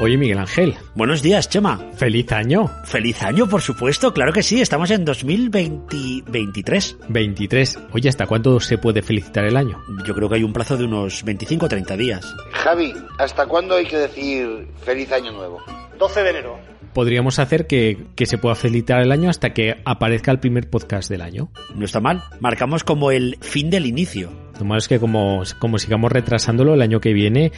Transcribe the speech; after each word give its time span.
Oye, 0.00 0.16
Miguel 0.16 0.38
Ángel. 0.38 0.76
Buenos 0.94 1.20
días, 1.20 1.50
Chema. 1.50 1.78
Feliz 1.94 2.32
año. 2.32 2.70
Feliz 2.84 3.22
año, 3.22 3.46
por 3.46 3.60
supuesto. 3.60 4.14
Claro 4.14 4.32
que 4.32 4.42
sí. 4.42 4.62
Estamos 4.62 4.90
en 4.90 5.04
2023. 5.04 6.96
23. 7.06 7.78
Oye, 7.92 8.08
¿hasta 8.08 8.26
cuándo 8.26 8.58
se 8.60 8.78
puede 8.78 9.02
felicitar 9.02 9.44
el 9.44 9.58
año? 9.58 9.78
Yo 10.06 10.14
creo 10.14 10.30
que 10.30 10.36
hay 10.36 10.42
un 10.42 10.54
plazo 10.54 10.78
de 10.78 10.84
unos 10.84 11.22
25 11.22 11.66
o 11.66 11.68
30 11.68 11.98
días. 11.98 12.34
Javi, 12.52 12.94
¿hasta 13.18 13.44
cuándo 13.44 13.74
hay 13.74 13.84
que 13.84 13.98
decir 13.98 14.68
feliz 14.82 15.12
año 15.12 15.32
nuevo? 15.32 15.60
12 15.98 16.22
de 16.22 16.30
enero. 16.30 16.58
Podríamos 16.94 17.38
hacer 17.38 17.66
que, 17.66 18.06
que 18.16 18.24
se 18.24 18.38
pueda 18.38 18.54
felicitar 18.54 19.02
el 19.02 19.12
año 19.12 19.28
hasta 19.28 19.52
que 19.52 19.82
aparezca 19.84 20.30
el 20.30 20.40
primer 20.40 20.70
podcast 20.70 21.10
del 21.10 21.20
año. 21.20 21.50
No 21.74 21.84
está 21.84 22.00
mal. 22.00 22.24
Marcamos 22.40 22.84
como 22.84 23.10
el 23.10 23.36
fin 23.42 23.68
del 23.68 23.84
inicio. 23.84 24.49
Lo 24.60 24.66
malo 24.66 24.78
es 24.78 24.88
que 24.88 25.00
como, 25.00 25.42
como 25.58 25.78
sigamos 25.78 26.12
retrasándolo 26.12 26.74
el 26.74 26.82
año 26.82 27.00
que 27.00 27.12
viene, 27.14 27.50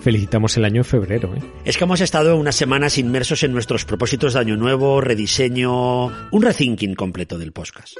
felicitamos 0.00 0.56
el 0.56 0.64
año 0.64 0.80
en 0.80 0.84
febrero. 0.84 1.34
¿eh? 1.34 1.42
Es 1.64 1.76
que 1.76 1.84
hemos 1.84 2.00
estado 2.00 2.36
unas 2.36 2.54
semanas 2.54 2.96
inmersos 2.96 3.42
en 3.42 3.52
nuestros 3.52 3.84
propósitos 3.84 4.34
de 4.34 4.40
año 4.40 4.56
nuevo, 4.56 5.00
rediseño, 5.00 6.06
un 6.30 6.42
rethinking 6.42 6.94
completo 6.94 7.38
del 7.38 7.52
podcast. 7.52 7.96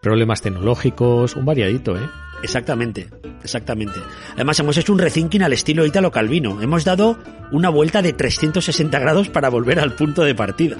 Problemas 0.00 0.40
tecnológicos, 0.40 1.34
un 1.34 1.44
variadito, 1.44 1.96
¿eh? 1.96 2.08
Exactamente, 2.42 3.08
exactamente. 3.42 4.00
Además 4.34 4.58
hemos 4.60 4.76
hecho 4.78 4.92
un 4.92 4.98
rethinking 4.98 5.42
al 5.42 5.52
estilo 5.52 5.84
Italo 5.84 6.10
Calvino. 6.10 6.62
Hemos 6.62 6.84
dado 6.84 7.18
una 7.50 7.68
vuelta 7.68 8.00
de 8.02 8.12
360 8.12 8.98
grados 8.98 9.28
para 9.28 9.50
volver 9.50 9.78
al 9.78 9.94
punto 9.94 10.22
de 10.22 10.34
partida. 10.34 10.78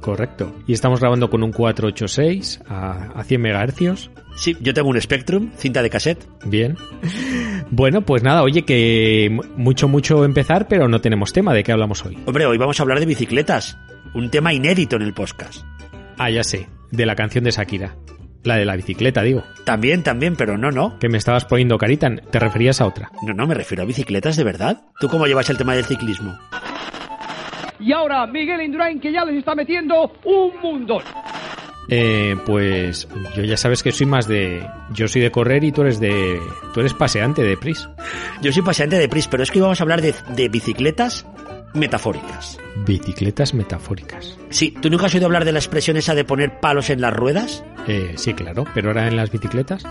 Correcto. 0.00 0.54
Y 0.66 0.72
estamos 0.72 1.00
grabando 1.00 1.30
con 1.30 1.42
un 1.42 1.52
486 1.52 2.60
a, 2.68 3.10
a 3.14 3.24
100 3.24 3.40
MHz. 3.40 4.10
Sí, 4.36 4.56
yo 4.60 4.74
tengo 4.74 4.90
un 4.90 5.00
Spectrum, 5.00 5.50
cinta 5.56 5.82
de 5.82 5.90
cassette. 5.90 6.26
Bien. 6.44 6.76
Bueno, 7.70 8.02
pues 8.02 8.22
nada, 8.22 8.42
oye, 8.42 8.62
que 8.64 9.36
mucho, 9.56 9.88
mucho 9.88 10.24
empezar, 10.24 10.68
pero 10.68 10.88
no 10.88 11.00
tenemos 11.00 11.32
tema. 11.32 11.52
¿De 11.52 11.64
qué 11.64 11.72
hablamos 11.72 12.04
hoy? 12.04 12.16
Hombre, 12.26 12.46
hoy 12.46 12.58
vamos 12.58 12.78
a 12.78 12.82
hablar 12.82 13.00
de 13.00 13.06
bicicletas. 13.06 13.76
Un 14.14 14.30
tema 14.30 14.52
inédito 14.52 14.96
en 14.96 15.02
el 15.02 15.14
podcast. 15.14 15.64
Ah, 16.18 16.30
ya 16.30 16.44
sé. 16.44 16.68
De 16.92 17.06
la 17.06 17.16
canción 17.16 17.44
de 17.44 17.50
Shakira. 17.50 17.96
La 18.44 18.56
de 18.56 18.64
la 18.64 18.76
bicicleta, 18.76 19.22
digo. 19.22 19.42
También, 19.64 20.04
también, 20.04 20.36
pero 20.36 20.56
no, 20.56 20.70
no. 20.70 20.98
Que 21.00 21.08
me 21.08 21.18
estabas 21.18 21.44
poniendo 21.44 21.76
carita. 21.78 22.14
¿Te 22.14 22.38
referías 22.38 22.80
a 22.80 22.86
otra? 22.86 23.10
No, 23.22 23.34
no, 23.34 23.46
me 23.46 23.54
refiero 23.54 23.82
a 23.82 23.86
bicicletas 23.86 24.36
de 24.36 24.44
verdad. 24.44 24.84
¿Tú 25.00 25.08
cómo 25.08 25.26
llevas 25.26 25.50
el 25.50 25.56
tema 25.56 25.74
del 25.74 25.84
ciclismo? 25.84 26.38
Y 27.80 27.92
ahora 27.92 28.26
Miguel 28.26 28.62
Indurain 28.62 29.00
que 29.00 29.12
ya 29.12 29.24
les 29.24 29.36
está 29.36 29.54
metiendo 29.54 30.12
un 30.24 30.60
mundo. 30.62 31.02
Eh, 31.88 32.36
pues 32.44 33.06
yo 33.36 33.44
ya 33.44 33.56
sabes 33.56 33.82
que 33.82 33.92
soy 33.92 34.06
más 34.06 34.26
de... 34.26 34.66
Yo 34.92 35.06
soy 35.06 35.22
de 35.22 35.30
correr 35.30 35.62
y 35.62 35.72
tú 35.72 35.82
eres 35.82 36.00
de... 36.00 36.40
Tú 36.74 36.80
eres 36.80 36.94
paseante 36.94 37.42
de 37.42 37.56
Pris. 37.56 37.88
Yo 38.42 38.52
soy 38.52 38.62
paseante 38.62 38.98
de 38.98 39.08
Pris, 39.08 39.28
pero 39.28 39.42
es 39.42 39.50
que 39.50 39.58
íbamos 39.58 39.80
a 39.80 39.84
hablar 39.84 40.02
de, 40.02 40.14
de 40.34 40.48
bicicletas 40.48 41.26
metafóricas. 41.74 42.58
Bicicletas 42.86 43.54
metafóricas. 43.54 44.36
Sí, 44.50 44.74
¿tú 44.80 44.90
nunca 44.90 45.06
has 45.06 45.14
oído 45.14 45.26
hablar 45.26 45.44
de 45.44 45.52
la 45.52 45.58
expresión 45.58 45.96
esa 45.96 46.14
de 46.14 46.24
poner 46.24 46.58
palos 46.58 46.90
en 46.90 47.00
las 47.00 47.14
ruedas? 47.14 47.64
Eh, 47.86 48.14
sí, 48.16 48.34
claro, 48.34 48.64
pero 48.74 48.88
ahora 48.88 49.06
en 49.06 49.16
las 49.16 49.30
bicicletas. 49.30 49.84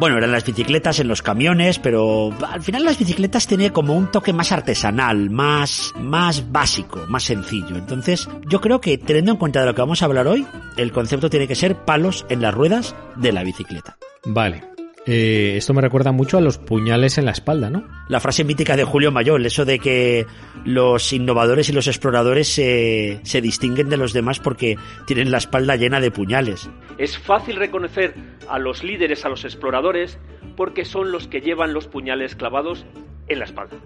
Bueno, 0.00 0.16
eran 0.16 0.32
las 0.32 0.46
bicicletas, 0.46 0.98
en 0.98 1.08
los 1.08 1.20
camiones, 1.20 1.78
pero 1.78 2.32
al 2.48 2.62
final 2.62 2.86
las 2.86 2.98
bicicletas 2.98 3.46
tenían 3.46 3.70
como 3.70 3.94
un 3.94 4.10
toque 4.10 4.32
más 4.32 4.50
artesanal, 4.50 5.28
más, 5.28 5.92
más 6.00 6.50
básico, 6.50 7.04
más 7.08 7.24
sencillo. 7.24 7.76
Entonces, 7.76 8.26
yo 8.48 8.62
creo 8.62 8.80
que 8.80 8.96
teniendo 8.96 9.32
en 9.32 9.36
cuenta 9.36 9.60
de 9.60 9.66
lo 9.66 9.74
que 9.74 9.82
vamos 9.82 10.00
a 10.00 10.06
hablar 10.06 10.26
hoy, 10.26 10.46
el 10.78 10.90
concepto 10.90 11.28
tiene 11.28 11.46
que 11.46 11.54
ser 11.54 11.84
palos 11.84 12.24
en 12.30 12.40
las 12.40 12.54
ruedas 12.54 12.96
de 13.16 13.32
la 13.32 13.44
bicicleta. 13.44 13.98
Vale. 14.24 14.69
Eh, 15.06 15.54
esto 15.56 15.72
me 15.72 15.80
recuerda 15.80 16.12
mucho 16.12 16.36
a 16.36 16.40
los 16.42 16.58
puñales 16.58 17.16
en 17.16 17.24
la 17.24 17.30
espalda, 17.30 17.70
¿no? 17.70 17.88
La 18.08 18.20
frase 18.20 18.44
mítica 18.44 18.76
de 18.76 18.84
Julio 18.84 19.10
Mayol, 19.10 19.46
eso 19.46 19.64
de 19.64 19.78
que 19.78 20.26
los 20.64 21.12
innovadores 21.12 21.70
y 21.70 21.72
los 21.72 21.86
exploradores 21.86 22.48
se, 22.48 23.20
se 23.22 23.40
distinguen 23.40 23.88
de 23.88 23.96
los 23.96 24.12
demás 24.12 24.40
porque 24.40 24.76
tienen 25.06 25.30
la 25.30 25.38
espalda 25.38 25.76
llena 25.76 26.00
de 26.00 26.10
puñales. 26.10 26.68
Es 26.98 27.18
fácil 27.18 27.56
reconocer 27.56 28.14
a 28.48 28.58
los 28.58 28.84
líderes, 28.84 29.24
a 29.24 29.30
los 29.30 29.44
exploradores, 29.44 30.18
porque 30.56 30.84
son 30.84 31.12
los 31.12 31.28
que 31.28 31.40
llevan 31.40 31.72
los 31.72 31.86
puñales 31.86 32.34
clavados 32.34 32.84
en 33.28 33.38
la 33.38 33.46
espalda. 33.46 33.78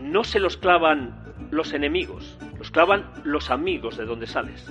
No 0.00 0.24
se 0.24 0.40
los 0.40 0.56
clavan 0.56 1.34
los 1.50 1.74
enemigos, 1.74 2.38
los 2.58 2.70
clavan 2.70 3.12
los 3.24 3.50
amigos 3.50 3.98
de 3.98 4.06
donde 4.06 4.26
sales. 4.26 4.66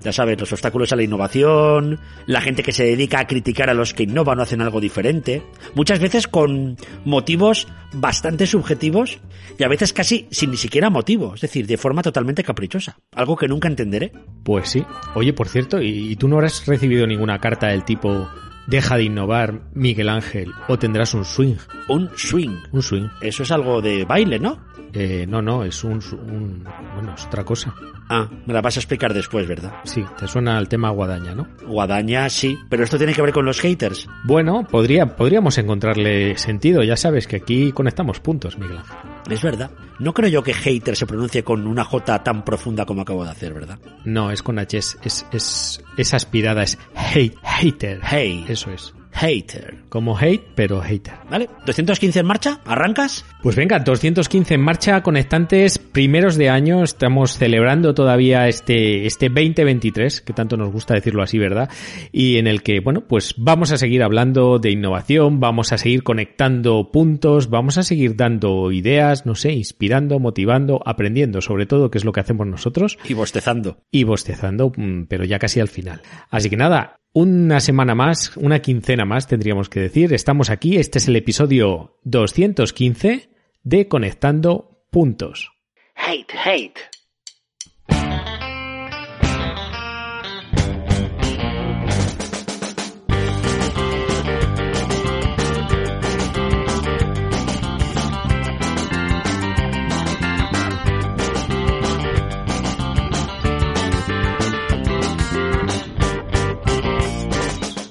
Ya 0.00 0.12
sabes, 0.12 0.38
los 0.38 0.52
obstáculos 0.52 0.92
a 0.92 0.96
la 0.96 1.02
innovación, 1.02 1.98
la 2.26 2.40
gente 2.40 2.62
que 2.62 2.72
se 2.72 2.84
dedica 2.84 3.20
a 3.20 3.26
criticar 3.26 3.68
a 3.68 3.74
los 3.74 3.94
que 3.94 4.04
innovan 4.04 4.38
o 4.38 4.42
hacen 4.42 4.60
algo 4.60 4.80
diferente, 4.80 5.42
muchas 5.74 5.98
veces 5.98 6.28
con 6.28 6.76
motivos 7.04 7.66
bastante 7.92 8.46
subjetivos 8.46 9.18
y 9.58 9.64
a 9.64 9.68
veces 9.68 9.92
casi 9.92 10.28
sin 10.30 10.50
ni 10.50 10.56
siquiera 10.56 10.90
motivo, 10.90 11.34
es 11.34 11.40
decir, 11.40 11.66
de 11.66 11.76
forma 11.76 12.02
totalmente 12.02 12.44
caprichosa, 12.44 12.98
algo 13.12 13.36
que 13.36 13.48
nunca 13.48 13.68
entenderé. 13.68 14.12
Pues 14.44 14.68
sí. 14.68 14.84
Oye, 15.14 15.32
por 15.32 15.48
cierto, 15.48 15.82
¿y, 15.82 16.12
y 16.12 16.16
tú 16.16 16.28
no 16.28 16.36
habrás 16.36 16.66
recibido 16.66 17.06
ninguna 17.06 17.38
carta 17.40 17.68
del 17.68 17.84
tipo 17.84 18.28
deja 18.68 18.98
de 18.98 19.04
innovar, 19.04 19.62
Miguel 19.74 20.10
Ángel, 20.10 20.52
o 20.68 20.78
tendrás 20.78 21.14
un 21.14 21.24
swing? 21.24 21.56
Un 21.88 22.10
swing. 22.16 22.54
Un 22.70 22.82
swing. 22.82 23.08
Eso 23.22 23.42
es 23.42 23.50
algo 23.50 23.80
de 23.80 24.04
baile, 24.04 24.38
¿no? 24.38 24.67
Eh, 24.92 25.26
no, 25.28 25.42
no, 25.42 25.64
es 25.64 25.84
un, 25.84 26.00
un... 26.12 26.64
Bueno, 26.94 27.14
es 27.14 27.26
otra 27.26 27.44
cosa. 27.44 27.74
Ah, 28.08 28.28
me 28.46 28.54
la 28.54 28.62
vas 28.62 28.76
a 28.76 28.80
explicar 28.80 29.12
después, 29.12 29.46
¿verdad? 29.46 29.74
Sí, 29.84 30.02
te 30.18 30.26
suena 30.26 30.56
al 30.56 30.68
tema 30.68 30.90
guadaña, 30.90 31.34
¿no? 31.34 31.46
Guadaña, 31.66 32.28
sí, 32.30 32.58
pero 32.70 32.84
esto 32.84 32.96
tiene 32.96 33.12
que 33.12 33.20
ver 33.20 33.32
con 33.32 33.44
los 33.44 33.60
haters. 33.60 34.08
Bueno, 34.24 34.66
podría, 34.66 35.14
podríamos 35.16 35.58
encontrarle 35.58 36.38
sentido. 36.38 36.82
Ya 36.82 36.96
sabes 36.96 37.26
que 37.26 37.36
aquí 37.36 37.72
conectamos 37.72 38.20
puntos, 38.20 38.58
Miguel 38.58 38.78
Ángel. 38.78 38.96
Es 39.30 39.42
verdad. 39.42 39.70
No 39.98 40.14
creo 40.14 40.28
yo 40.30 40.42
que 40.42 40.54
hater 40.54 40.96
se 40.96 41.06
pronuncie 41.06 41.42
con 41.44 41.66
una 41.66 41.84
J 41.84 42.22
tan 42.22 42.44
profunda 42.44 42.86
como 42.86 43.02
acabo 43.02 43.24
de 43.24 43.30
hacer, 43.30 43.52
¿verdad? 43.52 43.78
No, 44.04 44.30
es 44.30 44.42
con 44.42 44.58
H, 44.58 44.78
es, 44.78 44.98
es, 45.02 45.26
es, 45.32 45.84
es 45.96 46.14
aspirada, 46.14 46.62
es 46.62 46.78
hate, 46.94 47.36
hater. 47.42 48.00
Hey, 48.02 48.44
Eso 48.48 48.70
es. 48.70 48.94
Hater. 49.18 49.78
Como 49.88 50.16
hate, 50.16 50.44
pero 50.54 50.80
hater. 50.80 51.14
¿Vale? 51.30 51.48
¿215 51.66 52.20
en 52.20 52.26
marcha? 52.26 52.60
¿Arrancas? 52.64 53.24
Pues 53.42 53.56
venga, 53.56 53.78
215 53.80 54.54
en 54.54 54.60
marcha, 54.60 55.02
conectantes 55.02 55.78
primeros 55.78 56.36
de 56.36 56.48
año. 56.48 56.84
Estamos 56.84 57.36
celebrando 57.36 57.94
todavía 57.94 58.46
este, 58.48 59.06
este 59.06 59.28
2023, 59.28 60.20
que 60.20 60.32
tanto 60.32 60.56
nos 60.56 60.70
gusta 60.70 60.94
decirlo 60.94 61.22
así, 61.22 61.38
¿verdad? 61.38 61.68
Y 62.12 62.36
en 62.36 62.46
el 62.46 62.62
que, 62.62 62.80
bueno, 62.80 63.02
pues 63.02 63.34
vamos 63.36 63.72
a 63.72 63.76
seguir 63.76 64.02
hablando 64.02 64.58
de 64.58 64.70
innovación, 64.70 65.40
vamos 65.40 65.72
a 65.72 65.78
seguir 65.78 66.02
conectando 66.02 66.90
puntos, 66.92 67.50
vamos 67.50 67.76
a 67.78 67.82
seguir 67.82 68.14
dando 68.16 68.70
ideas, 68.70 69.26
no 69.26 69.34
sé, 69.34 69.52
inspirando, 69.52 70.20
motivando, 70.20 70.80
aprendiendo, 70.84 71.40
sobre 71.40 71.66
todo, 71.66 71.90
que 71.90 71.98
es 71.98 72.04
lo 72.04 72.12
que 72.12 72.20
hacemos 72.20 72.46
nosotros. 72.46 72.98
Y 73.08 73.14
bostezando. 73.14 73.78
Y 73.90 74.04
bostezando, 74.04 74.72
mm, 74.76 75.04
pero 75.08 75.24
ya 75.24 75.38
casi 75.38 75.60
al 75.60 75.68
final. 75.68 76.02
Así 76.30 76.50
que 76.50 76.56
nada, 76.56 77.00
una 77.12 77.60
semana 77.60 77.94
más, 77.94 78.36
una 78.36 78.60
quincena 78.60 79.04
más 79.04 79.26
tendríamos 79.26 79.68
que 79.68 79.80
decir. 79.80 80.12
Estamos 80.12 80.50
aquí, 80.50 80.76
este 80.76 80.98
es 80.98 81.08
el 81.08 81.16
episodio 81.16 81.98
215 82.04 83.30
de 83.62 83.88
Conectando 83.88 84.82
Puntos. 84.90 85.52
Hate, 85.94 86.32
hate. 86.44 86.97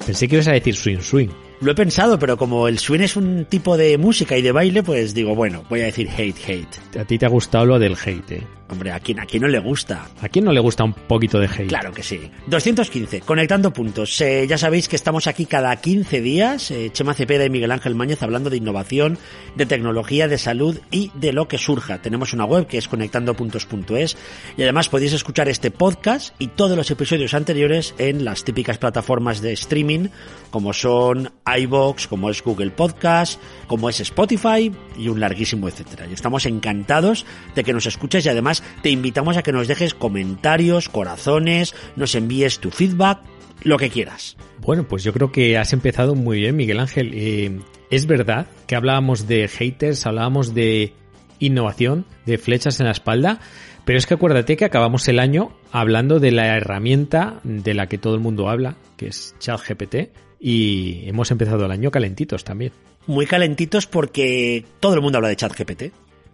Pensé 0.07 0.29
que 0.29 0.35
ibas 0.35 0.47
a 0.47 0.53
decir 0.53 0.73
swing 0.73 1.01
swing. 1.01 1.27
Lo 1.59 1.73
he 1.73 1.75
pensado, 1.75 2.17
pero 2.17 2.37
como 2.37 2.69
el 2.69 2.79
swing 2.79 3.01
es 3.01 3.17
un 3.17 3.43
tipo 3.43 3.75
de 3.75 3.97
música 3.97 4.37
y 4.37 4.41
de 4.41 4.53
baile, 4.53 4.81
pues 4.81 5.13
digo, 5.13 5.35
bueno, 5.35 5.65
voy 5.69 5.81
a 5.81 5.85
decir 5.85 6.07
hate, 6.09 6.37
hate. 6.47 6.97
A 6.97 7.03
ti 7.03 7.17
te 7.17 7.25
ha 7.25 7.29
gustado 7.29 7.65
lo 7.65 7.77
del 7.77 7.95
hate, 7.95 8.31
¿eh? 8.31 8.47
Hombre, 8.69 8.91
¿a 8.91 8.99
quién, 8.99 9.19
a 9.19 9.25
quién 9.25 9.43
no 9.43 9.47
le 9.47 9.59
gusta? 9.59 10.09
¿A 10.21 10.27
quién 10.27 10.43
no 10.43 10.51
le 10.51 10.59
gusta 10.59 10.83
un 10.83 10.93
poquito 10.93 11.39
de 11.39 11.47
hate? 11.47 11.67
Claro 11.67 11.93
que 11.93 12.03
sí. 12.03 12.29
215, 12.47 13.21
conectando 13.21 13.71
puntos. 13.71 14.19
Eh, 14.19 14.45
ya 14.47 14.57
sabéis 14.57 14.89
que 14.89 14.97
estamos 14.97 15.27
aquí 15.27 15.45
cada 15.45 15.73
15 15.75 16.21
días, 16.21 16.71
eh, 16.71 16.89
Chema 16.91 17.13
Cepeda 17.13 17.45
y 17.45 17.49
Miguel 17.49 17.71
Ángel 17.71 17.95
Mañez 17.95 18.21
hablando 18.23 18.49
de 18.49 18.57
innovación, 18.57 19.17
de 19.55 19.65
tecnología, 19.65 20.27
de 20.27 20.37
salud 20.37 20.79
y 20.91 21.11
de 21.15 21.31
lo 21.31 21.47
que 21.47 21.57
surja. 21.57 22.01
Tenemos 22.01 22.33
una 22.33 22.43
web 22.43 22.67
que 22.67 22.77
es 22.77 22.89
conectandopuntos.es 22.89 24.17
y 24.57 24.63
además 24.63 24.89
podéis 24.89 25.13
escuchar 25.13 25.47
este 25.47 25.71
podcast 25.71 26.35
y 26.37 26.47
todos 26.47 26.75
los 26.75 26.91
episodios 26.91 27.33
anteriores 27.33 27.95
en 27.97 28.25
las 28.25 28.43
típicas 28.43 28.77
plataformas 28.77 29.41
de 29.41 29.53
streaming 29.53 30.09
como 30.51 30.73
son 30.73 31.31
iVoox, 31.45 32.07
como 32.07 32.29
es 32.29 32.43
Google 32.43 32.71
Podcast, 32.71 33.39
como 33.67 33.89
es 33.89 33.99
Spotify 34.01 34.71
y 34.97 35.07
un 35.07 35.19
larguísimo 35.19 35.67
etcétera. 35.67 36.07
Y 36.07 36.13
estamos 36.13 36.45
encantados 36.45 37.25
de 37.55 37.63
que 37.63 37.73
nos 37.73 37.85
escuches 37.85 38.25
y 38.25 38.29
además 38.29 38.56
te 38.81 38.89
invitamos 38.89 39.37
a 39.37 39.43
que 39.43 39.51
nos 39.51 39.67
dejes 39.67 39.93
comentarios, 39.93 40.89
corazones, 40.89 41.75
nos 41.95 42.15
envíes 42.15 42.59
tu 42.59 42.71
feedback, 42.71 43.19
lo 43.63 43.77
que 43.77 43.89
quieras. 43.89 44.37
Bueno, 44.59 44.87
pues 44.87 45.03
yo 45.03 45.13
creo 45.13 45.31
que 45.31 45.57
has 45.57 45.73
empezado 45.73 46.15
muy 46.15 46.39
bien, 46.39 46.55
Miguel 46.55 46.79
Ángel. 46.79 47.11
Eh, 47.13 47.59
es 47.89 48.05
verdad 48.05 48.47
que 48.67 48.75
hablábamos 48.75 49.27
de 49.27 49.47
haters, 49.47 50.05
hablábamos 50.05 50.53
de 50.53 50.93
innovación, 51.39 52.05
de 52.25 52.37
flechas 52.37 52.79
en 52.79 52.87
la 52.87 52.91
espalda, 52.91 53.39
Pero 53.85 53.99
es 53.99 54.05
que 54.05 54.15
acuérdate 54.15 54.57
que 54.57 54.65
acabamos 54.65 55.07
el 55.07 55.17
año 55.17 55.53
hablando 55.71 56.19
de 56.19 56.31
la 56.31 56.57
herramienta 56.57 57.39
de 57.45 57.73
la 57.73 57.87
que 57.87 57.97
todo 57.97 58.15
el 58.15 58.19
mundo 58.19 58.49
habla, 58.49 58.75
que 58.97 59.07
es 59.07 59.33
ChatGPT, 59.39 60.09
y 60.41 61.07
hemos 61.07 61.31
empezado 61.31 61.65
el 61.65 61.71
año 61.71 61.89
calentitos 61.89 62.43
también. 62.43 62.73
Muy 63.05 63.25
calentitos 63.25 63.87
porque 63.87 64.65
todo 64.81 64.93
el 64.93 65.01
mundo 65.01 65.19
habla 65.19 65.29
de 65.29 65.37
ChatGPT. 65.37 65.83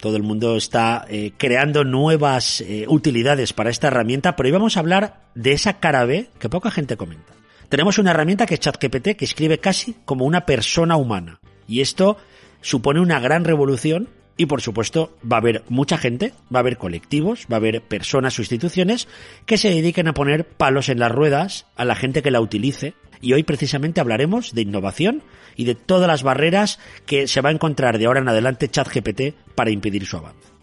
Todo 0.04 0.18
el 0.18 0.24
mundo 0.24 0.58
está 0.58 1.06
eh, 1.08 1.32
creando 1.38 1.86
nuevas 1.86 2.60
eh, 2.60 2.84
utilidades 2.90 3.54
para 3.54 3.70
esta 3.70 3.88
herramienta, 3.88 4.36
pero 4.36 4.48
hoy 4.48 4.52
vamos 4.52 4.76
a 4.76 4.82
hablar 4.82 5.22
de 5.34 5.54
esa 5.54 5.80
cara 5.80 6.04
B 6.04 6.28
que 6.40 6.50
poca 6.50 6.72
gente 6.72 6.98
comenta. 6.98 7.32
Tenemos 7.70 7.98
una 8.00 8.12
herramienta 8.12 8.46
que 8.46 8.56
es 8.56 8.60
ChatGPT 8.60 9.16
que 9.16 9.24
escribe 9.24 9.60
casi 9.60 9.96
como 10.04 10.26
una 10.26 10.46
persona 10.46 10.98
humana. 10.98 11.40
Y 11.70 11.80
esto 11.80 12.18
supone 12.60 13.00
una 13.00 13.22
gran 13.22 13.46
revolución 13.46 14.10
y 14.36 14.46
por 14.46 14.60
supuesto 14.60 15.16
va 15.24 15.38
a 15.38 15.40
haber 15.40 15.64
mucha 15.70 15.98
gente, 15.98 16.34
va 16.54 16.60
a 16.60 16.64
haber 16.64 16.78
colectivos, 16.78 17.48
va 17.50 17.56
a 17.56 17.60
haber 17.60 17.82
personas 17.82 18.38
o 18.38 18.42
instituciones 18.42 19.08
que 19.46 19.58
se 19.58 19.70
dediquen 19.70 20.10
a 20.10 20.14
poner 20.14 20.46
palos 20.46 20.90
en 20.90 21.00
las 21.00 21.14
ruedas 21.14 21.66
a 21.78 21.86
la 21.86 21.96
gente 21.96 22.22
que 22.22 22.32
la 22.32 22.42
utilice. 22.42 22.94
Y 23.24 23.32
hoy 23.34 23.44
precisamente 23.44 24.02
hablaremos 24.02 24.54
de 24.54 24.62
innovación 24.62 25.24
y 25.56 25.64
de 25.64 25.76
todas 25.76 26.08
las 26.08 26.24
barreras 26.24 26.78
que 27.06 27.28
se 27.28 27.40
va 27.40 27.50
a 27.50 27.54
encontrar 27.54 27.98
de 27.98 28.06
ahora 28.06 28.20
en 28.20 28.28
adelante 28.28 28.68
ChatGPT 28.68 29.34
para 29.56 29.72
impedir 29.72 30.06
su 30.06 30.18
avance. 30.18 30.54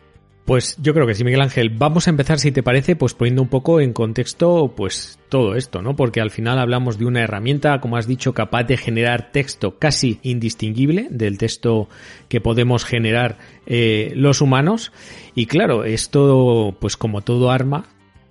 Pues 0.44 0.76
yo 0.82 0.92
creo 0.92 1.06
que 1.06 1.14
sí, 1.14 1.24
Miguel 1.24 1.42
Ángel. 1.42 1.70
Vamos 1.70 2.06
a 2.06 2.10
empezar, 2.10 2.38
si 2.38 2.50
te 2.50 2.62
parece, 2.62 2.96
pues 2.96 3.14
poniendo 3.14 3.40
un 3.40 3.48
poco 3.48 3.80
en 3.80 3.92
contexto, 3.92 4.74
pues 4.76 5.18
todo 5.28 5.54
esto, 5.54 5.80
¿no? 5.80 5.96
Porque 5.96 6.20
al 6.20 6.30
final 6.30 6.58
hablamos 6.58 6.98
de 6.98 7.06
una 7.06 7.22
herramienta, 7.22 7.80
como 7.80 7.96
has 7.96 8.06
dicho, 8.06 8.34
capaz 8.34 8.64
de 8.64 8.76
generar 8.76 9.30
texto 9.32 9.78
casi 9.78 10.18
indistinguible 10.22 11.06
del 11.10 11.38
texto 11.38 11.88
que 12.28 12.40
podemos 12.40 12.84
generar 12.84 13.38
eh, 13.64 14.12
los 14.16 14.40
humanos. 14.40 14.92
Y 15.34 15.46
claro, 15.46 15.84
esto, 15.84 16.76
pues 16.80 16.96
como 16.96 17.20
todo 17.20 17.50
arma, 17.52 17.86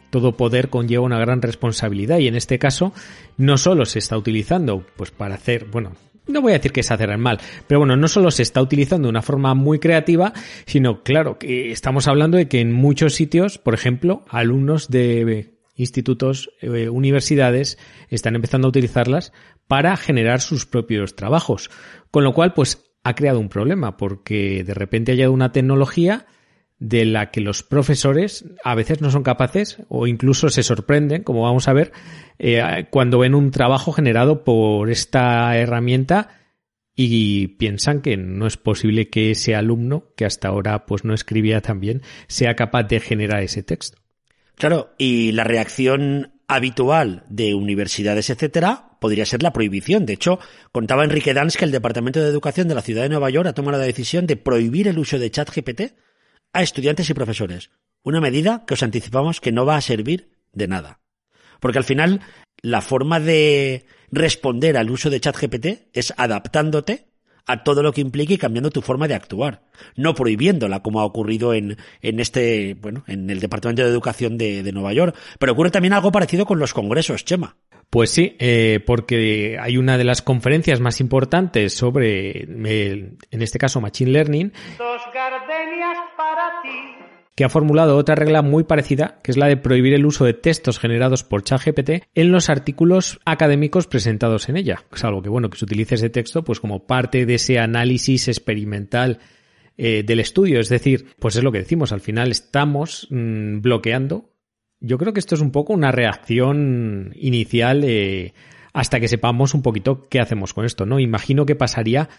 todo 0.10 0.38
poder 0.38 0.70
conlleva 0.70 1.04
una 1.04 1.20
gran 1.20 1.42
responsabilidad 1.42 2.20
y 2.20 2.28
en 2.28 2.36
este 2.36 2.60
caso 2.60 2.94
no 3.38 3.58
solo 3.58 3.86
se 3.86 4.00
está 4.00 4.18
utilizando 4.18 4.86
pues 4.96 5.12
para 5.12 5.36
hacer, 5.36 5.66
bueno, 5.66 5.94
no 6.28 6.42
voy 6.42 6.52
a 6.52 6.58
decir 6.58 6.72
que 6.72 6.84
se 6.84 6.94
hace 6.94 7.08
mal, 7.18 7.40
pero 7.68 7.80
bueno, 7.80 7.96
no 7.96 8.08
solo 8.08 8.32
se 8.32 8.44
está 8.44 8.62
utilizando 8.62 9.08
de 9.08 9.12
una 9.12 9.22
forma 9.22 9.56
muy 9.56 9.80
creativa, 9.80 10.34
sino 10.66 11.04
claro, 11.04 11.40
que 11.40 11.72
estamos 11.72 12.08
hablando 12.08 12.38
de 12.38 12.48
que 12.48 12.62
en 12.62 12.72
muchos 12.72 13.16
sitios, 13.16 13.58
por 13.58 13.74
ejemplo, 13.74 14.24
alumnos 14.30 14.90
de 14.90 15.60
institutos, 15.76 16.52
eh, 16.62 16.90
universidades, 16.90 17.78
están 18.10 18.36
empezando 18.36 18.68
a 18.68 18.70
utilizarlas 18.70 19.32
para 19.68 19.96
generar 19.98 20.42
sus 20.42 20.66
propios 20.66 21.16
trabajos. 21.16 21.72
Con 22.12 22.24
lo 22.24 22.34
cual, 22.34 22.54
pues 22.54 22.84
ha 23.04 23.16
creado 23.16 23.40
un 23.40 23.50
problema, 23.50 23.98
porque 23.98 24.64
de 24.64 24.74
repente 24.74 25.12
ha 25.12 25.16
llegado 25.16 25.34
una 25.34 25.52
tecnología 25.52 26.26
de 26.80 27.06
la 27.06 27.30
que 27.30 27.42
los 27.42 27.62
profesores 27.62 28.46
a 28.64 28.74
veces 28.74 29.02
no 29.02 29.12
son 29.12 29.24
capaces 29.24 29.78
o 29.90 30.08
incluso 30.08 30.50
se 30.50 30.64
sorprenden, 30.64 31.24
como 31.24 31.44
vamos 31.44 31.68
a 31.68 31.74
ver, 31.74 31.92
eh, 32.40 32.88
cuando 32.90 33.20
ven 33.20 33.36
un 33.36 33.52
trabajo 33.52 33.92
generado 33.92 34.44
por 34.44 34.90
esta 34.90 35.56
herramienta 35.58 36.30
y 36.96 37.48
piensan 37.48 38.02
que 38.02 38.18
no 38.18 38.48
es 38.48 38.58
posible 38.58 39.10
que 39.10 39.32
ese 39.32 39.56
alumno, 39.56 40.12
que 40.16 40.26
hasta 40.26 40.48
ahora 40.48 40.86
pues 40.86 41.04
no 41.04 41.14
escribía 41.14 41.62
tan 41.62 41.80
bien, 41.80 42.02
sea 42.28 42.56
capaz 42.56 42.84
de 42.84 43.00
generar 43.00 43.44
ese 43.44 43.62
texto. 43.64 43.98
Claro, 44.56 44.94
y 44.98 45.32
la 45.34 45.44
reacción 45.44 46.34
habitual 46.48 47.24
de 47.30 47.56
universidades, 47.56 48.30
etcétera, 48.30 48.98
podría 49.00 49.26
ser 49.26 49.44
la 49.44 49.54
prohibición. 49.54 50.06
De 50.06 50.14
hecho, 50.14 50.40
contaba 50.72 51.04
Enrique 51.04 51.34
Dans 51.34 51.56
que 51.56 51.64
el 51.64 51.72
Departamento 51.72 52.22
de 52.22 52.28
Educación 52.28 52.68
de 52.68 52.76
la 52.76 52.82
Ciudad 52.82 53.04
de 53.04 53.10
Nueva 53.10 53.30
York 53.30 53.48
ha 53.48 53.54
tomado 53.54 53.78
la 53.78 53.84
decisión 53.86 54.28
de 54.28 54.36
prohibir 54.36 54.88
el 54.88 55.00
uso 55.00 55.20
de 55.20 55.32
ChatGPT 55.32 55.82
a 56.54 56.62
estudiantes 56.62 57.10
y 57.10 57.14
profesores. 57.14 57.72
Una 58.04 58.22
medida 58.22 58.64
que 58.66 58.74
os 58.74 58.84
anticipamos 58.84 59.42
que 59.42 59.52
no 59.52 59.66
va 59.66 59.76
a 59.76 59.82
servir 59.82 60.32
de 60.54 60.68
nada. 60.68 61.00
Porque 61.60 61.78
al 61.78 61.84
final, 61.84 62.22
la 62.62 62.82
forma 62.82 63.20
de 63.20 63.86
responder 64.12 64.78
al 64.78 64.90
uso 64.90 65.10
de 65.10 65.20
ChatGPT 65.20 65.66
es 65.94 66.14
adaptándote 66.18 67.10
a 67.46 67.64
todo 67.64 67.82
lo 67.82 67.92
que 67.92 68.02
implique 68.02 68.36
y 68.36 68.38
cambiando 68.38 68.70
tu 68.70 68.82
forma 68.82 69.08
de 69.08 69.16
actuar, 69.16 69.64
no 69.96 70.14
prohibiéndola 70.14 70.84
como 70.84 71.00
ha 71.00 71.06
ocurrido 71.06 71.56
en, 71.56 71.78
en 72.02 72.20
este, 72.20 72.76
bueno, 72.80 73.04
en 73.08 73.28
el 73.32 73.40
Departamento 73.40 73.82
de 73.82 73.90
Educación 73.90 74.38
de, 74.38 74.62
de 74.62 74.72
Nueva 74.72 74.94
York. 74.94 75.16
Pero 75.40 75.54
ocurre 75.54 75.72
también 75.72 75.94
algo 75.94 76.12
parecido 76.12 76.46
con 76.46 76.60
los 76.60 76.76
congresos, 76.76 77.26
Chema. 77.26 77.58
Pues 77.90 78.12
sí, 78.12 78.36
eh, 78.40 78.82
porque 78.86 79.58
hay 79.60 79.78
una 79.78 79.98
de 79.98 80.04
las 80.04 80.22
conferencias 80.22 80.80
más 80.80 81.02
importantes 81.02 81.74
sobre, 81.74 82.44
en 82.44 83.42
este 83.42 83.58
caso, 83.58 83.82
Machine 83.82 84.12
Learning. 84.12 84.54
Dos 84.78 85.02
gardenias 85.14 85.98
para 86.16 86.62
ti 86.62 87.00
que 87.40 87.46
ha 87.46 87.50
formulado 87.50 87.96
otra 87.96 88.16
regla 88.16 88.42
muy 88.42 88.66
parecida, 88.66 89.22
que 89.24 89.32
es 89.32 89.38
la 89.38 89.48
de 89.48 89.56
prohibir 89.56 89.94
el 89.94 90.06
uso 90.06 90.26
de 90.26 90.34
textos 90.34 90.78
generados 90.78 91.24
por 91.24 91.42
ChatGPT 91.42 92.04
en 92.14 92.34
los 92.34 92.50
artículos 92.50 93.22
académicos 93.24 93.88
presentados 93.88 94.50
en 94.50 94.58
ella. 94.58 94.84
Es 94.94 95.06
algo 95.06 95.22
que, 95.22 95.30
bueno, 95.30 95.50
que 95.50 95.58
se 95.58 95.64
utilice 95.64 95.96
ese 95.96 96.10
texto 96.10 96.44
pues 96.44 96.60
como 96.60 96.86
parte 96.86 97.26
de 97.26 97.36
ese 97.36 97.58
análisis 97.58 98.28
experimental 98.28 99.20
eh, 99.78 100.04
del 100.04 100.20
estudio. 100.20 100.60
Es 100.60 100.68
decir, 100.68 101.16
pues 101.18 101.38
es 101.38 101.44
lo 101.46 101.54
que 101.54 101.60
decimos, 101.60 101.94
al 101.94 102.02
final 102.02 102.30
estamos 102.30 103.08
mm, 103.10 103.62
bloqueando 103.62 104.34
yo 104.80 104.98
creo 104.98 105.14
que 105.14 105.20
esto 105.20 105.36
es 105.36 105.42
un 105.42 105.52
poco 105.52 105.74
una 105.74 105.92
reacción 105.92 107.14
inicial 107.16 107.84
eh, 107.84 108.34
hasta 108.74 109.00
que 109.00 109.08
sepamos 109.08 109.54
un 109.54 109.62
poquito 109.62 110.08
qué 110.10 110.20
hacemos 110.20 110.54
con 110.54 110.66
esto, 110.66 110.86
¿no? 110.86 111.00
Imagino 111.00 111.46
que 111.46 111.56
pasaría 111.56 112.10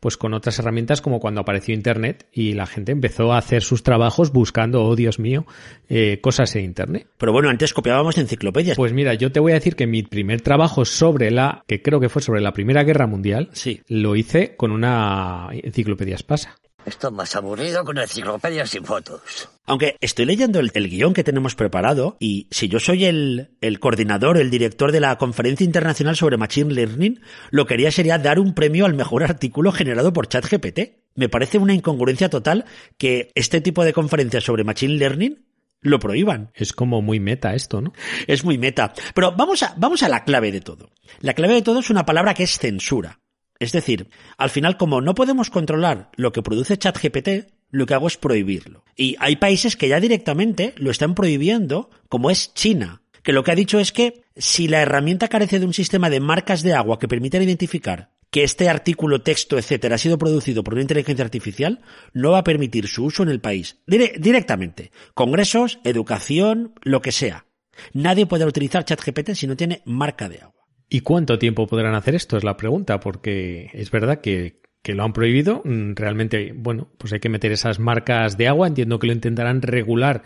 pues 0.00 0.16
con 0.16 0.32
otras 0.32 0.58
herramientas 0.58 1.00
como 1.00 1.18
cuando 1.18 1.40
apareció 1.40 1.74
Internet 1.74 2.26
y 2.32 2.52
la 2.52 2.66
gente 2.66 2.92
empezó 2.92 3.32
a 3.32 3.38
hacer 3.38 3.62
sus 3.62 3.82
trabajos 3.82 4.32
buscando, 4.32 4.84
oh 4.84 4.94
Dios 4.94 5.18
mío, 5.18 5.44
eh, 5.88 6.20
cosas 6.20 6.54
en 6.56 6.64
Internet. 6.64 7.08
Pero 7.18 7.32
bueno, 7.32 7.48
antes 7.48 7.74
copiábamos 7.74 8.16
enciclopedias. 8.16 8.76
Pues 8.76 8.92
mira, 8.92 9.14
yo 9.14 9.32
te 9.32 9.40
voy 9.40 9.52
a 9.52 9.56
decir 9.56 9.74
que 9.74 9.86
mi 9.86 10.04
primer 10.04 10.40
trabajo 10.40 10.84
sobre 10.84 11.30
la, 11.30 11.64
que 11.66 11.82
creo 11.82 11.98
que 11.98 12.08
fue 12.08 12.22
sobre 12.22 12.40
la 12.40 12.52
Primera 12.52 12.84
Guerra 12.84 13.08
Mundial, 13.08 13.50
sí. 13.52 13.80
lo 13.88 14.14
hice 14.14 14.54
con 14.56 14.70
una 14.70 15.48
enciclopedia 15.52 16.14
espasa. 16.14 16.56
Esto 16.88 17.10
más 17.10 17.36
aburrido 17.36 17.84
con 17.84 17.98
enciclopedias 17.98 18.70
sin 18.70 18.82
fotos. 18.82 19.50
Aunque 19.66 19.96
estoy 20.00 20.24
leyendo 20.24 20.58
el, 20.58 20.70
guion 20.70 21.12
que 21.12 21.22
tenemos 21.22 21.54
preparado 21.54 22.16
y 22.18 22.48
si 22.50 22.68
yo 22.68 22.80
soy 22.80 23.04
el, 23.04 23.50
el 23.60 23.78
coordinador, 23.78 24.38
el 24.38 24.48
director 24.48 24.90
de 24.90 25.00
la 25.00 25.18
Conferencia 25.18 25.66
Internacional 25.66 26.16
sobre 26.16 26.38
Machine 26.38 26.72
Learning, 26.72 27.20
lo 27.50 27.66
que 27.66 27.74
haría 27.74 27.92
sería 27.92 28.16
dar 28.16 28.38
un 28.38 28.54
premio 28.54 28.86
al 28.86 28.94
mejor 28.94 29.22
artículo 29.22 29.70
generado 29.70 30.14
por 30.14 30.28
ChatGPT. 30.28 30.80
Me 31.14 31.28
parece 31.28 31.58
una 31.58 31.74
incongruencia 31.74 32.30
total 32.30 32.64
que 32.96 33.32
este 33.34 33.60
tipo 33.60 33.84
de 33.84 33.92
conferencias 33.92 34.44
sobre 34.44 34.64
Machine 34.64 34.94
Learning 34.94 35.44
lo 35.82 35.98
prohíban. 35.98 36.52
Es 36.54 36.72
como 36.72 37.02
muy 37.02 37.20
meta 37.20 37.54
esto, 37.54 37.82
¿no? 37.82 37.92
Es 38.26 38.44
muy 38.44 38.56
meta. 38.56 38.94
Pero 39.14 39.32
vamos 39.36 39.62
a, 39.62 39.74
vamos 39.76 40.02
a 40.02 40.08
la 40.08 40.24
clave 40.24 40.52
de 40.52 40.62
todo. 40.62 40.90
La 41.20 41.34
clave 41.34 41.52
de 41.52 41.62
todo 41.62 41.80
es 41.80 41.90
una 41.90 42.06
palabra 42.06 42.32
que 42.32 42.44
es 42.44 42.58
censura. 42.58 43.20
Es 43.58 43.72
decir, 43.72 44.08
al 44.36 44.50
final, 44.50 44.76
como 44.76 45.00
no 45.00 45.14
podemos 45.14 45.50
controlar 45.50 46.10
lo 46.16 46.32
que 46.32 46.42
produce 46.42 46.78
ChatGPT, 46.78 47.50
lo 47.70 47.86
que 47.86 47.94
hago 47.94 48.06
es 48.06 48.16
prohibirlo. 48.16 48.84
Y 48.96 49.16
hay 49.18 49.36
países 49.36 49.76
que 49.76 49.88
ya 49.88 50.00
directamente 50.00 50.74
lo 50.76 50.90
están 50.90 51.14
prohibiendo, 51.14 51.90
como 52.08 52.30
es 52.30 52.54
China, 52.54 53.02
que 53.22 53.32
lo 53.32 53.44
que 53.44 53.52
ha 53.52 53.56
dicho 53.56 53.78
es 53.78 53.92
que 53.92 54.22
si 54.36 54.68
la 54.68 54.80
herramienta 54.80 55.28
carece 55.28 55.58
de 55.58 55.66
un 55.66 55.74
sistema 55.74 56.08
de 56.08 56.20
marcas 56.20 56.62
de 56.62 56.74
agua 56.74 56.98
que 56.98 57.08
permitan 57.08 57.42
identificar 57.42 58.10
que 58.30 58.44
este 58.44 58.68
artículo, 58.68 59.22
texto, 59.22 59.58
etcétera, 59.58 59.94
ha 59.94 59.98
sido 59.98 60.18
producido 60.18 60.62
por 60.62 60.74
una 60.74 60.82
inteligencia 60.82 61.24
artificial, 61.24 61.80
no 62.12 62.32
va 62.32 62.38
a 62.38 62.44
permitir 62.44 62.86
su 62.86 63.04
uso 63.04 63.22
en 63.22 63.30
el 63.30 63.40
país. 63.40 63.78
directamente. 63.86 64.92
Congresos, 65.14 65.78
educación, 65.84 66.74
lo 66.82 67.00
que 67.00 67.12
sea. 67.12 67.46
Nadie 67.92 68.26
puede 68.26 68.44
utilizar 68.44 68.84
ChatGPT 68.84 69.32
si 69.32 69.46
no 69.46 69.56
tiene 69.56 69.82
marca 69.84 70.28
de 70.28 70.40
agua. 70.40 70.57
¿Y 70.88 71.00
cuánto 71.00 71.38
tiempo 71.38 71.66
podrán 71.66 71.94
hacer 71.94 72.14
esto? 72.14 72.36
Es 72.36 72.44
la 72.44 72.56
pregunta, 72.56 73.00
porque 73.00 73.70
es 73.72 73.90
verdad 73.90 74.20
que, 74.20 74.60
lo 74.84 75.04
han 75.04 75.12
prohibido. 75.12 75.60
Mm, 75.64 75.92
realmente, 75.94 76.54
bueno, 76.56 76.88
pues 76.96 77.12
hay 77.12 77.20
que 77.20 77.28
meter 77.28 77.52
esas 77.52 77.78
marcas 77.78 78.38
de 78.38 78.48
agua. 78.48 78.66
Entiendo 78.66 78.98
que 78.98 79.06
lo 79.06 79.12
intentarán 79.12 79.60
regular 79.60 80.22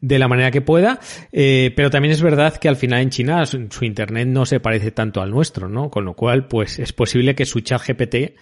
de 0.00 0.18
la 0.18 0.28
manera 0.28 0.50
que 0.50 0.60
pueda, 0.60 1.00
eh, 1.32 1.72
pero 1.74 1.90
también 1.90 2.12
es 2.12 2.22
verdad 2.22 2.56
que 2.56 2.68
al 2.68 2.76
final 2.76 3.02
en 3.02 3.10
China 3.10 3.44
su, 3.44 3.84
internet 3.84 4.28
no 4.28 4.46
se 4.46 4.60
parece 4.60 4.92
tanto 4.92 5.20
al 5.20 5.30
nuestro, 5.30 5.68
¿no? 5.68 5.90
Con 5.90 6.04
lo 6.04 6.14
cual, 6.14 6.46
pues 6.46 6.78
es 6.78 6.92
posible 6.92 7.34
que 7.34 7.44
su 7.44 7.60
chat 7.60 7.82
GPT 7.86 8.36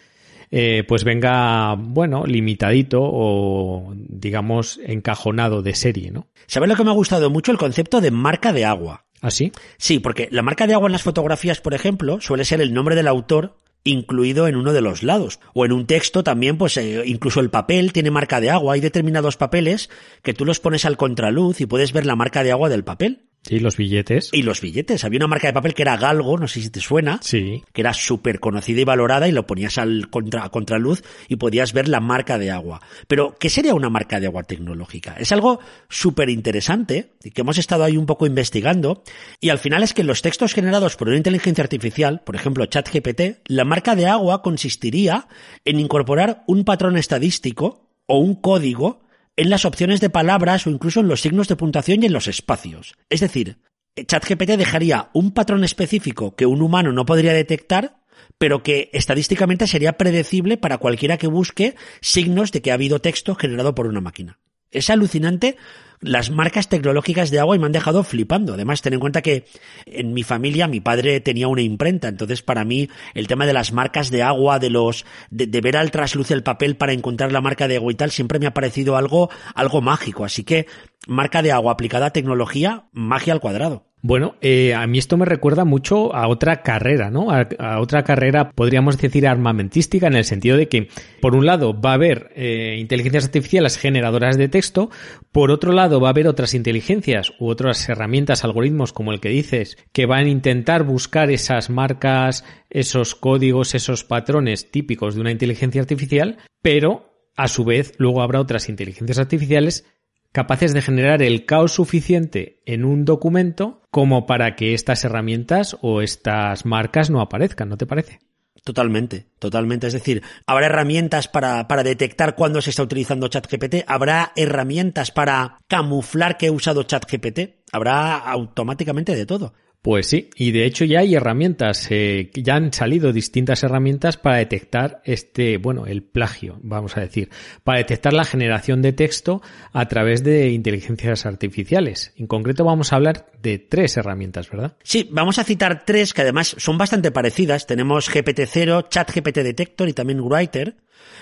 eh, 0.50 0.84
pues 0.86 1.04
venga, 1.04 1.74
bueno, 1.74 2.24
limitadito 2.24 3.00
o 3.02 3.92
digamos 3.96 4.78
encajonado 4.84 5.62
de 5.62 5.74
serie, 5.74 6.10
¿no? 6.10 6.28
¿Sabes 6.46 6.68
lo 6.68 6.76
que 6.76 6.84
me 6.84 6.90
ha 6.90 6.94
gustado 6.94 7.30
mucho? 7.30 7.50
El 7.52 7.58
concepto 7.58 8.00
de 8.00 8.10
marca 8.10 8.52
de 8.52 8.64
agua. 8.64 9.06
¿Ah, 9.26 9.30
sí? 9.32 9.98
Porque 9.98 10.28
la 10.30 10.42
marca 10.42 10.68
de 10.68 10.74
agua 10.74 10.86
en 10.86 10.92
las 10.92 11.02
fotografías, 11.02 11.60
por 11.60 11.74
ejemplo, 11.74 12.20
suele 12.20 12.44
ser 12.44 12.60
el 12.60 12.72
nombre 12.72 12.94
del 12.94 13.08
autor 13.08 13.56
incluido 13.82 14.46
en 14.46 14.54
uno 14.54 14.72
de 14.72 14.80
los 14.80 15.02
lados. 15.02 15.40
O 15.52 15.64
en 15.64 15.72
un 15.72 15.86
texto 15.86 16.22
también, 16.22 16.58
pues 16.58 16.76
eh, 16.76 17.02
incluso 17.06 17.40
el 17.40 17.50
papel 17.50 17.92
tiene 17.92 18.12
marca 18.12 18.40
de 18.40 18.50
agua. 18.50 18.74
Hay 18.74 18.80
determinados 18.80 19.36
papeles 19.36 19.90
que 20.22 20.32
tú 20.32 20.44
los 20.44 20.60
pones 20.60 20.84
al 20.84 20.96
contraluz 20.96 21.60
y 21.60 21.66
puedes 21.66 21.92
ver 21.92 22.06
la 22.06 22.14
marca 22.14 22.44
de 22.44 22.52
agua 22.52 22.68
del 22.68 22.84
papel. 22.84 23.25
Sí, 23.46 23.60
los 23.60 23.76
billetes. 23.76 24.30
Y 24.32 24.42
los 24.42 24.60
billetes. 24.60 25.04
Había 25.04 25.18
una 25.18 25.28
marca 25.28 25.46
de 25.46 25.52
papel 25.52 25.72
que 25.72 25.82
era 25.82 25.96
Galgo, 25.96 26.36
no 26.36 26.48
sé 26.48 26.60
si 26.60 26.70
te 26.70 26.80
suena. 26.80 27.20
Sí. 27.22 27.62
Que 27.72 27.82
era 27.82 27.92
súper 27.92 28.40
conocida 28.40 28.80
y 28.80 28.84
valorada 28.84 29.28
y 29.28 29.32
lo 29.32 29.46
ponías 29.46 29.78
al 29.78 30.10
contra, 30.10 30.44
a 30.44 30.50
contraluz 30.50 31.02
y 31.28 31.36
podías 31.36 31.72
ver 31.72 31.86
la 31.86 32.00
marca 32.00 32.38
de 32.38 32.50
agua. 32.50 32.80
Pero, 33.06 33.36
¿qué 33.38 33.48
sería 33.48 33.74
una 33.74 33.88
marca 33.88 34.18
de 34.18 34.26
agua 34.26 34.42
tecnológica? 34.42 35.14
Es 35.18 35.30
algo 35.30 35.60
súper 35.88 36.28
interesante 36.28 37.12
y 37.22 37.30
que 37.30 37.42
hemos 37.42 37.58
estado 37.58 37.84
ahí 37.84 37.96
un 37.96 38.06
poco 38.06 38.26
investigando. 38.26 39.04
Y 39.40 39.50
al 39.50 39.58
final 39.58 39.82
es 39.84 39.94
que 39.94 40.02
los 40.02 40.22
textos 40.22 40.52
generados 40.52 40.96
por 40.96 41.08
una 41.08 41.16
inteligencia 41.16 41.62
artificial, 41.62 42.22
por 42.24 42.34
ejemplo 42.34 42.66
ChatGPT, 42.66 43.46
la 43.46 43.64
marca 43.64 43.94
de 43.94 44.06
agua 44.06 44.42
consistiría 44.42 45.28
en 45.64 45.78
incorporar 45.78 46.42
un 46.48 46.64
patrón 46.64 46.96
estadístico 46.96 47.90
o 48.06 48.18
un 48.18 48.34
código 48.34 49.05
en 49.36 49.50
las 49.50 49.64
opciones 49.64 50.00
de 50.00 50.10
palabras 50.10 50.66
o 50.66 50.70
incluso 50.70 51.00
en 51.00 51.08
los 51.08 51.20
signos 51.20 51.48
de 51.48 51.56
puntuación 51.56 52.02
y 52.02 52.06
en 52.06 52.12
los 52.12 52.26
espacios. 52.26 52.94
Es 53.10 53.20
decir, 53.20 53.58
ChatGPT 53.96 54.50
dejaría 54.56 55.10
un 55.12 55.32
patrón 55.32 55.64
específico 55.64 56.34
que 56.34 56.46
un 56.46 56.62
humano 56.62 56.92
no 56.92 57.06
podría 57.06 57.32
detectar, 57.32 57.98
pero 58.38 58.62
que 58.62 58.90
estadísticamente 58.92 59.66
sería 59.66 59.94
predecible 59.94 60.56
para 60.56 60.78
cualquiera 60.78 61.16
que 61.16 61.26
busque 61.26 61.76
signos 62.00 62.52
de 62.52 62.62
que 62.62 62.70
ha 62.70 62.74
habido 62.74 63.00
texto 63.00 63.34
generado 63.34 63.74
por 63.74 63.86
una 63.86 64.00
máquina. 64.00 64.38
Es 64.70 64.90
alucinante 64.90 65.56
las 66.00 66.30
marcas 66.30 66.68
tecnológicas 66.68 67.30
de 67.30 67.40
agua 67.40 67.56
y 67.56 67.58
me 67.58 67.66
han 67.66 67.72
dejado 67.72 68.02
flipando. 68.02 68.54
Además, 68.54 68.82
ten 68.82 68.94
en 68.94 69.00
cuenta 69.00 69.22
que 69.22 69.46
en 69.86 70.12
mi 70.12 70.22
familia 70.22 70.68
mi 70.68 70.80
padre 70.80 71.20
tenía 71.20 71.48
una 71.48 71.62
imprenta, 71.62 72.08
entonces 72.08 72.42
para 72.42 72.64
mí 72.64 72.88
el 73.14 73.26
tema 73.26 73.46
de 73.46 73.52
las 73.52 73.72
marcas 73.72 74.10
de 74.10 74.22
agua, 74.22 74.58
de 74.58 74.70
los 74.70 75.04
de, 75.30 75.60
ver 75.60 75.76
al 75.76 75.90
trasluz 75.90 76.30
el 76.30 76.42
papel 76.42 76.76
para 76.76 76.92
encontrar 76.92 77.32
la 77.32 77.40
marca 77.40 77.68
de 77.68 77.76
agua 77.76 77.92
y 77.92 77.96
tal, 77.96 78.10
siempre 78.10 78.38
me 78.38 78.46
ha 78.46 78.54
parecido 78.54 78.96
algo 78.96 79.30
algo 79.54 79.80
mágico. 79.80 80.24
Así 80.24 80.44
que 80.44 80.66
marca 81.06 81.42
de 81.42 81.52
agua 81.52 81.72
aplicada 81.72 82.06
a 82.06 82.12
tecnología, 82.12 82.86
magia 82.92 83.32
al 83.32 83.40
cuadrado. 83.40 83.86
Bueno, 84.02 84.36
eh, 84.40 84.72
a 84.72 84.86
mí 84.86 84.98
esto 84.98 85.16
me 85.16 85.24
recuerda 85.24 85.64
mucho 85.64 86.14
a 86.14 86.28
otra 86.28 86.62
carrera, 86.62 87.10
¿no? 87.10 87.32
A, 87.32 87.48
a, 87.58 87.80
otra 87.80 88.04
carrera, 88.04 88.50
podríamos 88.50 88.98
decir, 88.98 89.26
armamentística, 89.26 90.06
en 90.06 90.14
el 90.14 90.24
sentido 90.24 90.56
de 90.56 90.68
que, 90.68 90.88
por 91.20 91.34
un 91.34 91.44
lado, 91.44 91.80
va 91.80 91.90
a 91.90 91.94
haber 91.94 92.30
eh, 92.36 92.76
inteligencias 92.78 93.24
artificiales 93.24 93.78
generadoras 93.78 94.36
de 94.36 94.48
texto, 94.48 94.90
por 95.32 95.50
otro 95.50 95.72
lado, 95.72 95.85
va 95.88 96.08
a 96.08 96.10
haber 96.10 96.28
otras 96.28 96.54
inteligencias 96.54 97.32
u 97.38 97.48
otras 97.48 97.88
herramientas, 97.88 98.44
algoritmos, 98.44 98.92
como 98.92 99.12
el 99.12 99.20
que 99.20 99.28
dices, 99.28 99.78
que 99.92 100.06
van 100.06 100.26
a 100.26 100.30
intentar 100.30 100.84
buscar 100.84 101.30
esas 101.30 101.70
marcas, 101.70 102.44
esos 102.70 103.14
códigos, 103.14 103.74
esos 103.74 104.04
patrones 104.04 104.70
típicos 104.70 105.14
de 105.14 105.20
una 105.20 105.30
inteligencia 105.30 105.80
artificial, 105.80 106.38
pero, 106.62 107.30
a 107.36 107.48
su 107.48 107.64
vez, 107.64 107.94
luego 107.98 108.22
habrá 108.22 108.40
otras 108.40 108.68
inteligencias 108.68 109.18
artificiales 109.18 109.84
capaces 110.32 110.74
de 110.74 110.82
generar 110.82 111.22
el 111.22 111.46
caos 111.46 111.72
suficiente 111.72 112.60
en 112.66 112.84
un 112.84 113.06
documento 113.06 113.80
como 113.90 114.26
para 114.26 114.54
que 114.54 114.74
estas 114.74 115.02
herramientas 115.04 115.78
o 115.80 116.02
estas 116.02 116.66
marcas 116.66 117.08
no 117.08 117.22
aparezcan, 117.22 117.70
¿no 117.70 117.78
te 117.78 117.86
parece? 117.86 118.18
Totalmente, 118.66 119.28
totalmente. 119.38 119.86
Es 119.86 119.92
decir, 119.92 120.24
habrá 120.44 120.66
herramientas 120.66 121.28
para, 121.28 121.68
para 121.68 121.84
detectar 121.84 122.34
cuándo 122.34 122.60
se 122.60 122.70
está 122.70 122.82
utilizando 122.82 123.28
ChatGPT, 123.28 123.84
habrá 123.86 124.32
herramientas 124.34 125.12
para 125.12 125.60
camuflar 125.68 126.36
que 126.36 126.46
he 126.46 126.50
usado 126.50 126.82
ChatGPT, 126.82 127.62
habrá 127.70 128.16
automáticamente 128.16 129.14
de 129.14 129.24
todo. 129.24 129.54
Pues 129.86 130.08
sí, 130.08 130.30
y 130.34 130.50
de 130.50 130.64
hecho 130.64 130.84
ya 130.84 130.98
hay 130.98 131.14
herramientas, 131.14 131.86
eh, 131.90 132.32
ya 132.34 132.56
han 132.56 132.72
salido 132.72 133.12
distintas 133.12 133.62
herramientas 133.62 134.16
para 134.16 134.38
detectar 134.38 135.00
este, 135.04 135.58
bueno, 135.58 135.86
el 135.86 136.02
plagio, 136.02 136.58
vamos 136.60 136.96
a 136.96 137.02
decir, 137.02 137.30
para 137.62 137.78
detectar 137.78 138.12
la 138.12 138.24
generación 138.24 138.82
de 138.82 138.92
texto 138.92 139.42
a 139.72 139.86
través 139.86 140.24
de 140.24 140.48
inteligencias 140.48 141.24
artificiales. 141.24 142.12
En 142.16 142.26
concreto 142.26 142.64
vamos 142.64 142.92
a 142.92 142.96
hablar 142.96 143.26
de 143.40 143.60
tres 143.60 143.96
herramientas, 143.96 144.50
¿verdad? 144.50 144.76
Sí, 144.82 145.08
vamos 145.12 145.38
a 145.38 145.44
citar 145.44 145.84
tres 145.84 146.12
que 146.12 146.22
además 146.22 146.56
son 146.58 146.78
bastante 146.78 147.12
parecidas. 147.12 147.68
Tenemos 147.68 148.10
GPT-0, 148.10 148.88
ChatGPT 148.88 149.36
Detector 149.36 149.88
y 149.88 149.92
también 149.92 150.20
Writer. 150.20 150.78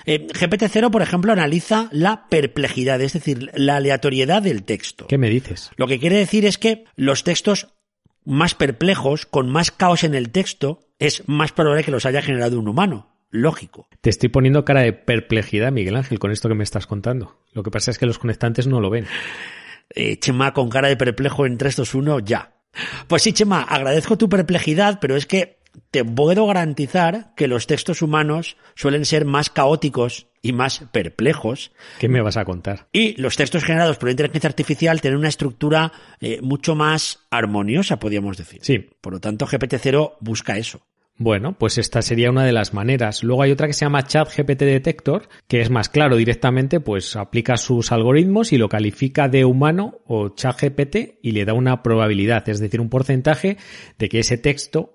Eh, 0.07 0.27
GPT-0, 0.27 0.89
por 0.89 1.03
ejemplo, 1.03 1.31
analiza 1.31 1.87
la 1.91 2.27
perplejidad, 2.29 2.99
es 3.01 3.13
decir, 3.13 3.51
la 3.53 3.75
aleatoriedad 3.75 4.41
del 4.41 4.63
texto. 4.63 5.05
¿Qué 5.07 5.19
me 5.19 5.29
dices? 5.29 5.69
Lo 5.75 5.85
que 5.85 5.99
quiere 5.99 6.17
decir 6.17 6.45
es 6.45 6.57
que 6.57 6.85
los 6.95 7.23
textos 7.23 7.74
más 8.25 8.55
perplejos, 8.55 9.25
con 9.25 9.49
más 9.49 9.71
caos 9.71 10.03
en 10.03 10.15
el 10.15 10.31
texto, 10.31 10.79
es 10.99 11.23
más 11.27 11.51
probable 11.51 11.83
que 11.83 11.91
los 11.91 12.05
haya 12.05 12.21
generado 12.21 12.59
un 12.59 12.67
humano. 12.67 13.11
Lógico. 13.29 13.87
Te 14.01 14.09
estoy 14.09 14.29
poniendo 14.29 14.63
cara 14.63 14.81
de 14.81 14.93
perplejidad, 14.93 15.71
Miguel 15.71 15.95
Ángel, 15.95 16.19
con 16.19 16.31
esto 16.31 16.47
que 16.47 16.55
me 16.55 16.63
estás 16.63 16.87
contando. 16.87 17.37
Lo 17.53 17.63
que 17.63 17.71
pasa 17.71 17.91
es 17.91 17.97
que 17.97 18.05
los 18.05 18.19
conectantes 18.19 18.67
no 18.67 18.79
lo 18.79 18.89
ven. 18.89 19.07
Eh, 19.89 20.17
Chema, 20.19 20.53
con 20.53 20.69
cara 20.69 20.87
de 20.87 20.97
perplejo 20.97 21.45
en 21.45 21.57
3, 21.57 21.75
2, 21.75 21.95
1, 21.95 22.19
ya. 22.19 22.53
Pues 23.07 23.23
sí, 23.23 23.33
Chema, 23.33 23.61
agradezco 23.61 24.17
tu 24.17 24.29
perplejidad, 24.29 24.99
pero 25.01 25.15
es 25.15 25.25
que 25.25 25.59
te 25.91 26.05
puedo 26.05 26.47
garantizar 26.47 27.33
que 27.35 27.47
los 27.47 27.67
textos 27.67 28.01
humanos 28.01 28.57
suelen 28.75 29.05
ser 29.05 29.25
más 29.25 29.49
caóticos 29.49 30.27
y 30.45 30.53
más 30.53 30.85
perplejos. 30.91 31.71
¿Qué 31.99 32.07
me 32.07 32.21
vas 32.21 32.37
a 32.37 32.45
contar? 32.45 32.87
Y 32.91 33.19
los 33.19 33.35
textos 33.35 33.63
generados 33.63 33.97
por 33.97 34.09
la 34.09 34.11
inteligencia 34.11 34.47
artificial 34.47 35.01
tienen 35.01 35.17
una 35.17 35.29
estructura 35.29 35.91
eh, 36.21 36.39
mucho 36.41 36.75
más 36.75 37.25
armoniosa, 37.31 37.97
podríamos 37.97 38.37
decir. 38.37 38.59
Sí. 38.61 38.77
Por 39.01 39.13
lo 39.13 39.19
tanto, 39.19 39.47
GPT-0 39.47 40.17
busca 40.19 40.57
eso. 40.57 40.85
Bueno, 41.17 41.57
pues 41.57 41.77
esta 41.79 42.01
sería 42.03 42.29
una 42.29 42.45
de 42.45 42.51
las 42.51 42.73
maneras. 42.73 43.23
Luego 43.23 43.41
hay 43.41 43.51
otra 43.51 43.67
que 43.67 43.73
se 43.73 43.85
llama 43.85 44.03
Chat 44.03 44.29
GPT 44.35 44.59
Detector, 44.59 45.29
que 45.47 45.61
es 45.61 45.71
más 45.71 45.89
claro 45.89 46.17
directamente, 46.17 46.79
pues 46.81 47.15
aplica 47.15 47.57
sus 47.57 47.91
algoritmos 47.91 48.51
y 48.53 48.57
lo 48.57 48.69
califica 48.69 49.29
de 49.29 49.45
humano 49.45 50.01
o 50.05 50.35
Chat 50.35 50.61
GPT 50.61 51.19
y 51.23 51.31
le 51.31 51.45
da 51.45 51.53
una 51.53 51.81
probabilidad, 51.81 52.47
es 52.49 52.59
decir, 52.59 52.81
un 52.81 52.89
porcentaje 52.89 53.57
de 53.97 54.09
que 54.09 54.19
ese 54.19 54.37
texto 54.37 54.94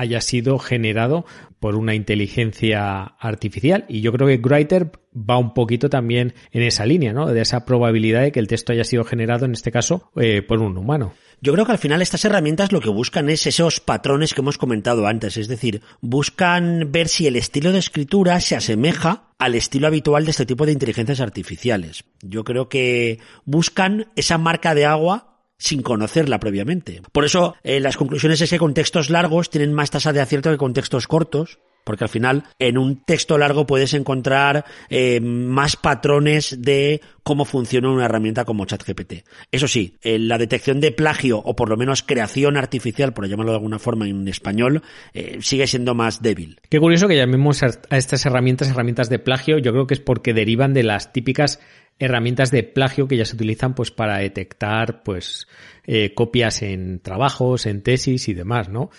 haya 0.00 0.20
sido 0.22 0.58
generado 0.58 1.26
por 1.60 1.76
una 1.76 1.94
inteligencia 1.94 3.02
artificial. 3.02 3.84
Y 3.88 4.00
yo 4.00 4.12
creo 4.12 4.26
que 4.26 4.38
Writer 4.38 4.90
va 5.14 5.36
un 5.36 5.52
poquito 5.52 5.90
también 5.90 6.32
en 6.52 6.62
esa 6.62 6.86
línea, 6.86 7.12
¿no? 7.12 7.26
De 7.26 7.40
esa 7.40 7.66
probabilidad 7.66 8.22
de 8.22 8.32
que 8.32 8.40
el 8.40 8.48
texto 8.48 8.72
haya 8.72 8.84
sido 8.84 9.04
generado, 9.04 9.44
en 9.44 9.52
este 9.52 9.70
caso, 9.70 10.10
eh, 10.16 10.40
por 10.40 10.60
un 10.60 10.78
humano. 10.78 11.12
Yo 11.42 11.52
creo 11.52 11.66
que 11.66 11.72
al 11.72 11.78
final 11.78 12.02
estas 12.02 12.24
herramientas 12.24 12.72
lo 12.72 12.80
que 12.80 12.90
buscan 12.90 13.28
es 13.28 13.46
esos 13.46 13.80
patrones 13.80 14.34
que 14.34 14.40
hemos 14.40 14.58
comentado 14.58 15.06
antes, 15.06 15.36
es 15.36 15.48
decir, 15.48 15.82
buscan 16.00 16.92
ver 16.92 17.08
si 17.08 17.26
el 17.26 17.36
estilo 17.36 17.72
de 17.72 17.78
escritura 17.78 18.40
se 18.40 18.56
asemeja 18.56 19.24
al 19.38 19.54
estilo 19.54 19.86
habitual 19.86 20.24
de 20.24 20.32
este 20.32 20.44
tipo 20.44 20.66
de 20.66 20.72
inteligencias 20.72 21.20
artificiales. 21.20 22.04
Yo 22.22 22.44
creo 22.44 22.68
que 22.68 23.20
buscan 23.46 24.08
esa 24.16 24.36
marca 24.36 24.74
de 24.74 24.84
agua 24.84 25.29
sin 25.60 25.82
conocerla 25.82 26.40
previamente. 26.40 27.02
Por 27.12 27.24
eso, 27.24 27.54
eh, 27.62 27.78
las 27.78 27.96
conclusiones 27.96 28.40
es 28.40 28.50
que 28.50 28.58
con 28.58 28.74
textos 28.74 29.10
largos 29.10 29.50
tienen 29.50 29.72
más 29.72 29.90
tasa 29.90 30.12
de 30.12 30.20
acierto 30.20 30.50
que 30.50 30.56
con 30.56 30.72
textos 30.72 31.06
cortos, 31.06 31.60
porque 31.84 32.04
al 32.04 32.10
final 32.10 32.44
en 32.58 32.78
un 32.78 33.04
texto 33.04 33.38
largo 33.38 33.66
puedes 33.66 33.94
encontrar 33.94 34.64
eh, 34.88 35.20
más 35.20 35.76
patrones 35.76 36.62
de 36.62 37.00
cómo 37.22 37.44
funciona 37.44 37.90
una 37.90 38.06
herramienta 38.06 38.44
como 38.44 38.64
ChatGPT. 38.64 39.24
Eso 39.50 39.68
sí, 39.68 39.96
eh, 40.02 40.18
la 40.18 40.38
detección 40.38 40.80
de 40.80 40.92
plagio 40.92 41.38
o 41.38 41.56
por 41.56 41.68
lo 41.68 41.76
menos 41.76 42.02
creación 42.02 42.56
artificial, 42.56 43.12
por 43.12 43.28
llamarlo 43.28 43.52
de 43.52 43.58
alguna 43.58 43.78
forma 43.78 44.08
en 44.08 44.26
español, 44.28 44.82
eh, 45.14 45.38
sigue 45.40 45.66
siendo 45.66 45.94
más 45.94 46.22
débil. 46.22 46.60
Qué 46.68 46.80
curioso 46.80 47.08
que 47.08 47.16
llamemos 47.16 47.62
a 47.62 47.96
estas 47.96 48.24
herramientas 48.26 48.68
herramientas 48.68 49.08
de 49.08 49.18
plagio. 49.18 49.58
Yo 49.58 49.72
creo 49.72 49.86
que 49.86 49.94
es 49.94 50.00
porque 50.00 50.34
derivan 50.34 50.74
de 50.74 50.82
las 50.82 51.12
típicas 51.12 51.60
herramientas 51.98 52.50
de 52.50 52.62
plagio 52.62 53.06
que 53.06 53.16
ya 53.16 53.24
se 53.24 53.34
utilizan 53.34 53.74
pues 53.74 53.90
para 53.90 54.18
detectar 54.18 55.02
pues 55.02 55.46
eh, 55.86 56.14
copias 56.14 56.62
en 56.62 57.00
trabajos, 57.00 57.66
en 57.66 57.82
tesis 57.82 58.28
y 58.28 58.34
demás, 58.34 58.68
¿no? 58.68 58.90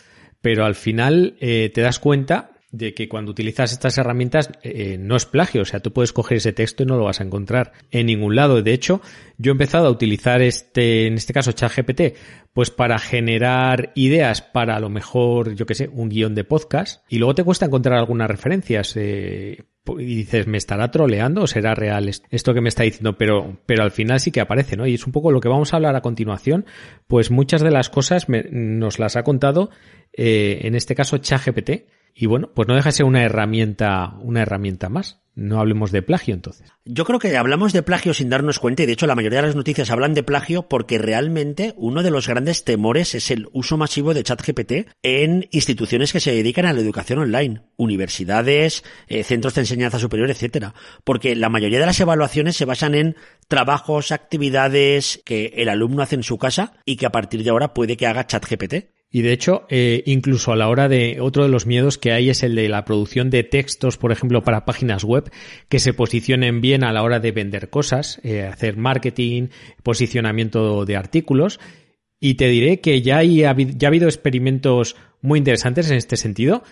Pero 0.42 0.66
al 0.66 0.76
final 0.76 1.36
te 1.40 1.82
das 1.82 2.00
cuenta 2.00 2.51
de 2.72 2.94
que 2.94 3.10
cuando 3.10 3.32
utilizas 3.32 3.72
estas 3.72 3.98
herramientas 3.98 4.52
eh, 4.64 4.98
no 4.98 5.16
es 5.16 5.26
plagio, 5.26 5.62
o 5.62 5.66
sea, 5.66 5.82
tú 5.82 5.92
puedes 5.92 6.14
coger 6.14 6.38
ese 6.38 6.54
texto 6.54 6.84
y 6.84 6.86
no 6.86 6.98
lo 6.98 7.04
vas 7.04 7.20
a 7.20 7.24
encontrar 7.24 7.74
en 7.92 8.06
ningún 8.06 8.36
lado. 8.36 8.62
De 8.62 8.74
hecho, 8.74 9.02
yo 9.38 9.52
he 9.52 9.54
empezado 9.54 9.88
a 9.88 9.92
utilizar 9.92 10.42
este, 10.42 11.08
en 11.08 11.16
este 11.16 11.34
caso, 11.34 11.52
ChatGPT, 11.52 12.18
pues 12.54 12.72
para 12.72 12.98
generar 13.00 13.92
ideas 13.96 14.42
para 14.42 14.76
a 14.76 14.80
lo 14.80 14.90
mejor, 14.90 15.56
yo 15.56 15.66
que 15.66 15.76
sé, 15.76 15.90
un 15.92 16.10
guion 16.10 16.36
de 16.36 16.44
podcast 16.44 17.04
y 17.10 17.18
luego 17.18 17.36
te 17.36 17.44
cuesta 17.44 17.66
encontrar 17.66 17.98
algunas 17.98 18.30
referencias. 18.30 18.96
Eh, 18.96 19.66
y 19.98 20.16
dices, 20.16 20.48
¿me 20.48 20.58
estará 20.58 20.92
troleando 20.92 21.42
o 21.42 21.48
será 21.48 21.74
real 21.74 22.08
esto 22.08 22.54
que 22.54 22.62
me 22.62 22.70
está 22.70 22.84
diciendo? 22.84 23.18
Pero, 23.18 23.58
pero 23.66 23.84
al 23.84 23.92
final 23.92 24.20
sí 24.20 24.32
que 24.32 24.40
aparece, 24.40 24.78
¿no? 24.78 24.86
Y 24.86 24.94
es 24.94 25.06
un 25.06 25.12
poco 25.12 25.32
lo 25.32 25.42
que 25.42 25.50
vamos 25.50 25.74
a 25.74 25.78
hablar 25.78 25.96
a 25.96 26.02
continuación, 26.02 26.66
pues 27.08 27.32
muchas 27.32 27.62
de 27.62 27.72
las 27.72 27.90
cosas 27.90 28.30
me, 28.30 28.44
nos 28.52 29.00
las 29.00 29.16
ha 29.16 29.24
contado, 29.24 29.72
eh, 30.14 30.60
en 30.64 30.76
este 30.76 30.94
caso, 30.94 31.18
ChatGPT, 31.18 31.72
Y 32.14 32.26
bueno, 32.26 32.52
pues 32.54 32.68
no 32.68 32.76
deja 32.76 32.90
de 32.90 32.94
ser 32.94 33.06
una 33.06 33.24
herramienta, 33.24 34.16
una 34.22 34.42
herramienta 34.42 34.90
más. 34.90 35.22
No 35.34 35.62
hablemos 35.62 35.92
de 35.92 36.02
plagio 36.02 36.34
entonces. 36.34 36.70
Yo 36.84 37.06
creo 37.06 37.18
que 37.18 37.38
hablamos 37.38 37.72
de 37.72 37.84
plagio 37.84 38.14
sin 38.14 38.30
darnos 38.30 38.60
cuenta 38.60 38.84
y 38.84 38.86
de 38.86 38.92
hecho 38.92 39.08
la 39.08 39.16
mayoría 39.16 39.42
de 39.42 39.48
las 39.48 39.56
noticias 39.56 39.90
hablan 39.90 40.14
de 40.14 40.24
plagio 40.24 40.68
porque 40.68 40.98
realmente 40.98 41.74
uno 41.78 42.04
de 42.04 42.12
los 42.12 42.28
grandes 42.28 42.66
temores 42.66 43.16
es 43.16 43.32
el 43.32 43.48
uso 43.54 43.78
masivo 43.78 44.14
de 44.14 44.24
ChatGPT 44.24 44.90
en 45.04 45.48
instituciones 45.52 46.12
que 46.12 46.20
se 46.20 46.34
dedican 46.34 46.66
a 46.66 46.74
la 46.74 46.82
educación 46.82 47.20
online, 47.20 47.62
universidades, 47.78 48.84
eh, 49.08 49.24
centros 49.24 49.56
de 49.56 49.62
enseñanza 49.62 50.00
superior, 50.00 50.30
etcétera, 50.30 50.74
porque 51.06 51.34
la 51.34 51.50
mayoría 51.50 51.80
de 51.80 51.86
las 51.86 52.00
evaluaciones 52.02 52.58
se 52.58 52.66
basan 52.66 52.94
en 52.94 53.16
trabajos, 53.48 54.12
actividades 54.12 55.22
que 55.24 55.54
el 55.56 55.70
alumno 55.70 56.04
hace 56.04 56.16
en 56.16 56.24
su 56.24 56.38
casa 56.38 56.74
y 56.84 56.98
que 56.98 57.06
a 57.06 57.12
partir 57.12 57.42
de 57.44 57.52
ahora 57.52 57.74
puede 57.74 57.96
que 57.96 58.06
haga 58.06 58.28
ChatGPT. 58.28 58.92
Y 59.14 59.24
de 59.24 59.34
hecho, 59.34 59.66
eh, 59.70 60.04
incluso 60.06 60.54
a 60.54 60.56
la 60.56 60.70
hora 60.70 60.88
de 60.88 61.20
otro 61.20 61.44
de 61.44 61.50
los 61.50 61.66
miedos 61.66 61.98
que 61.98 62.14
hay 62.14 62.30
es 62.30 62.44
el 62.44 62.56
de 62.56 62.70
la 62.70 62.86
producción 62.86 63.30
de 63.30 63.44
textos, 63.44 63.98
por 63.98 64.14
ejemplo, 64.14 64.42
para 64.44 64.64
páginas 64.64 65.04
web 65.04 65.30
que 65.68 65.80
se 65.80 65.94
posicionen 65.94 66.62
bien 66.62 66.86
a 66.86 66.94
la 66.94 67.04
hora 67.04 67.20
de 67.20 67.34
vender 67.34 67.70
cosas, 67.70 68.22
eh, 68.24 68.44
hacer 68.44 68.78
marketing, 68.78 69.50
posicionamiento 69.84 70.86
de 70.86 70.96
artículos. 70.96 71.60
Y 72.22 72.36
te 72.36 72.48
diré 72.48 72.80
que 72.80 73.02
ya, 73.02 73.18
hay, 73.18 73.40
ya 73.40 73.50
ha 73.50 73.88
habido 73.88 74.08
experimentos 74.08 74.96
muy 75.22 75.40
interesantes 75.40 75.92
en 75.92 75.98
este 75.98 76.16
sentido. 76.16 76.64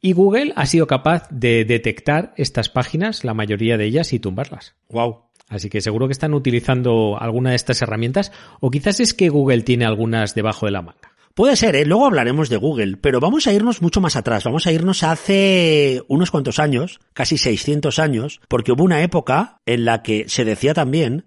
Y 0.00 0.12
Google 0.12 0.52
ha 0.56 0.66
sido 0.66 0.88
capaz 0.88 1.28
de 1.30 1.64
detectar 1.64 2.34
estas 2.36 2.68
páginas, 2.68 3.22
la 3.22 3.34
mayoría 3.34 3.78
de 3.78 3.84
ellas, 3.84 4.12
y 4.12 4.18
tumbarlas. 4.18 4.74
Wow. 4.90 5.26
Así 5.48 5.70
que 5.70 5.80
seguro 5.80 6.08
que 6.08 6.12
están 6.12 6.34
utilizando 6.34 7.16
alguna 7.20 7.50
de 7.50 7.56
estas 7.56 7.80
herramientas, 7.82 8.32
o 8.60 8.70
quizás 8.70 8.98
es 8.98 9.14
que 9.14 9.28
Google 9.28 9.62
tiene 9.62 9.84
algunas 9.84 10.34
debajo 10.34 10.66
de 10.66 10.72
la 10.72 10.82
manga. 10.82 11.13
Puede 11.34 11.56
ser, 11.56 11.74
¿eh? 11.74 11.84
luego 11.84 12.06
hablaremos 12.06 12.48
de 12.48 12.58
Google, 12.58 12.96
pero 12.96 13.18
vamos 13.18 13.48
a 13.48 13.52
irnos 13.52 13.82
mucho 13.82 14.00
más 14.00 14.14
atrás, 14.14 14.44
vamos 14.44 14.68
a 14.68 14.72
irnos 14.72 15.02
hace 15.02 16.00
unos 16.06 16.30
cuantos 16.30 16.60
años, 16.60 17.00
casi 17.12 17.38
600 17.38 17.98
años, 17.98 18.40
porque 18.46 18.70
hubo 18.70 18.84
una 18.84 19.02
época 19.02 19.58
en 19.66 19.84
la 19.84 20.04
que 20.04 20.28
se 20.28 20.44
decía 20.44 20.74
también 20.74 21.26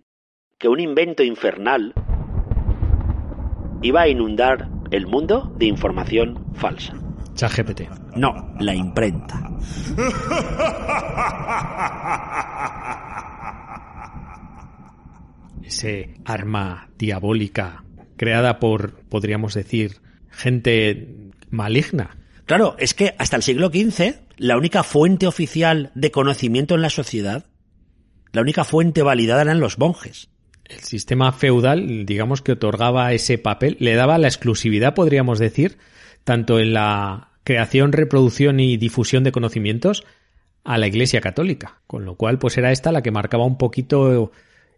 que 0.57 0.69
un 0.69 0.79
invento 0.79 1.23
infernal 1.23 1.93
iba 3.81 4.03
a 4.03 4.07
inundar 4.07 4.69
el 4.91 5.07
mundo 5.07 5.53
de 5.57 5.65
información 5.65 6.41
falsa. 6.53 6.93
ChatGPT. 7.33 7.81
No, 8.15 8.55
la 8.61 8.73
imprenta. 8.73 9.51
Ese 15.61 16.15
arma 16.23 16.87
diabólica 16.97 17.83
creada 18.17 18.59
por, 18.59 18.99
podríamos 19.05 19.53
decir, 19.53 20.01
gente 20.29 21.31
maligna. 21.49 22.17
Claro, 22.45 22.75
es 22.79 22.93
que 22.93 23.15
hasta 23.17 23.35
el 23.37 23.43
siglo 23.43 23.69
XV 23.69 24.15
la 24.37 24.57
única 24.57 24.83
fuente 24.83 25.27
oficial 25.27 25.91
de 25.95 26.11
conocimiento 26.11 26.75
en 26.75 26.81
la 26.81 26.89
sociedad, 26.89 27.45
la 28.31 28.41
única 28.41 28.63
fuente 28.63 29.01
validada 29.01 29.41
eran 29.41 29.59
los 29.59 29.79
monjes. 29.79 30.29
El 30.65 30.79
sistema 30.79 31.31
feudal, 31.31 32.05
digamos 32.05 32.41
que 32.41 32.51
otorgaba 32.51 33.13
ese 33.13 33.37
papel, 33.37 33.77
le 33.79 33.95
daba 33.95 34.17
la 34.17 34.27
exclusividad, 34.27 34.93
podríamos 34.93 35.39
decir, 35.39 35.77
tanto 36.23 36.59
en 36.59 36.73
la 36.73 37.31
creación, 37.43 37.93
reproducción 37.93 38.59
y 38.59 38.77
difusión 38.77 39.23
de 39.23 39.31
conocimientos 39.31 40.03
a 40.63 40.77
la 40.77 40.87
Iglesia 40.87 41.21
Católica, 41.21 41.79
con 41.87 42.03
lo 42.03 42.15
cual 42.15 42.37
pues 42.37 42.57
era 42.57 42.71
esta 42.71 42.91
la 42.91 43.01
que 43.01 43.11
marcaba 43.11 43.45
un 43.45 43.57
poquito 43.57 44.31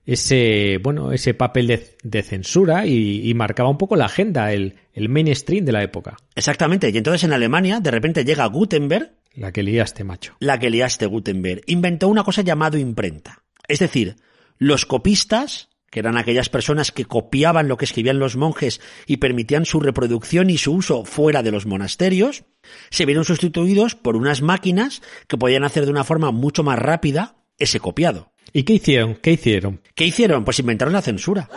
ese, 0.09 0.79
bueno, 0.81 1.11
ese 1.11 1.35
papel 1.35 1.67
de, 2.01 2.23
censura 2.23 2.87
y, 2.87 3.31
marcaba 3.35 3.69
un 3.69 3.77
poco 3.77 3.95
la 3.95 4.05
agenda, 4.05 4.51
el, 4.51 4.75
el 4.93 5.07
mainstream 5.07 5.65
de 5.65 5.71
la 5.71 5.83
época. 5.83 6.17
Exactamente, 6.35 6.89
y 6.89 6.97
entonces 6.97 7.23
en 7.25 7.33
Alemania 7.33 7.79
de 7.79 7.91
repente 7.91 8.25
llega 8.25 8.47
Gutenberg. 8.47 9.11
La 9.35 9.51
que 9.51 9.61
liaste, 9.61 10.03
macho. 10.03 10.35
La 10.39 10.57
que 10.57 10.71
liaste, 10.71 11.05
Gutenberg. 11.05 11.61
Inventó 11.67 12.07
una 12.07 12.23
cosa 12.23 12.41
llamada 12.41 12.79
imprenta. 12.79 13.43
Es 13.67 13.77
decir, 13.77 14.15
los 14.57 14.87
copistas, 14.87 15.69
que 15.91 15.99
eran 15.99 16.17
aquellas 16.17 16.49
personas 16.49 16.91
que 16.91 17.05
copiaban 17.05 17.67
lo 17.67 17.77
que 17.77 17.85
escribían 17.85 18.17
los 18.17 18.35
monjes 18.35 18.81
y 19.05 19.17
permitían 19.17 19.65
su 19.65 19.79
reproducción 19.79 20.49
y 20.49 20.57
su 20.57 20.73
uso 20.73 21.05
fuera 21.05 21.43
de 21.43 21.51
los 21.51 21.67
monasterios, 21.67 22.45
se 22.89 23.05
vieron 23.05 23.25
sustituidos 23.25 23.93
por 23.93 24.15
unas 24.15 24.41
máquinas 24.41 25.03
que 25.27 25.37
podían 25.37 25.65
hacer 25.65 25.85
de 25.85 25.91
una 25.91 26.03
forma 26.03 26.31
mucho 26.31 26.63
más 26.63 26.79
rápida 26.79 27.35
ese 27.59 27.79
copiado. 27.79 28.31
¿Y 28.53 28.63
qué 28.63 28.73
hicieron? 28.73 29.15
¿Qué 29.15 29.31
hicieron? 29.31 29.81
¿Qué 29.95 30.05
hicieron? 30.05 30.43
Pues 30.43 30.59
inventaron 30.59 30.93
la 30.93 31.01
censura. 31.01 31.49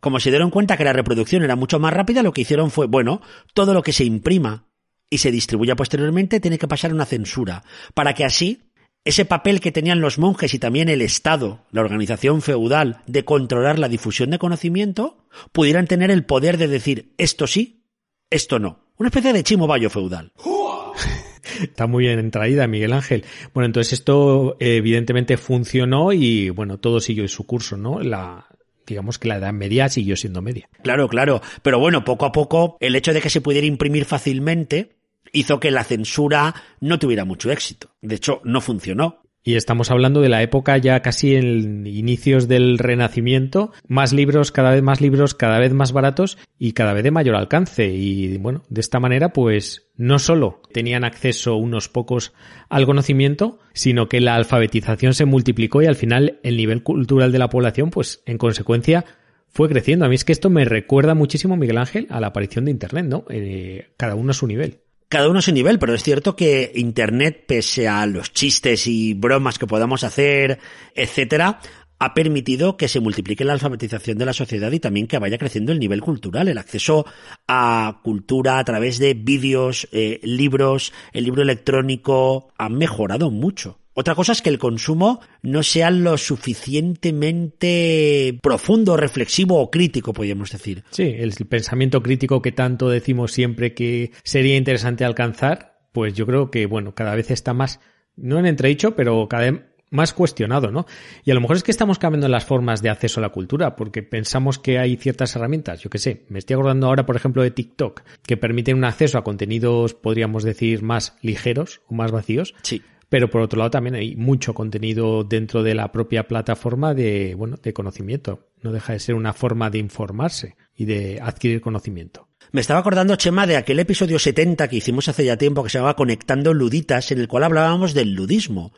Como 0.00 0.18
se 0.18 0.30
dieron 0.30 0.50
cuenta 0.50 0.76
que 0.76 0.84
la 0.84 0.92
reproducción 0.92 1.42
era 1.42 1.54
mucho 1.54 1.78
más 1.78 1.92
rápida, 1.92 2.22
lo 2.22 2.32
que 2.32 2.40
hicieron 2.40 2.70
fue, 2.70 2.86
bueno, 2.86 3.20
todo 3.54 3.74
lo 3.74 3.82
que 3.82 3.92
se 3.92 4.04
imprima 4.04 4.66
y 5.10 5.18
se 5.18 5.30
distribuya 5.30 5.76
posteriormente 5.76 6.40
tiene 6.40 6.58
que 6.58 6.66
pasar 6.66 6.92
una 6.92 7.04
censura, 7.04 7.62
para 7.94 8.14
que 8.14 8.24
así 8.24 8.72
ese 9.04 9.24
papel 9.24 9.60
que 9.60 9.72
tenían 9.72 10.00
los 10.00 10.18
monjes 10.18 10.54
y 10.54 10.58
también 10.58 10.88
el 10.88 11.02
Estado, 11.02 11.60
la 11.70 11.80
organización 11.80 12.40
feudal, 12.40 13.02
de 13.06 13.24
controlar 13.24 13.78
la 13.78 13.88
difusión 13.88 14.30
de 14.30 14.38
conocimiento, 14.38 15.26
pudieran 15.52 15.86
tener 15.86 16.10
el 16.10 16.24
poder 16.24 16.56
de 16.56 16.68
decir 16.68 17.12
esto 17.18 17.46
sí, 17.46 17.84
esto 18.30 18.58
no. 18.58 18.86
Una 18.96 19.08
especie 19.08 19.32
de 19.32 19.42
chimo 19.42 19.66
bayo 19.66 19.90
feudal. 19.90 20.32
Está 21.60 21.86
muy 21.86 22.04
bien 22.04 22.30
traída, 22.30 22.66
Miguel 22.66 22.92
Ángel. 22.92 23.24
Bueno, 23.54 23.66
entonces 23.66 23.94
esto 23.94 24.56
evidentemente 24.60 25.36
funcionó 25.36 26.12
y 26.12 26.50
bueno, 26.50 26.78
todo 26.78 27.00
siguió 27.00 27.26
su 27.28 27.46
curso, 27.46 27.76
¿no? 27.76 28.00
La, 28.00 28.46
digamos 28.86 29.18
que 29.18 29.28
la 29.28 29.36
edad 29.36 29.52
media 29.52 29.88
siguió 29.88 30.16
siendo 30.16 30.42
media. 30.42 30.68
Claro, 30.82 31.08
claro. 31.08 31.40
Pero 31.62 31.78
bueno, 31.78 32.04
poco 32.04 32.26
a 32.26 32.32
poco, 32.32 32.76
el 32.80 32.96
hecho 32.96 33.12
de 33.12 33.20
que 33.20 33.30
se 33.30 33.40
pudiera 33.40 33.66
imprimir 33.66 34.04
fácilmente 34.04 34.96
hizo 35.32 35.60
que 35.60 35.70
la 35.70 35.84
censura 35.84 36.54
no 36.80 36.98
tuviera 36.98 37.24
mucho 37.24 37.50
éxito. 37.50 37.90
De 38.00 38.16
hecho, 38.16 38.40
no 38.44 38.60
funcionó. 38.60 39.21
Y 39.44 39.56
estamos 39.56 39.90
hablando 39.90 40.20
de 40.20 40.28
la 40.28 40.42
época 40.42 40.78
ya 40.78 41.00
casi 41.00 41.34
en 41.34 41.84
inicios 41.86 42.46
del 42.46 42.78
Renacimiento, 42.78 43.72
más 43.88 44.12
libros, 44.12 44.52
cada 44.52 44.70
vez 44.70 44.82
más 44.82 45.00
libros, 45.00 45.34
cada 45.34 45.58
vez 45.58 45.72
más 45.72 45.92
baratos 45.92 46.38
y 46.58 46.72
cada 46.72 46.92
vez 46.92 47.02
de 47.02 47.10
mayor 47.10 47.34
alcance. 47.34 47.88
Y 47.88 48.38
bueno, 48.38 48.62
de 48.68 48.80
esta 48.80 49.00
manera 49.00 49.32
pues 49.32 49.90
no 49.96 50.20
solo 50.20 50.62
tenían 50.72 51.02
acceso 51.02 51.56
unos 51.56 51.88
pocos 51.88 52.32
al 52.68 52.86
conocimiento, 52.86 53.58
sino 53.72 54.08
que 54.08 54.20
la 54.20 54.36
alfabetización 54.36 55.12
se 55.12 55.24
multiplicó 55.24 55.82
y 55.82 55.86
al 55.86 55.96
final 55.96 56.38
el 56.44 56.56
nivel 56.56 56.84
cultural 56.84 57.32
de 57.32 57.38
la 57.40 57.50
población 57.50 57.90
pues 57.90 58.22
en 58.26 58.38
consecuencia 58.38 59.04
fue 59.48 59.68
creciendo. 59.68 60.04
A 60.04 60.08
mí 60.08 60.14
es 60.14 60.24
que 60.24 60.32
esto 60.32 60.50
me 60.50 60.64
recuerda 60.64 61.14
muchísimo, 61.14 61.56
Miguel 61.56 61.78
Ángel, 61.78 62.06
a 62.10 62.20
la 62.20 62.28
aparición 62.28 62.64
de 62.64 62.70
Internet, 62.70 63.06
¿no? 63.06 63.24
Eh, 63.28 63.88
cada 63.96 64.14
uno 64.14 64.30
a 64.30 64.34
su 64.34 64.46
nivel 64.46 64.82
cada 65.12 65.28
uno 65.28 65.40
a 65.40 65.42
su 65.42 65.52
nivel, 65.52 65.78
pero 65.78 65.92
es 65.92 66.02
cierto 66.02 66.36
que 66.36 66.72
Internet, 66.74 67.44
pese 67.46 67.86
a 67.86 68.06
los 68.06 68.32
chistes 68.32 68.86
y 68.86 69.12
bromas 69.12 69.58
que 69.58 69.66
podamos 69.66 70.04
hacer, 70.04 70.58
etcétera, 70.94 71.60
ha 71.98 72.14
permitido 72.14 72.78
que 72.78 72.88
se 72.88 72.98
multiplique 72.98 73.44
la 73.44 73.52
alfabetización 73.52 74.16
de 74.16 74.24
la 74.24 74.32
sociedad 74.32 74.72
y 74.72 74.80
también 74.80 75.06
que 75.06 75.18
vaya 75.18 75.36
creciendo 75.36 75.70
el 75.70 75.80
nivel 75.80 76.00
cultural, 76.00 76.48
el 76.48 76.56
acceso 76.56 77.04
a 77.46 78.00
cultura 78.02 78.58
a 78.58 78.64
través 78.64 78.98
de 78.98 79.12
vídeos, 79.12 79.86
eh, 79.92 80.18
libros, 80.22 80.94
el 81.12 81.24
libro 81.24 81.42
electrónico 81.42 82.50
ha 82.56 82.70
mejorado 82.70 83.30
mucho. 83.30 83.81
Otra 83.94 84.14
cosa 84.14 84.32
es 84.32 84.40
que 84.40 84.48
el 84.48 84.58
consumo 84.58 85.20
no 85.42 85.62
sea 85.62 85.90
lo 85.90 86.16
suficientemente 86.16 88.38
profundo, 88.42 88.96
reflexivo 88.96 89.60
o 89.60 89.70
crítico, 89.70 90.14
podríamos 90.14 90.50
decir. 90.50 90.82
Sí, 90.90 91.14
el 91.18 91.32
pensamiento 91.46 92.02
crítico 92.02 92.40
que 92.40 92.52
tanto 92.52 92.88
decimos 92.88 93.32
siempre 93.32 93.74
que 93.74 94.12
sería 94.24 94.56
interesante 94.56 95.04
alcanzar, 95.04 95.82
pues 95.92 96.14
yo 96.14 96.24
creo 96.26 96.50
que, 96.50 96.64
bueno, 96.66 96.94
cada 96.94 97.14
vez 97.14 97.30
está 97.30 97.52
más, 97.52 97.80
no 98.16 98.38
en 98.38 98.46
entredicho, 98.46 98.96
pero 98.96 99.28
cada 99.28 99.50
vez 99.50 99.60
más 99.90 100.14
cuestionado, 100.14 100.70
¿no? 100.70 100.86
Y 101.22 101.32
a 101.32 101.34
lo 101.34 101.42
mejor 101.42 101.56
es 101.56 101.62
que 101.62 101.70
estamos 101.70 101.98
cambiando 101.98 102.28
las 102.28 102.46
formas 102.46 102.80
de 102.80 102.88
acceso 102.88 103.20
a 103.20 103.22
la 103.22 103.28
cultura, 103.28 103.76
porque 103.76 104.02
pensamos 104.02 104.58
que 104.58 104.78
hay 104.78 104.96
ciertas 104.96 105.36
herramientas, 105.36 105.82
yo 105.82 105.90
qué 105.90 105.98
sé, 105.98 106.24
me 106.30 106.38
estoy 106.38 106.54
acordando 106.54 106.86
ahora, 106.86 107.04
por 107.04 107.14
ejemplo, 107.14 107.42
de 107.42 107.50
TikTok, 107.50 108.00
que 108.26 108.38
permiten 108.38 108.78
un 108.78 108.84
acceso 108.84 109.18
a 109.18 109.24
contenidos, 109.24 109.92
podríamos 109.92 110.44
decir, 110.44 110.82
más 110.82 111.18
ligeros 111.20 111.82
o 111.88 111.94
más 111.94 112.10
vacíos. 112.10 112.54
Sí 112.62 112.80
pero 113.12 113.28
por 113.28 113.42
otro 113.42 113.58
lado 113.58 113.72
también 113.72 113.94
hay 113.94 114.16
mucho 114.16 114.54
contenido 114.54 115.22
dentro 115.22 115.62
de 115.62 115.74
la 115.74 115.92
propia 115.92 116.26
plataforma 116.26 116.94
de, 116.94 117.34
bueno, 117.34 117.58
de 117.62 117.74
conocimiento. 117.74 118.48
No 118.62 118.72
deja 118.72 118.94
de 118.94 119.00
ser 119.00 119.16
una 119.16 119.34
forma 119.34 119.68
de 119.68 119.76
informarse 119.76 120.56
y 120.74 120.86
de 120.86 121.20
adquirir 121.20 121.60
conocimiento. 121.60 122.28
Me 122.52 122.62
estaba 122.62 122.80
acordando, 122.80 123.14
Chema, 123.16 123.46
de 123.46 123.58
aquel 123.58 123.80
episodio 123.80 124.18
70 124.18 124.66
que 124.66 124.76
hicimos 124.76 125.10
hace 125.10 125.26
ya 125.26 125.36
tiempo 125.36 125.62
que 125.62 125.68
se 125.68 125.76
llamaba 125.76 125.94
Conectando 125.94 126.54
Luditas, 126.54 127.12
en 127.12 127.20
el 127.20 127.28
cual 127.28 127.44
hablábamos 127.44 127.92
del 127.92 128.14
ludismo. 128.14 128.72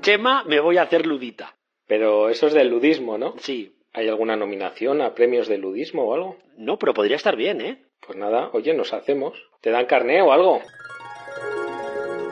Chema, 0.00 0.44
me 0.44 0.58
voy 0.60 0.78
a 0.78 0.84
hacer 0.84 1.04
ludita. 1.04 1.58
Pero 1.86 2.30
eso 2.30 2.46
es 2.46 2.54
del 2.54 2.70
ludismo, 2.70 3.18
¿no? 3.18 3.34
Sí. 3.40 3.76
¿Hay 3.92 4.08
alguna 4.08 4.36
nominación 4.36 5.02
a 5.02 5.14
premios 5.14 5.48
de 5.48 5.58
ludismo 5.58 6.04
o 6.04 6.14
algo? 6.14 6.38
No, 6.56 6.78
pero 6.78 6.94
podría 6.94 7.16
estar 7.16 7.36
bien, 7.36 7.60
¿eh? 7.60 7.89
Pues 8.06 8.18
nada, 8.18 8.50
oye, 8.52 8.74
nos 8.74 8.92
hacemos. 8.92 9.34
¿Te 9.60 9.70
dan 9.70 9.86
carné 9.86 10.22
o 10.22 10.32
algo? 10.32 10.60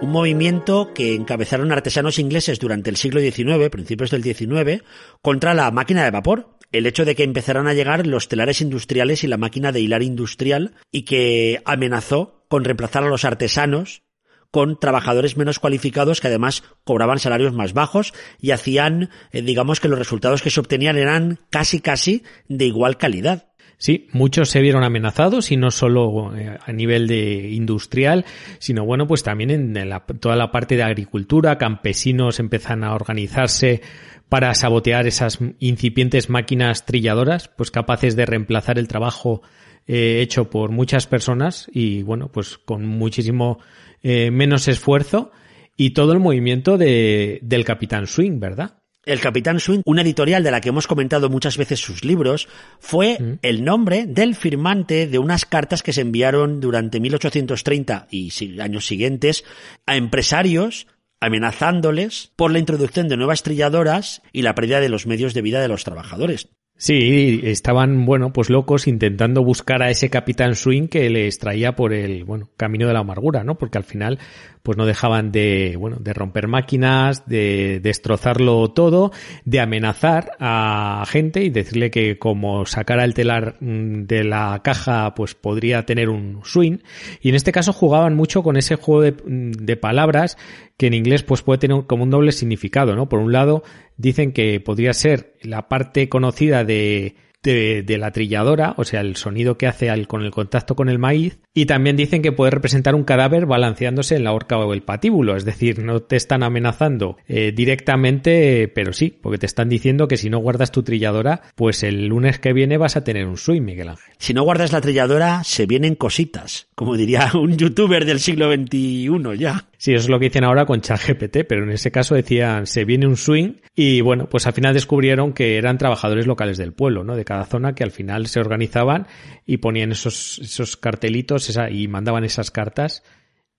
Un 0.00 0.10
movimiento 0.10 0.92
que 0.94 1.14
encabezaron 1.14 1.72
artesanos 1.72 2.18
ingleses 2.18 2.58
durante 2.58 2.88
el 2.88 2.96
siglo 2.96 3.20
XIX, 3.20 3.68
principios 3.68 4.10
del 4.10 4.22
XIX, 4.22 4.84
contra 5.22 5.54
la 5.54 5.70
máquina 5.70 6.04
de 6.04 6.10
vapor. 6.10 6.58
el 6.70 6.86
hecho 6.86 7.06
de 7.06 7.14
que 7.14 7.22
empezaran 7.22 7.66
a 7.66 7.72
llegar 7.72 8.06
los 8.06 8.28
telares 8.28 8.60
industriales 8.60 9.24
y 9.24 9.26
la 9.26 9.38
máquina 9.38 9.72
de 9.72 9.80
hilar 9.80 10.02
industrial 10.02 10.74
y 10.92 11.06
que 11.06 11.62
amenazó 11.64 12.44
con 12.48 12.62
reemplazar 12.62 13.04
a 13.04 13.08
los 13.08 13.24
artesanos 13.24 14.02
con 14.50 14.78
trabajadores 14.78 15.36
menos 15.36 15.58
cualificados 15.58 16.20
que 16.20 16.28
además 16.28 16.64
cobraban 16.84 17.18
salarios 17.18 17.52
más 17.52 17.74
bajos 17.74 18.14
y 18.40 18.52
hacían, 18.52 19.10
eh, 19.32 19.42
digamos 19.42 19.80
que 19.80 19.88
los 19.88 19.98
resultados 19.98 20.42
que 20.42 20.50
se 20.50 20.60
obtenían 20.60 20.96
eran 20.96 21.38
casi 21.50 21.80
casi 21.80 22.22
de 22.48 22.66
igual 22.66 22.96
calidad. 22.96 23.48
Sí, 23.78 24.08
muchos 24.12 24.50
se 24.50 24.60
vieron 24.60 24.82
amenazados 24.82 25.52
y 25.52 25.56
no 25.56 25.70
solo 25.70 26.36
eh, 26.36 26.58
a 26.60 26.72
nivel 26.72 27.06
de 27.06 27.50
industrial, 27.50 28.24
sino 28.58 28.84
bueno, 28.84 29.06
pues 29.06 29.22
también 29.22 29.50
en 29.50 29.90
toda 30.18 30.34
la 30.34 30.50
parte 30.50 30.76
de 30.76 30.82
agricultura, 30.82 31.58
campesinos 31.58 32.40
empiezan 32.40 32.82
a 32.82 32.92
organizarse 32.92 33.80
para 34.28 34.52
sabotear 34.54 35.06
esas 35.06 35.38
incipientes 35.60 36.28
máquinas 36.28 36.86
trilladoras, 36.86 37.48
pues 37.48 37.70
capaces 37.70 38.16
de 38.16 38.26
reemplazar 38.26 38.80
el 38.80 38.88
trabajo 38.88 39.42
eh, 39.86 40.20
hecho 40.22 40.50
por 40.50 40.70
muchas 40.72 41.06
personas 41.06 41.70
y 41.72 42.02
bueno, 42.02 42.32
pues 42.32 42.58
con 42.58 42.84
muchísimo 42.84 43.60
eh, 44.02 44.32
menos 44.32 44.66
esfuerzo 44.66 45.30
y 45.76 45.90
todo 45.90 46.12
el 46.12 46.18
movimiento 46.18 46.78
de, 46.78 47.38
del 47.42 47.64
Capitán 47.64 48.08
Swing, 48.08 48.40
¿verdad? 48.40 48.77
El 49.08 49.20
Capitán 49.20 49.58
Swing, 49.58 49.80
una 49.86 50.02
editorial 50.02 50.42
de 50.44 50.50
la 50.50 50.60
que 50.60 50.68
hemos 50.68 50.86
comentado 50.86 51.30
muchas 51.30 51.56
veces 51.56 51.80
sus 51.80 52.04
libros, 52.04 52.46
fue 52.78 53.16
Mm. 53.18 53.38
el 53.40 53.64
nombre 53.64 54.04
del 54.06 54.34
firmante 54.34 55.06
de 55.06 55.18
unas 55.18 55.46
cartas 55.46 55.82
que 55.82 55.94
se 55.94 56.02
enviaron 56.02 56.60
durante 56.60 57.00
1830 57.00 58.06
y 58.10 58.60
años 58.60 58.86
siguientes 58.86 59.44
a 59.86 59.96
empresarios 59.96 60.86
amenazándoles 61.20 62.32
por 62.36 62.52
la 62.52 62.58
introducción 62.58 63.08
de 63.08 63.16
nuevas 63.16 63.42
trilladoras 63.42 64.20
y 64.30 64.42
la 64.42 64.54
pérdida 64.54 64.80
de 64.80 64.90
los 64.90 65.06
medios 65.06 65.32
de 65.32 65.42
vida 65.42 65.60
de 65.62 65.68
los 65.68 65.84
trabajadores. 65.84 66.50
Sí, 66.80 67.40
estaban, 67.42 68.06
bueno, 68.06 68.32
pues 68.32 68.50
locos 68.50 68.86
intentando 68.86 69.42
buscar 69.42 69.82
a 69.82 69.90
ese 69.90 70.10
Capitán 70.10 70.54
Swing 70.54 70.86
que 70.86 71.10
les 71.10 71.40
traía 71.40 71.74
por 71.74 71.92
el, 71.92 72.22
bueno, 72.22 72.50
camino 72.56 72.86
de 72.86 72.92
la 72.92 73.00
amargura, 73.00 73.42
¿no? 73.42 73.58
Porque 73.58 73.78
al 73.78 73.84
final, 73.84 74.20
pues 74.62 74.78
no 74.78 74.86
dejaban 74.86 75.32
de, 75.32 75.74
bueno, 75.76 75.96
de 75.98 76.14
romper 76.14 76.46
máquinas, 76.46 77.26
de 77.26 77.80
destrozarlo 77.82 78.70
todo, 78.70 79.10
de 79.44 79.58
amenazar 79.58 80.36
a 80.38 81.02
gente 81.08 81.42
y 81.42 81.50
decirle 81.50 81.90
que 81.90 82.16
como 82.16 82.64
sacara 82.64 83.02
el 83.04 83.12
telar 83.12 83.56
mm, 83.58 84.04
de 84.04 84.22
la 84.22 84.60
caja, 84.62 85.16
pues 85.16 85.34
podría 85.34 85.84
tener 85.84 86.08
un 86.08 86.42
swing. 86.44 86.78
Y 87.20 87.30
en 87.30 87.34
este 87.34 87.50
caso 87.50 87.72
jugaban 87.72 88.14
mucho 88.14 88.44
con 88.44 88.56
ese 88.56 88.76
juego 88.76 89.02
de, 89.02 89.12
mm, 89.12 89.50
de 89.50 89.76
palabras 89.76 90.38
que 90.78 90.86
en 90.86 90.94
inglés 90.94 91.22
pues 91.22 91.42
puede 91.42 91.58
tener 91.58 91.84
como 91.86 92.04
un 92.04 92.10
doble 92.10 92.32
significado, 92.32 92.96
¿no? 92.96 93.08
Por 93.08 93.18
un 93.18 93.32
lado, 93.32 93.62
dicen 93.98 94.32
que 94.32 94.60
podría 94.60 94.94
ser 94.94 95.34
la 95.42 95.68
parte 95.68 96.08
conocida 96.08 96.64
de, 96.64 97.16
de, 97.42 97.82
de 97.82 97.98
la 97.98 98.12
trilladora, 98.12 98.74
o 98.76 98.84
sea, 98.84 99.00
el 99.00 99.16
sonido 99.16 99.58
que 99.58 99.66
hace 99.66 99.90
al, 99.90 100.06
con 100.06 100.22
el 100.22 100.30
contacto 100.30 100.76
con 100.76 100.88
el 100.88 100.98
maíz, 100.98 101.40
y 101.54 101.66
también 101.66 101.96
dicen 101.96 102.22
que 102.22 102.32
puede 102.32 102.50
representar 102.50 102.94
un 102.94 103.04
cadáver 103.04 103.46
balanceándose 103.46 104.16
en 104.16 104.24
la 104.24 104.32
horca 104.32 104.58
o 104.58 104.72
el 104.72 104.82
patíbulo, 104.82 105.36
es 105.36 105.44
decir, 105.44 105.80
no 105.80 106.00
te 106.00 106.16
están 106.16 106.42
amenazando 106.42 107.16
eh, 107.26 107.52
directamente, 107.54 108.68
pero 108.68 108.92
sí, 108.92 109.16
porque 109.20 109.38
te 109.38 109.46
están 109.46 109.68
diciendo 109.68 110.08
que 110.08 110.16
si 110.16 110.30
no 110.30 110.38
guardas 110.38 110.72
tu 110.72 110.82
trilladora, 110.82 111.42
pues 111.54 111.82
el 111.82 112.06
lunes 112.06 112.38
que 112.38 112.52
viene 112.52 112.78
vas 112.78 112.96
a 112.96 113.04
tener 113.04 113.26
un 113.26 113.36
swing, 113.36 113.62
Miguel 113.62 113.88
Ángel. 113.88 114.14
Si 114.18 114.34
no 114.34 114.44
guardas 114.44 114.72
la 114.72 114.80
trilladora, 114.80 115.42
se 115.44 115.66
vienen 115.66 115.96
cositas, 115.96 116.68
como 116.74 116.96
diría 116.96 117.30
un 117.34 117.56
youtuber 117.56 118.04
del 118.04 118.20
siglo 118.20 118.52
XXI 118.52 119.38
ya. 119.38 119.67
Sí, 119.78 119.94
eso 119.94 120.02
es 120.02 120.08
lo 120.08 120.18
que 120.18 120.26
dicen 120.26 120.42
ahora 120.42 120.66
con 120.66 120.80
ChatGPT, 120.80 121.44
pero 121.48 121.62
en 121.62 121.70
ese 121.70 121.92
caso 121.92 122.16
decían 122.16 122.66
se 122.66 122.84
viene 122.84 123.06
un 123.06 123.16
swing 123.16 123.54
y 123.76 124.00
bueno, 124.00 124.28
pues 124.28 124.44
al 124.48 124.52
final 124.52 124.74
descubrieron 124.74 125.32
que 125.32 125.56
eran 125.56 125.78
trabajadores 125.78 126.26
locales 126.26 126.58
del 126.58 126.72
pueblo, 126.72 127.04
¿no? 127.04 127.14
De 127.14 127.24
cada 127.24 127.44
zona 127.44 127.76
que 127.76 127.84
al 127.84 127.92
final 127.92 128.26
se 128.26 128.40
organizaban 128.40 129.06
y 129.46 129.58
ponían 129.58 129.92
esos, 129.92 130.40
esos 130.40 130.76
cartelitos 130.76 131.48
esa, 131.48 131.70
y 131.70 131.86
mandaban 131.86 132.24
esas 132.24 132.50
cartas 132.50 133.04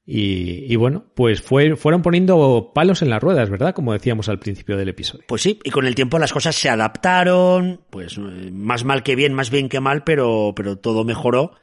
y, 0.06 0.66
y 0.68 0.76
bueno, 0.76 1.06
pues 1.16 1.42
fue, 1.42 1.78
fueron 1.78 2.02
poniendo 2.02 2.72
palos 2.76 3.02
en 3.02 3.12
las 3.12 3.24
ruedas, 3.24 3.50
¿verdad? 3.50 3.74
Como 3.74 3.94
decíamos 3.94 4.28
al 4.28 4.40
principio 4.40 4.76
del 4.76 4.90
episodio. 4.90 5.24
Pues 5.28 5.42
sí, 5.44 5.60
y 5.64 5.70
con 5.70 5.86
el 5.86 5.96
tiempo 5.96 6.20
las 6.20 6.34
cosas 6.34 6.56
se 6.56 6.68
adaptaron, 6.68 7.80
pues 7.90 8.18
eh, 8.18 8.50
más 8.52 8.84
mal 8.84 9.04
que 9.04 9.16
bien, 9.16 9.34
más 9.34 9.52
bien 9.52 9.70
que 9.70 9.80
mal, 9.80 10.04
pero, 10.04 10.52
pero 10.54 10.78
todo 10.78 11.06
mejoró 11.06 11.54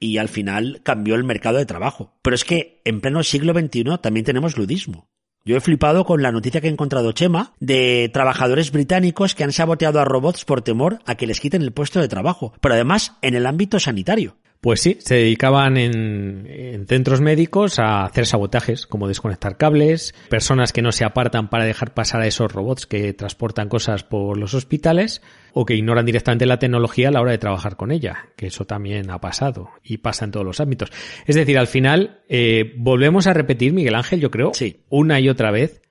y 0.00 0.18
al 0.18 0.28
final 0.28 0.80
cambió 0.82 1.14
el 1.14 1.24
mercado 1.24 1.58
de 1.58 1.66
trabajo. 1.66 2.12
Pero 2.22 2.34
es 2.34 2.44
que 2.44 2.80
en 2.84 3.00
pleno 3.00 3.22
siglo 3.22 3.52
XXI 3.52 3.98
también 4.00 4.24
tenemos 4.24 4.56
ludismo. 4.56 5.08
Yo 5.44 5.56
he 5.56 5.60
flipado 5.60 6.04
con 6.04 6.20
la 6.20 6.32
noticia 6.32 6.60
que 6.60 6.68
ha 6.68 6.70
encontrado 6.70 7.12
Chema 7.12 7.54
de 7.58 8.10
trabajadores 8.12 8.70
británicos 8.70 9.34
que 9.34 9.44
han 9.44 9.52
saboteado 9.52 9.98
a 9.98 10.04
robots 10.04 10.44
por 10.44 10.60
temor 10.60 10.98
a 11.06 11.14
que 11.14 11.26
les 11.26 11.40
quiten 11.40 11.62
el 11.62 11.72
puesto 11.72 12.00
de 12.00 12.08
trabajo, 12.08 12.52
pero 12.60 12.74
además 12.74 13.14
en 13.22 13.34
el 13.34 13.46
ámbito 13.46 13.80
sanitario. 13.80 14.36
Pues 14.60 14.80
sí, 14.80 14.98
se 15.00 15.14
dedicaban 15.14 15.76
en, 15.76 16.46
en, 16.48 16.86
centros 16.86 17.20
médicos 17.20 17.78
a 17.78 18.04
hacer 18.04 18.26
sabotajes, 18.26 18.86
como 18.86 19.06
desconectar 19.06 19.56
cables, 19.56 20.14
personas 20.28 20.72
que 20.72 20.82
no 20.82 20.90
se 20.90 21.04
apartan 21.04 21.48
para 21.48 21.64
dejar 21.64 21.94
pasar 21.94 22.22
a 22.22 22.26
esos 22.26 22.50
robots 22.50 22.86
que 22.86 23.12
transportan 23.12 23.68
cosas 23.68 24.02
por 24.02 24.36
los 24.36 24.54
hospitales, 24.54 25.22
o 25.52 25.64
que 25.64 25.74
ignoran 25.74 26.06
directamente 26.06 26.46
la 26.46 26.58
tecnología 26.58 27.08
a 27.08 27.10
la 27.10 27.20
hora 27.20 27.32
de 27.32 27.38
trabajar 27.38 27.76
con 27.76 27.90
ella, 27.90 28.28
que 28.36 28.46
eso 28.46 28.64
también 28.64 29.10
ha 29.10 29.20
pasado 29.20 29.70
y 29.82 29.98
pasa 29.98 30.24
en 30.24 30.30
todos 30.30 30.46
los 30.46 30.60
ámbitos. 30.60 30.92
Es 31.26 31.36
decir, 31.36 31.58
al 31.58 31.66
final 31.66 32.20
eh, 32.28 32.74
volvemos 32.76 33.26
a 33.26 33.34
repetir, 33.34 33.72
Miguel 33.72 33.94
Ángel, 33.94 34.20
yo 34.20 34.30
creo, 34.30 34.54
sí. 34.54 34.84
una 34.88 35.20
y 35.20 35.28
otra 35.28 35.50
vez, 35.50 35.82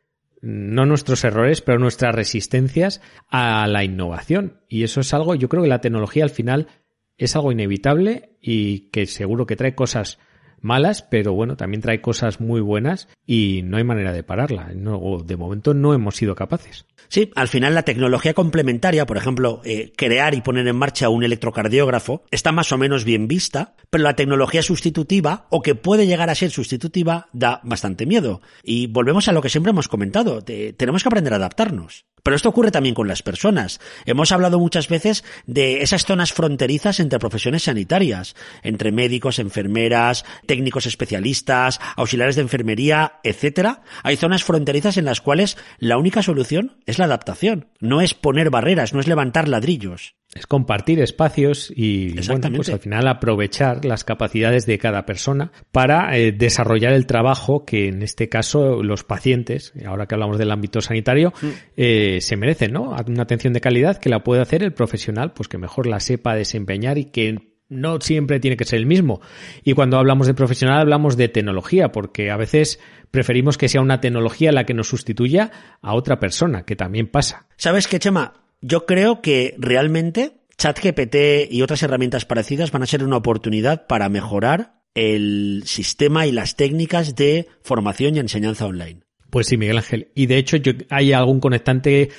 no 0.42 0.86
nuestros 0.86 1.24
errores, 1.24 1.62
pero 1.62 1.80
nuestras 1.80 2.16
resistencias 2.16 3.02
a 3.30 3.68
la 3.68 3.84
innovación. 3.84 4.62
Y 4.70 4.84
eso 4.84 5.02
es 5.02 5.14
algo, 5.14 5.36
yo 5.36 5.50
creo 5.50 5.64
que 5.64 5.70
la 5.70 5.82
tecnología 5.82 6.24
al 6.24 6.30
final 6.30 6.68
es 7.18 7.36
algo 7.36 7.52
inevitable 7.52 8.38
y 8.42 8.90
que 8.92 9.06
seguro 9.06 9.46
que 9.46 9.56
trae 9.56 9.76
cosas 9.76 10.20
malas, 10.62 11.04
pero 11.04 11.34
bueno, 11.34 11.56
también 11.56 11.82
trae 11.82 12.02
cosas 12.02 12.40
muy 12.40 12.62
buenas 12.62 13.08
y 13.26 13.62
no 13.64 13.78
hay 13.78 13.84
manera 13.84 14.14
de 14.14 14.24
pararla. 14.24 14.72
No, 14.76 15.20
de 15.24 15.38
momento 15.38 15.74
no 15.74 15.94
hemos 15.94 16.16
sido 16.16 16.36
capaces. 16.36 16.86
Sí, 17.10 17.32
al 17.36 17.48
final 17.48 17.74
la 17.74 17.84
tecnología 17.84 18.34
complementaria, 18.34 19.06
por 19.06 19.18
ejemplo, 19.18 19.62
eh, 19.64 19.94
crear 19.96 20.34
y 20.34 20.42
poner 20.42 20.68
en 20.68 20.76
marcha 20.76 21.10
un 21.10 21.24
electrocardiógrafo, 21.24 22.24
está 22.32 22.52
más 22.52 22.72
o 22.72 22.78
menos 22.78 23.06
bien 23.06 23.28
vista, 23.28 23.76
pero 23.90 24.04
la 24.04 24.16
tecnología 24.16 24.62
sustitutiva, 24.62 25.48
o 25.50 25.62
que 25.62 25.76
puede 25.76 26.08
llegar 26.08 26.30
a 26.30 26.36
ser 26.36 26.52
sustitutiva, 26.52 27.30
da 27.32 27.62
bastante 27.64 28.06
miedo. 28.06 28.42
Y 28.64 28.88
volvemos 28.88 29.28
a 29.28 29.32
lo 29.32 29.42
que 29.42 29.50
siempre 29.50 29.70
hemos 29.70 29.88
comentado, 29.88 30.42
te, 30.42 30.74
tenemos 30.74 31.04
que 31.04 31.10
aprender 31.10 31.34
a 31.34 31.38
adaptarnos. 31.38 32.06
Pero 32.28 32.36
esto 32.36 32.50
ocurre 32.50 32.72
también 32.72 32.94
con 32.94 33.08
las 33.08 33.24
personas. 33.24 33.80
Hemos 34.06 34.34
hablado 34.34 34.60
muchas 34.60 34.90
veces 34.90 35.24
de 35.46 35.82
esas 35.82 36.04
zonas 36.04 36.34
fronterizas 36.34 37.00
entre 37.00 37.20
profesiones 37.20 37.64
sanitarias, 37.64 38.36
entre 38.64 38.92
médicos, 38.92 39.40
enfermeras, 39.40 40.26
técnicos 40.46 40.88
especialistas, 40.88 41.80
auxiliares 41.96 42.36
de 42.36 42.42
enfermería, 42.42 43.22
etcétera. 43.24 43.82
Hay 44.04 44.18
zonas 44.18 44.44
fronterizas 44.44 44.98
en 44.98 45.06
las 45.06 45.22
cuales 45.22 45.58
la 45.80 45.98
única 45.98 46.22
solución 46.22 46.76
es 46.86 47.00
la 47.00 47.06
adaptación. 47.06 47.70
No 47.80 48.02
es 48.02 48.14
poner 48.14 48.50
barreras, 48.50 48.94
no 48.94 49.00
es 49.00 49.08
levantar 49.08 49.48
ladrillos. 49.48 50.18
Es 50.38 50.48
compartir 50.48 51.00
espacios 51.02 51.72
y 51.76 52.14
bueno, 52.28 52.50
pues 52.56 52.70
al 52.70 52.80
final 52.80 53.08
aprovechar 53.08 53.84
las 53.86 54.04
capacidades 54.04 54.66
de 54.66 54.78
cada 54.78 55.06
persona 55.06 55.52
para 55.72 56.18
eh, 56.18 56.32
desarrollar 56.32 56.94
el 56.94 57.06
trabajo 57.06 57.66
que 57.66 57.88
en 57.88 58.02
este 58.04 58.30
caso 58.30 58.84
los 58.84 59.04
pacientes, 59.04 59.74
ahora 59.86 60.06
que 60.06 60.16
hablamos 60.16 60.38
del 60.38 60.52
ámbito 60.52 60.82
sanitario, 60.82 61.34
Mm. 61.42 61.48
eh, 61.78 62.18
se 62.22 62.38
merecen, 62.38 62.74
¿no? 62.74 62.96
Una 63.08 63.24
atención 63.24 63.54
de 63.54 63.62
calidad 63.62 63.98
que 63.98 64.10
la 64.10 64.24
puede 64.24 64.42
hacer 64.42 64.64
el 64.64 64.74
profesional, 64.74 65.34
pues 65.34 65.48
que 65.50 65.58
mejor 65.58 65.88
la 65.88 66.00
sepa 66.00 66.36
desempeñar 66.36 66.98
y 66.98 67.06
que 67.06 67.54
no 67.70 68.00
siempre 68.00 68.40
tiene 68.40 68.56
que 68.56 68.64
ser 68.66 68.80
el 68.80 68.86
mismo. 68.86 69.20
Y 69.64 69.74
cuando 69.74 69.98
hablamos 69.98 70.28
de 70.28 70.34
profesional 70.34 70.80
hablamos 70.80 71.18
de 71.18 71.28
tecnología, 71.28 71.92
porque 71.92 72.32
a 72.32 72.38
veces 72.38 72.80
preferimos 73.12 73.58
que 73.58 73.68
sea 73.68 73.82
una 73.82 74.00
tecnología 74.00 74.52
la 74.52 74.66
que 74.66 74.74
nos 74.74 74.88
sustituya 74.88 75.52
a 75.82 75.94
otra 75.94 76.20
persona, 76.20 76.64
que 76.64 76.76
también 76.76 77.08
pasa. 77.08 77.48
¿Sabes 77.58 77.88
qué, 77.88 78.00
Chema? 78.00 78.34
Yo 78.62 78.86
creo 78.86 79.22
que 79.22 79.56
realmente 79.58 80.42
ChatGPT 80.58 81.52
y 81.52 81.62
otras 81.62 81.84
herramientas 81.84 82.26
parecidas 82.26 82.72
van 82.72 82.84
a 82.84 82.88
ser 82.88 83.04
una 83.04 83.18
oportunidad 83.18 83.86
para 83.88 84.10
mejorar 84.10 84.82
el 84.96 85.64
sistema 85.66 86.26
y 86.26 86.32
las 86.32 86.56
técnicas 86.56 87.16
de 87.16 87.48
formación 87.62 88.16
y 88.16 88.20
enseñanza 88.20 88.66
online. 88.66 89.07
Pues 89.30 89.48
sí, 89.48 89.58
Miguel 89.58 89.78
Ángel. 89.78 90.08
Y 90.16 90.26
de 90.28 90.38
hecho, 90.38 90.58
yo, 90.58 90.72
hay 90.90 91.14
algún 91.14 91.40
conectante 91.40 92.10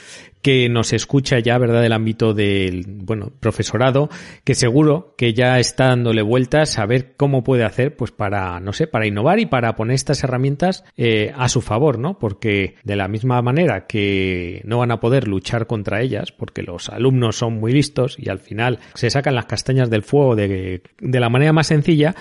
que 0.42 0.68
nos 0.68 0.92
escucha 0.92 1.38
ya, 1.40 1.59
¿verdad?, 1.59 1.83
del 1.83 1.92
ámbito 1.92 2.33
del, 2.33 2.85
bueno, 2.87 3.33
profesorado, 3.40 4.09
que 4.44 4.55
seguro 4.55 5.14
que 5.16 5.35
ya 5.35 5.59
está 5.59 5.88
dándole 5.88 6.23
vueltas 6.23 6.79
a 6.79 6.87
ver 6.87 7.14
cómo 7.16 7.42
puede 7.42 7.64
hacer, 7.64 7.97
pues 7.97 8.12
para, 8.12 8.61
no 8.61 8.73
sé, 8.73 8.87
para 8.87 9.07
innovar 9.07 9.40
y 9.40 9.47
para 9.47 9.75
poner 9.75 9.94
estas 9.94 10.23
herramientas 10.23 10.85
eh, 10.97 11.33
a 11.37 11.49
su 11.49 11.61
favor, 11.61 11.99
¿no? 11.99 12.18
Porque 12.18 12.77
de 12.85 12.97
la 12.97 13.09
misma 13.09 13.42
manera 13.42 13.87
que 13.87 14.62
no 14.64 14.79
van 14.79 14.92
a 14.92 15.01
poder 15.01 15.27
luchar 15.27 15.66
contra 15.66 16.03
ellas, 16.03 16.33
porque 16.33 16.62
los 16.62 16.88
alumnos 16.88 17.37
son 17.37 17.59
muy 17.59 17.73
listos 17.73 18.16
y 18.18 18.31
al 18.31 18.38
final 18.38 18.79
se 18.94 19.11
sacan 19.11 19.35
las 19.35 19.47
castañas 19.47 19.90
del 19.90 20.03
fuego 20.03 20.37
de, 20.37 20.83
de 21.01 21.21
la 21.21 21.31
manera 21.31 21.53
más 21.53 21.66
sencilla, 21.66 22.14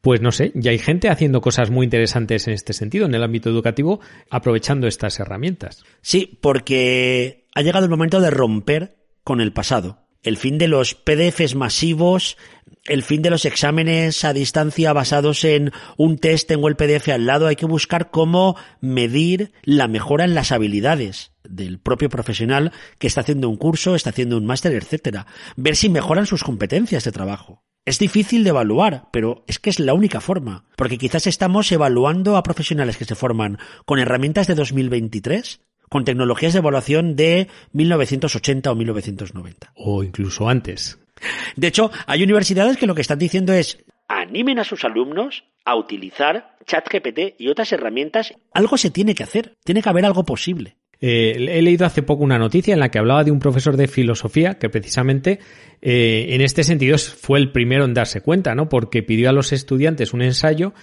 pues 0.00 0.20
no 0.20 0.32
sé, 0.32 0.52
ya 0.54 0.70
hay 0.70 0.78
gente 0.78 1.08
haciendo 1.08 1.40
cosas 1.40 1.70
muy 1.70 1.84
interesantes 1.84 2.48
en 2.48 2.54
este 2.54 2.72
sentido, 2.72 3.06
en 3.06 3.14
el 3.14 3.22
ámbito 3.22 3.50
educativo, 3.50 4.00
aprovechando 4.30 4.86
estas 4.86 5.20
herramientas. 5.20 5.84
Sí, 6.00 6.38
porque 6.40 7.46
ha 7.54 7.62
llegado 7.62 7.84
el 7.84 7.90
momento 7.90 8.20
de 8.20 8.30
romper 8.30 8.96
con 9.24 9.40
el 9.40 9.52
pasado. 9.52 10.06
el 10.22 10.36
fin 10.36 10.58
de 10.58 10.68
los 10.68 10.94
PDFs 10.94 11.54
masivos, 11.54 12.36
el 12.84 13.02
fin 13.02 13.22
de 13.22 13.30
los 13.30 13.44
exámenes 13.44 14.24
a 14.24 14.32
distancia 14.32 14.92
basados 14.92 15.44
en 15.44 15.72
un 15.96 16.18
test, 16.18 16.48
tengo 16.48 16.68
el 16.68 16.76
PDF 16.76 17.08
al 17.08 17.26
lado, 17.26 17.46
hay 17.46 17.56
que 17.56 17.66
buscar 17.66 18.10
cómo 18.10 18.56
medir 18.80 19.52
la 19.62 19.88
mejora 19.88 20.24
en 20.24 20.34
las 20.34 20.52
habilidades 20.52 21.32
del 21.42 21.78
propio 21.78 22.10
profesional 22.10 22.72
que 22.98 23.06
está 23.06 23.22
haciendo 23.22 23.48
un 23.48 23.56
curso, 23.56 23.94
está 23.94 24.10
haciendo 24.10 24.36
un 24.36 24.46
máster, 24.46 24.72
etcétera. 24.74 25.26
Ver 25.56 25.74
si 25.74 25.88
mejoran 25.88 26.26
sus 26.26 26.44
competencias 26.44 27.04
de 27.04 27.12
trabajo. 27.12 27.64
Es 27.90 27.98
difícil 27.98 28.44
de 28.44 28.50
evaluar, 28.50 29.08
pero 29.10 29.42
es 29.48 29.58
que 29.58 29.68
es 29.68 29.80
la 29.80 29.94
única 29.94 30.20
forma, 30.20 30.62
porque 30.76 30.96
quizás 30.96 31.26
estamos 31.26 31.72
evaluando 31.72 32.36
a 32.36 32.44
profesionales 32.44 32.96
que 32.96 33.04
se 33.04 33.16
forman 33.16 33.58
con 33.84 33.98
herramientas 33.98 34.46
de 34.46 34.54
2023, 34.54 35.60
con 35.88 36.04
tecnologías 36.04 36.52
de 36.52 36.60
evaluación 36.60 37.16
de 37.16 37.48
1980 37.72 38.70
o 38.70 38.74
1990. 38.76 39.72
O 39.74 40.04
incluso 40.04 40.48
antes. 40.48 41.00
De 41.56 41.66
hecho, 41.66 41.90
hay 42.06 42.22
universidades 42.22 42.76
que 42.76 42.86
lo 42.86 42.94
que 42.94 43.00
están 43.00 43.18
diciendo 43.18 43.52
es 43.52 43.84
animen 44.06 44.60
a 44.60 44.64
sus 44.64 44.84
alumnos 44.84 45.42
a 45.64 45.74
utilizar 45.74 46.56
ChatGPT 46.66 47.40
y 47.40 47.48
otras 47.48 47.72
herramientas. 47.72 48.32
Algo 48.52 48.76
se 48.76 48.90
tiene 48.90 49.16
que 49.16 49.24
hacer, 49.24 49.56
tiene 49.64 49.82
que 49.82 49.88
haber 49.88 50.04
algo 50.04 50.24
posible. 50.24 50.76
Eh, 51.00 51.34
he 51.36 51.62
leído 51.62 51.86
hace 51.86 52.02
poco 52.02 52.24
una 52.24 52.38
noticia 52.38 52.74
en 52.74 52.80
la 52.80 52.90
que 52.90 52.98
hablaba 52.98 53.24
de 53.24 53.30
un 53.30 53.38
profesor 53.38 53.76
de 53.76 53.88
filosofía 53.88 54.58
que 54.58 54.68
precisamente 54.68 55.38
eh, 55.80 56.26
en 56.30 56.42
este 56.42 56.62
sentido 56.62 56.98
fue 56.98 57.38
el 57.38 57.52
primero 57.52 57.84
en 57.84 57.94
darse 57.94 58.20
cuenta, 58.20 58.54
¿no? 58.54 58.68
Porque 58.68 59.02
pidió 59.02 59.30
a 59.30 59.32
los 59.32 59.52
estudiantes 59.52 60.12
un 60.12 60.20
ensayo 60.22 60.74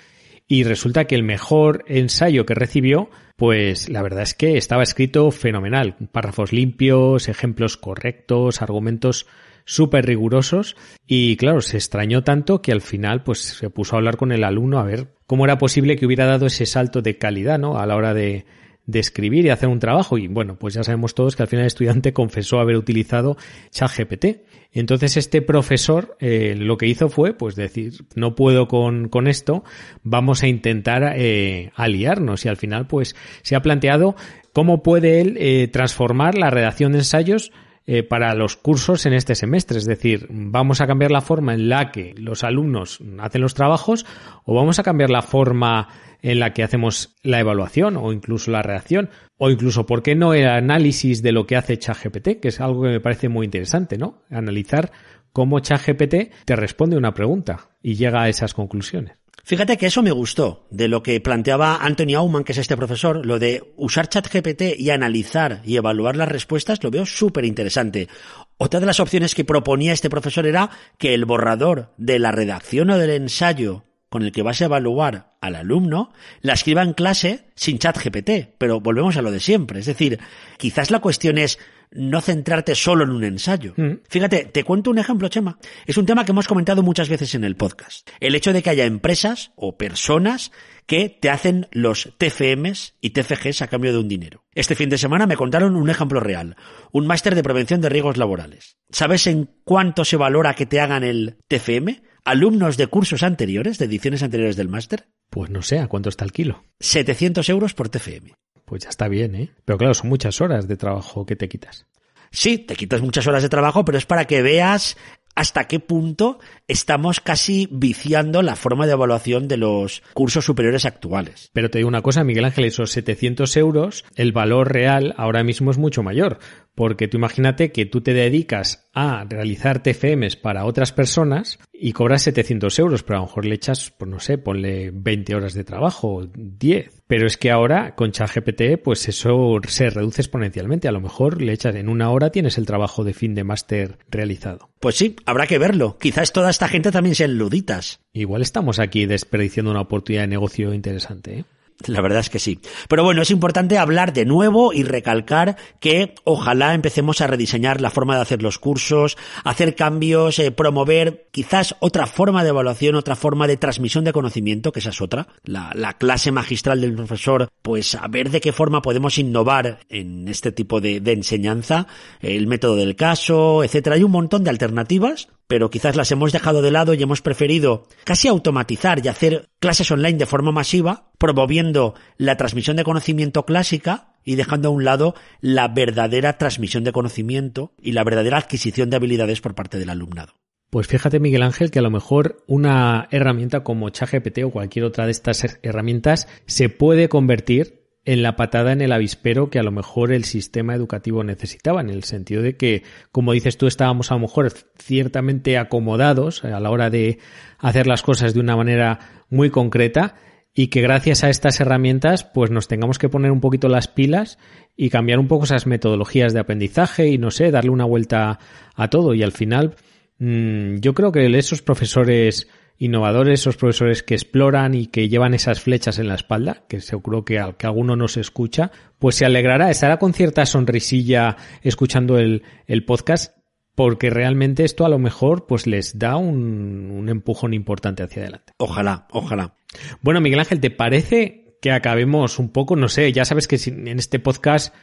y 0.48 0.64
resulta 0.64 1.06
que 1.06 1.16
el 1.16 1.24
mejor 1.24 1.84
ensayo 1.88 2.46
que 2.46 2.56
recibió, 2.56 3.10
pues 3.36 3.90
la 3.90 4.02
verdad 4.02 4.24
es 4.24 4.34
que 4.34 4.58
estaba 4.58 4.82
escrito 4.82 5.30
fenomenal. 5.30 5.98
Párrafos 6.12 6.52
limpios, 6.52 7.28
ejemplos 7.28 7.78
correctos, 7.78 8.62
argumentos 8.62 9.28
súper 9.66 10.06
rigurosos 10.06 10.78
y 11.06 11.36
claro, 11.36 11.62
se 11.62 11.78
extrañó 11.78 12.24
tanto 12.24 12.62
que 12.62 12.72
al 12.72 12.82
final 12.82 13.24
pues 13.24 13.40
se 13.40 13.70
puso 13.70 13.96
a 13.96 14.00
hablar 14.00 14.16
con 14.16 14.32
el 14.32 14.46
alumno 14.46 14.80
a 14.80 14.84
ver 14.84 15.10
cómo 15.28 15.44
era 15.44 15.58
posible 15.58 15.98
que 15.98 16.06
hubiera 16.06 16.26
dado 16.26 16.46
ese 16.46 16.66
salto 16.66 17.02
de 17.02 17.18
calidad, 17.18 17.60
¿no? 17.60 17.78
A 17.78 17.86
la 17.86 17.98
hora 17.98 18.14
de, 18.14 18.46
de 18.88 19.00
escribir 19.00 19.46
y 19.46 19.50
hacer 19.50 19.70
un 19.70 19.80
trabajo. 19.80 20.18
Y 20.18 20.28
bueno, 20.28 20.58
pues 20.58 20.74
ya 20.74 20.84
sabemos 20.84 21.14
todos 21.14 21.36
que 21.36 21.44
al 21.44 21.50
final 21.50 21.64
el 21.64 21.68
estudiante 21.68 22.14
confesó 22.14 22.60
haber 22.60 22.78
utilizado 22.78 23.38
ChatGPT. 23.70 24.26
Entonces 24.72 25.18
este 25.18 25.42
profesor 25.42 26.18
eh, 26.20 26.56
lo 26.58 26.78
que 26.78 26.88
hizo 26.88 27.10
fue 27.10 27.34
pues 27.34 27.56
decir, 27.56 27.94
no 28.16 28.36
puedo 28.36 28.68
con, 28.68 29.10
con 29.10 29.28
esto, 29.28 29.64
vamos 30.04 30.42
a 30.42 30.48
intentar 30.48 31.14
eh, 31.16 31.72
aliarnos. 31.76 32.46
Y 32.46 32.50
al 32.50 32.58
final 32.58 32.88
pues 32.88 33.16
se 33.44 33.56
ha 33.56 33.62
planteado 33.62 34.16
cómo 34.54 34.82
puede 34.82 35.22
él 35.22 35.38
eh, 35.38 35.68
transformar 35.68 36.38
la 36.38 36.50
redacción 36.50 36.94
de 36.94 37.00
ensayos 37.00 37.52
eh, 37.90 38.04
para 38.04 38.36
los 38.36 38.58
cursos 38.58 39.06
en 39.06 39.14
este 39.14 39.34
semestre. 39.34 39.78
Es 39.78 39.86
decir, 39.86 40.28
vamos 40.30 40.82
a 40.82 40.88
cambiar 40.88 41.10
la 41.10 41.22
forma 41.22 41.54
en 41.54 41.70
la 41.70 41.90
que 41.90 42.14
los 42.18 42.44
alumnos 42.44 43.00
hacen 43.20 43.42
los 43.42 43.54
trabajos 43.54 44.06
o 44.44 44.54
vamos 44.54 44.78
a 44.78 44.84
cambiar 44.84 45.10
la 45.10 45.22
forma 45.22 45.88
en 46.22 46.40
la 46.40 46.52
que 46.52 46.64
hacemos 46.64 47.16
la 47.24 47.40
evaluación 47.40 47.96
o 47.96 48.12
incluso 48.12 48.52
la 48.52 48.62
reacción 48.62 49.10
o 49.38 49.50
incluso, 49.50 49.86
¿por 49.86 50.04
qué 50.04 50.16
no 50.16 50.34
el 50.34 50.50
análisis 50.50 51.22
de 51.22 51.32
lo 51.32 51.48
que 51.48 51.56
hace 51.56 51.78
ChatGPT? 51.78 52.42
Que 52.42 52.50
es 52.50 52.60
algo 52.60 52.84
que 52.84 52.90
me 52.90 53.00
parece 53.00 53.30
muy 53.30 53.46
interesante, 53.46 53.98
¿no? 53.98 54.24
Analizar 54.30 54.92
cómo 55.32 55.62
ChatGPT 55.62 56.34
te 56.44 56.56
responde 56.58 56.98
una 56.98 57.14
pregunta 57.14 57.70
y 57.82 57.96
llega 57.96 58.22
a 58.22 58.28
esas 58.28 58.54
conclusiones. 58.54 59.16
Fíjate 59.44 59.78
que 59.78 59.86
eso 59.86 60.04
me 60.04 60.12
gustó 60.12 60.68
de 60.70 60.90
lo 60.90 61.02
que 61.04 61.22
planteaba 61.22 61.78
Anthony 61.78 62.16
Aumann, 62.16 62.44
que 62.44 62.52
es 62.52 62.58
este 62.58 62.76
profesor, 62.76 63.26
lo 63.26 63.40
de 63.40 63.74
usar 63.78 64.10
ChatGPT 64.10 64.78
y 64.78 64.90
analizar 64.90 65.62
y 65.64 65.78
evaluar 65.78 66.18
las 66.18 66.28
respuestas, 66.28 66.84
lo 66.84 66.92
veo 66.92 67.06
súper 67.06 67.46
interesante. 67.46 68.10
Otra 68.58 68.80
de 68.80 68.86
las 68.86 69.00
opciones 69.00 69.36
que 69.36 69.46
proponía 69.46 69.94
este 69.94 70.10
profesor 70.10 70.48
era 70.48 70.70
que 70.98 71.14
el 71.14 71.26
borrador 71.26 71.94
de 71.98 72.20
la 72.20 72.32
redacción 72.32 72.90
o 72.90 72.98
del 72.98 73.12
ensayo 73.12 73.87
con 74.10 74.24
el 74.24 74.32
que 74.32 74.42
vas 74.42 74.62
a 74.62 74.66
evaluar 74.66 75.36
al 75.42 75.56
alumno, 75.56 76.12
la 76.42 76.54
escriba 76.54 76.84
en 76.84 76.94
clase 76.94 77.46
sin 77.56 77.80
chat 77.80 77.98
GPT, 77.98 78.56
pero 78.58 78.80
volvemos 78.80 79.18
a 79.18 79.22
lo 79.22 79.32
de 79.32 79.40
siempre. 79.40 79.80
Es 79.80 79.86
decir, 79.86 80.20
quizás 80.58 80.92
la 80.92 81.00
cuestión 81.00 81.38
es 81.38 81.60
no 81.92 82.22
centrarte 82.22 82.76
solo 82.76 83.04
en 83.04 83.12
un 83.12 83.24
ensayo. 83.24 83.74
Mm. 83.78 84.00
Fíjate, 84.10 84.46
te 84.46 84.64
cuento 84.64 84.92
un 84.92 85.00
ejemplo, 85.00 85.30
Chema. 85.30 85.58
Es 85.86 85.98
un 85.98 86.06
tema 86.06 86.26
que 86.26 86.32
hemos 86.32 86.48
comentado 86.48 86.84
muchas 86.84 87.10
veces 87.10 87.34
en 87.36 87.44
el 87.44 87.56
podcast. 87.56 88.10
El 88.20 88.36
hecho 88.36 88.54
de 88.54 88.62
que 88.62 88.70
haya 88.70 88.86
empresas 88.86 89.52
o 89.56 89.78
personas 89.78 90.52
que 90.86 91.10
te 91.10 91.30
hacen 91.30 91.68
los 91.72 92.14
TFMs 92.18 92.96
y 93.02 93.12
TFGs 93.12 93.62
a 93.62 93.68
cambio 93.68 93.92
de 93.92 94.00
un 94.00 94.08
dinero. 94.08 94.44
Este 94.54 94.76
fin 94.76 94.90
de 94.90 94.98
semana 94.98 95.28
me 95.28 95.36
contaron 95.36 95.76
un 95.76 95.90
ejemplo 95.90 96.20
real. 96.20 96.56
Un 96.92 97.08
máster 97.08 97.36
de 97.36 97.44
prevención 97.44 97.82
de 97.82 97.90
riesgos 97.90 98.18
laborales. 98.18 98.78
¿Sabes 98.90 99.28
en 99.28 99.50
cuánto 99.64 100.06
se 100.06 100.18
valora 100.18 100.56
que 100.56 100.66
te 100.66 100.80
hagan 100.80 101.04
el 101.04 101.38
TFM? 101.48 102.02
Alumnos 102.28 102.76
de 102.76 102.88
cursos 102.88 103.24
anteriores, 103.24 103.78
de 103.78 103.86
ediciones 103.86 104.22
anteriores 104.22 104.58
del 104.58 104.68
máster? 104.68 105.08
Pues 105.30 105.50
no 105.50 105.62
sé, 105.62 105.80
¿a 105.80 105.88
cuánto 105.88 106.10
está 106.10 106.26
el 106.26 106.34
kilo? 106.34 106.64
700 106.80 107.48
euros 107.50 107.74
por 107.74 107.90
TFM. 107.90 108.34
Pues 108.66 108.84
ya 108.84 108.90
está 108.90 109.08
bien, 109.08 109.34
¿eh? 109.34 109.52
Pero 109.64 109.78
claro, 109.78 109.94
son 109.94 110.10
muchas 110.10 110.42
horas 110.42 110.68
de 110.68 110.76
trabajo 110.76 111.26
que 111.26 111.38
te 111.38 111.48
quitas. 111.48 111.88
Sí, 112.30 112.58
te 112.58 112.76
quitas 112.76 113.02
muchas 113.02 113.26
horas 113.28 113.44
de 113.44 113.50
trabajo, 113.50 113.86
pero 113.86 113.98
es 113.98 114.06
para 114.06 114.26
que 114.26 114.42
veas 114.42 114.98
hasta 115.36 115.66
qué 115.66 115.80
punto 115.80 116.40
estamos 116.68 117.22
casi 117.22 117.70
viciando 117.72 118.42
la 118.42 118.56
forma 118.56 118.88
de 118.88 118.94
evaluación 118.94 119.48
de 119.48 119.58
los 119.58 120.02
cursos 120.14 120.44
superiores 120.44 120.86
actuales. 120.86 121.52
Pero 121.54 121.70
te 121.70 121.78
digo 121.78 121.88
una 121.88 122.02
cosa, 122.02 122.24
Miguel 122.24 122.46
Ángel, 122.46 122.66
esos 122.66 122.92
700 122.92 123.56
euros, 123.56 124.04
el 124.16 124.32
valor 124.32 124.74
real 124.74 125.14
ahora 125.16 125.44
mismo 125.44 125.70
es 125.70 125.78
mucho 125.78 126.02
mayor, 126.02 126.40
porque 126.74 127.08
tú 127.08 127.18
imagínate 127.18 127.72
que 127.72 127.86
tú 127.86 128.02
te 128.02 128.14
dedicas 128.14 128.87
a 129.00 129.24
realizar 129.26 129.84
TFMs 129.84 130.38
para 130.38 130.66
otras 130.66 130.92
personas 130.92 131.60
y 131.72 131.92
cobras 131.94 132.24
700 132.24 132.80
euros, 132.80 133.04
pero 133.04 133.20
a 133.20 133.22
lo 133.22 133.28
mejor 133.28 133.46
le 133.46 133.54
echas, 133.54 133.94
pues 133.96 134.10
no 134.10 134.20
sé, 134.20 134.40
ponle 134.40 134.90
20 134.92 135.36
horas 135.36 135.54
de 135.54 135.64
trabajo, 135.64 136.28
10. 136.34 137.04
Pero 137.06 137.28
es 137.28 137.38
que 137.38 137.52
ahora 137.52 137.94
con 137.94 138.12
ChatGPT, 138.12 138.82
pues 138.84 139.08
eso 139.08 139.60
se 139.68 139.92
reduce 139.92 140.24
exponencialmente. 140.24 140.88
A 140.88 140.92
lo 140.92 141.00
mejor 141.00 141.44
le 141.44 141.54
echas 141.54 141.76
en 141.76 141.90
una 141.90 142.10
hora 142.10 142.32
tienes 142.32 142.58
el 142.58 142.66
trabajo 142.66 143.04
de 143.04 143.14
fin 143.14 143.36
de 143.36 143.44
máster 143.44 144.00
realizado. 144.10 144.72
Pues 144.80 144.96
sí, 144.96 145.16
habrá 145.28 145.46
que 145.46 145.60
verlo. 145.60 145.98
Quizás 146.00 146.34
toda 146.34 146.50
esta 146.50 146.68
gente 146.68 146.92
también 146.92 147.14
sean 147.14 147.38
luditas. 147.38 148.00
Igual 148.14 148.42
estamos 148.42 148.80
aquí 148.80 149.06
desperdiciando 149.06 149.70
una 149.70 149.82
oportunidad 149.82 150.24
de 150.24 150.30
negocio 150.30 150.74
interesante. 150.74 151.40
¿eh? 151.40 151.46
La 151.86 152.02
verdad 152.02 152.22
es 152.22 152.30
que 152.30 152.40
sí. 152.40 152.60
Pero 152.90 153.04
bueno, 153.04 153.22
es 153.22 153.30
importante 153.30 153.78
hablar 153.78 154.12
de 154.12 154.26
nuevo 154.26 154.74
y 154.74 154.82
recalcar 154.84 155.58
que 155.80 156.16
ojalá 156.24 156.74
empecemos 156.74 157.22
a 157.22 157.28
rediseñar 157.28 157.82
la 157.82 157.92
forma 157.92 158.16
de 158.16 158.24
hacer 158.24 158.42
los 158.42 158.58
cursos, 158.58 159.16
hacer 159.44 159.76
cambios, 159.76 160.40
eh, 160.40 160.52
promover 160.52 161.28
quizás 161.32 161.76
otra 161.80 162.08
forma 162.08 162.44
de 162.44 162.50
evaluación, 162.50 162.96
otra 162.96 163.16
forma 163.16 163.46
de 163.46 163.58
transmisión 163.58 164.04
de 164.04 164.14
conocimiento, 164.14 164.72
que 164.72 164.80
esa 164.80 164.90
es 164.90 165.02
otra. 165.02 165.28
La, 165.44 165.72
la 165.76 165.94
clase 165.94 166.32
magistral 166.32 166.82
del 166.82 166.96
profesor, 166.96 167.50
pues 167.62 167.94
a 167.94 168.08
ver 168.08 168.32
de 168.32 168.42
qué 168.42 168.52
forma 168.52 168.82
podemos 168.82 169.20
innovar 169.20 169.80
en 169.90 170.28
este 170.28 170.52
tipo 170.52 170.82
de, 170.82 171.00
de 171.00 171.12
enseñanza, 171.12 171.88
el 172.22 172.48
método 172.48 172.76
del 172.76 172.96
caso, 172.96 173.64
etcétera. 173.64 173.98
Hay 173.98 174.04
un 174.04 174.12
montón 174.12 174.44
de 174.44 174.50
alternativas 174.50 175.28
pero 175.48 175.70
quizás 175.70 175.96
las 175.96 176.12
hemos 176.12 176.32
dejado 176.32 176.62
de 176.62 176.72
lado 176.72 176.94
y 176.94 177.02
hemos 177.02 177.22
preferido 177.22 177.88
casi 178.04 178.28
automatizar 178.28 179.04
y 179.04 179.08
hacer 179.08 179.50
clases 179.60 179.90
online 179.92 180.18
de 180.18 180.26
forma 180.26 180.52
masiva, 180.52 181.12
promoviendo 181.18 181.96
la 182.18 182.38
transmisión 182.38 182.78
de 182.78 182.84
conocimiento 182.84 183.46
clásica 183.46 184.14
y 184.24 184.36
dejando 184.36 184.68
a 184.68 184.72
un 184.72 184.84
lado 184.84 185.16
la 185.40 185.70
verdadera 185.70 186.38
transmisión 186.38 186.84
de 186.84 186.92
conocimiento 186.92 187.74
y 187.82 187.94
la 187.94 188.04
verdadera 188.04 188.38
adquisición 188.38 188.90
de 188.90 188.98
habilidades 188.98 189.42
por 189.42 189.56
parte 189.56 189.80
del 189.80 189.90
alumnado. 189.90 190.34
Pues 190.70 190.88
fíjate, 190.88 191.22
Miguel 191.22 191.44
Ángel, 191.44 191.72
que 191.72 191.80
a 191.80 191.82
lo 191.82 191.90
mejor 191.90 192.44
una 192.46 193.08
herramienta 193.12 193.64
como 193.64 193.90
ChatGPT 193.90 194.40
o 194.44 194.52
cualquier 194.52 194.84
otra 194.84 195.06
de 195.06 195.12
estas 195.12 195.58
herramientas 195.64 196.28
se 196.46 196.68
puede 196.68 197.08
convertir 197.08 197.77
en 198.08 198.24
la 198.24 198.38
patada 198.38 198.72
en 198.72 198.80
el 198.80 198.94
avispero 198.94 199.50
que 199.50 199.60
a 199.60 199.64
lo 199.64 199.72
mejor 199.72 200.14
el 200.14 200.24
sistema 200.24 200.74
educativo 200.74 201.26
necesitaba, 201.26 201.82
en 201.82 201.90
el 201.90 202.06
sentido 202.06 202.42
de 202.42 202.56
que, 202.56 202.84
como 203.12 203.34
dices 203.34 203.58
tú, 203.58 203.68
estábamos 203.68 204.12
a 204.12 204.14
lo 204.14 204.22
mejor 204.22 204.50
ciertamente 204.78 205.58
acomodados 205.58 206.46
a 206.46 206.58
la 206.62 206.72
hora 206.72 206.90
de 206.90 207.20
hacer 207.60 207.86
las 207.86 208.04
cosas 208.04 208.34
de 208.34 208.40
una 208.40 208.56
manera 208.56 209.00
muy 209.30 209.50
concreta 209.50 210.16
y 210.54 210.68
que 210.68 210.80
gracias 210.80 211.26
a 211.26 211.30
estas 211.30 211.60
herramientas 211.60 212.24
pues 212.24 212.50
nos 212.50 212.70
tengamos 212.70 212.98
que 212.98 213.10
poner 213.10 213.30
un 213.30 213.42
poquito 213.42 213.68
las 213.68 213.90
pilas 213.90 214.40
y 214.78 214.90
cambiar 214.90 215.20
un 215.20 215.28
poco 215.28 215.44
esas 215.44 215.68
metodologías 215.68 216.32
de 216.32 216.40
aprendizaje 216.40 217.10
y 217.10 217.18
no 217.18 217.30
sé, 217.30 217.52
darle 217.52 217.72
una 217.72 217.84
vuelta 217.84 218.40
a 218.74 218.90
todo. 218.90 219.16
Y 219.16 219.24
al 219.24 219.34
final 219.34 219.76
mmm, 220.18 220.78
yo 220.78 220.94
creo 220.94 221.12
que 221.12 221.26
esos 221.38 221.62
profesores 221.62 222.48
innovadores, 222.78 223.42
esos 223.42 223.58
profesores 223.58 224.04
que 224.04 224.14
exploran 224.14 224.74
y 224.76 224.88
que 224.88 225.10
llevan 225.10 225.34
esas 225.34 225.62
flechas 225.62 226.00
en 226.00 226.08
la 226.08 226.16
espalda, 226.16 226.64
que 226.68 226.80
seguro 226.82 227.26
que, 227.26 227.44
que 227.58 227.68
alguno 227.68 227.96
nos 227.96 228.18
escucha, 228.18 228.72
pues 229.00 229.16
se 229.16 229.26
alegrará, 229.26 229.72
estará 229.72 229.98
con 229.98 230.14
cierta 230.14 230.46
sonrisilla 230.46 231.38
escuchando 231.62 232.18
el, 232.20 232.44
el 232.68 232.86
podcast, 232.86 233.36
porque 233.76 234.10
realmente 234.10 234.64
esto 234.64 234.86
a 234.86 234.90
lo 234.90 235.00
mejor 235.00 235.46
pues 235.48 235.68
les 235.68 235.98
da 235.98 236.18
un, 236.18 236.92
un 236.92 237.10
empujón 237.10 237.54
importante 237.54 238.04
hacia 238.04 238.24
adelante. 238.24 238.54
Ojalá, 238.58 239.08
ojalá. 239.12 239.56
Bueno, 240.02 240.22
Miguel 240.22 240.40
Ángel, 240.40 240.60
¿te 240.60 240.72
parece 240.72 241.58
que 241.62 241.72
acabemos 241.72 242.40
un 242.40 242.50
poco? 242.50 242.76
No 242.76 242.90
sé, 242.90 243.12
ya 243.12 243.26
sabes 243.26 243.48
que 243.48 243.60
en 243.68 244.00
este 244.00 244.20
podcast 244.20 244.74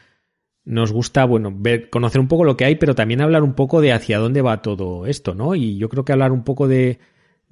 nos 0.64 0.92
gusta, 0.92 1.24
bueno, 1.24 1.52
ver, 1.54 1.90
conocer 1.90 2.20
un 2.20 2.28
poco 2.28 2.44
lo 2.44 2.56
que 2.56 2.64
hay, 2.64 2.76
pero 2.76 2.94
también 2.94 3.20
hablar 3.20 3.42
un 3.42 3.54
poco 3.54 3.80
de 3.80 3.92
hacia 3.92 4.18
dónde 4.18 4.42
va 4.42 4.62
todo 4.62 5.06
esto, 5.06 5.34
¿no? 5.34 5.54
Y 5.54 5.76
yo 5.76 5.88
creo 5.88 6.04
que 6.04 6.12
hablar 6.12 6.32
un 6.32 6.42
poco 6.42 6.68
de, 6.68 6.98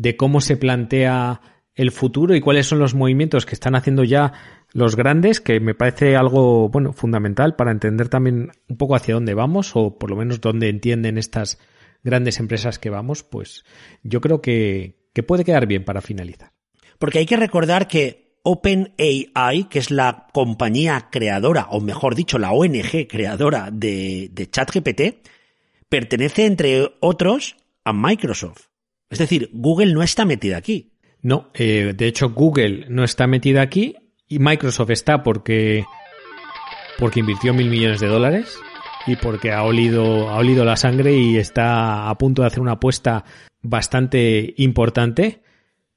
de 0.02 0.16
cómo 0.16 0.40
se 0.40 0.56
plantea 0.56 1.40
el 1.74 1.92
futuro 1.92 2.34
y 2.34 2.40
cuáles 2.40 2.66
son 2.66 2.80
los 2.80 2.94
movimientos 2.94 3.46
que 3.46 3.54
están 3.54 3.76
haciendo 3.76 4.02
ya 4.02 4.32
los 4.72 4.96
grandes, 4.96 5.40
que 5.40 5.60
me 5.60 5.74
parece 5.74 6.16
algo, 6.16 6.68
bueno, 6.68 6.92
fundamental 6.92 7.54
para 7.54 7.70
entender 7.70 8.08
también 8.08 8.50
un 8.68 8.76
poco 8.76 8.96
hacia 8.96 9.14
dónde 9.14 9.34
vamos, 9.34 9.70
o 9.74 9.98
por 9.98 10.10
lo 10.10 10.16
menos 10.16 10.40
dónde 10.40 10.68
entienden 10.68 11.18
estas 11.18 11.58
grandes 12.02 12.40
empresas 12.40 12.80
que 12.80 12.90
vamos, 12.90 13.22
pues 13.22 13.64
yo 14.02 14.20
creo 14.20 14.42
que, 14.42 15.06
que 15.14 15.22
puede 15.22 15.44
quedar 15.44 15.66
bien 15.66 15.84
para 15.84 16.00
finalizar. 16.00 16.52
Porque 16.98 17.20
hay 17.20 17.26
que 17.26 17.36
recordar 17.36 17.86
que 17.86 18.38
OpenAI, 18.42 19.68
que 19.70 19.78
es 19.78 19.92
la 19.92 20.26
compañía 20.32 21.08
creadora, 21.12 21.68
o 21.70 21.80
mejor 21.80 22.16
dicho, 22.16 22.38
la 22.38 22.50
ONG 22.50 23.06
creadora 23.08 23.70
de, 23.72 24.30
de 24.32 24.50
ChatGPT, 24.50 25.28
pertenece, 25.88 26.46
entre 26.46 26.92
otros, 27.00 27.56
a 27.84 27.92
Microsoft. 27.92 28.71
Es 29.12 29.18
decir, 29.18 29.51
Google 29.53 29.92
no 29.92 30.03
está 30.03 30.25
metida 30.25 30.57
aquí. 30.57 30.92
No, 31.20 31.51
eh, 31.55 31.92
de 31.94 32.07
hecho 32.07 32.31
Google 32.31 32.87
no 32.88 33.05
está 33.05 33.27
metida 33.27 33.61
aquí 33.61 33.94
y 34.27 34.38
Microsoft 34.38 34.90
está 34.90 35.22
porque 35.22 35.85
porque 36.98 37.20
invirtió 37.20 37.53
mil 37.53 37.68
millones 37.68 38.01
de 38.01 38.09
dólares 38.09 38.59
y 39.07 39.16
porque 39.16 39.53
ha 39.53 39.62
olido 39.62 40.31
ha 40.31 40.38
olido 40.38 40.64
la 40.64 40.77
sangre 40.77 41.14
y 41.14 41.37
está 41.37 42.09
a 42.09 42.18
punto 42.18 42.42
de 42.42 42.48
hacer 42.48 42.61
una 42.61 42.72
apuesta 42.72 43.25
bastante 43.61 44.55
importante. 44.57 45.42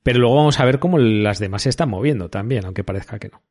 Pero 0.03 0.19
luego 0.19 0.35
vamos 0.35 0.59
a 0.59 0.65
ver 0.65 0.79
cómo 0.79 0.99
las 0.99 1.39
demás 1.39 1.63
se 1.63 1.69
están 1.69 1.89
moviendo 1.89 2.29
también, 2.29 2.65
aunque 2.65 2.83
parezca 2.83 3.17
que 3.17 3.29
no. 3.29 3.41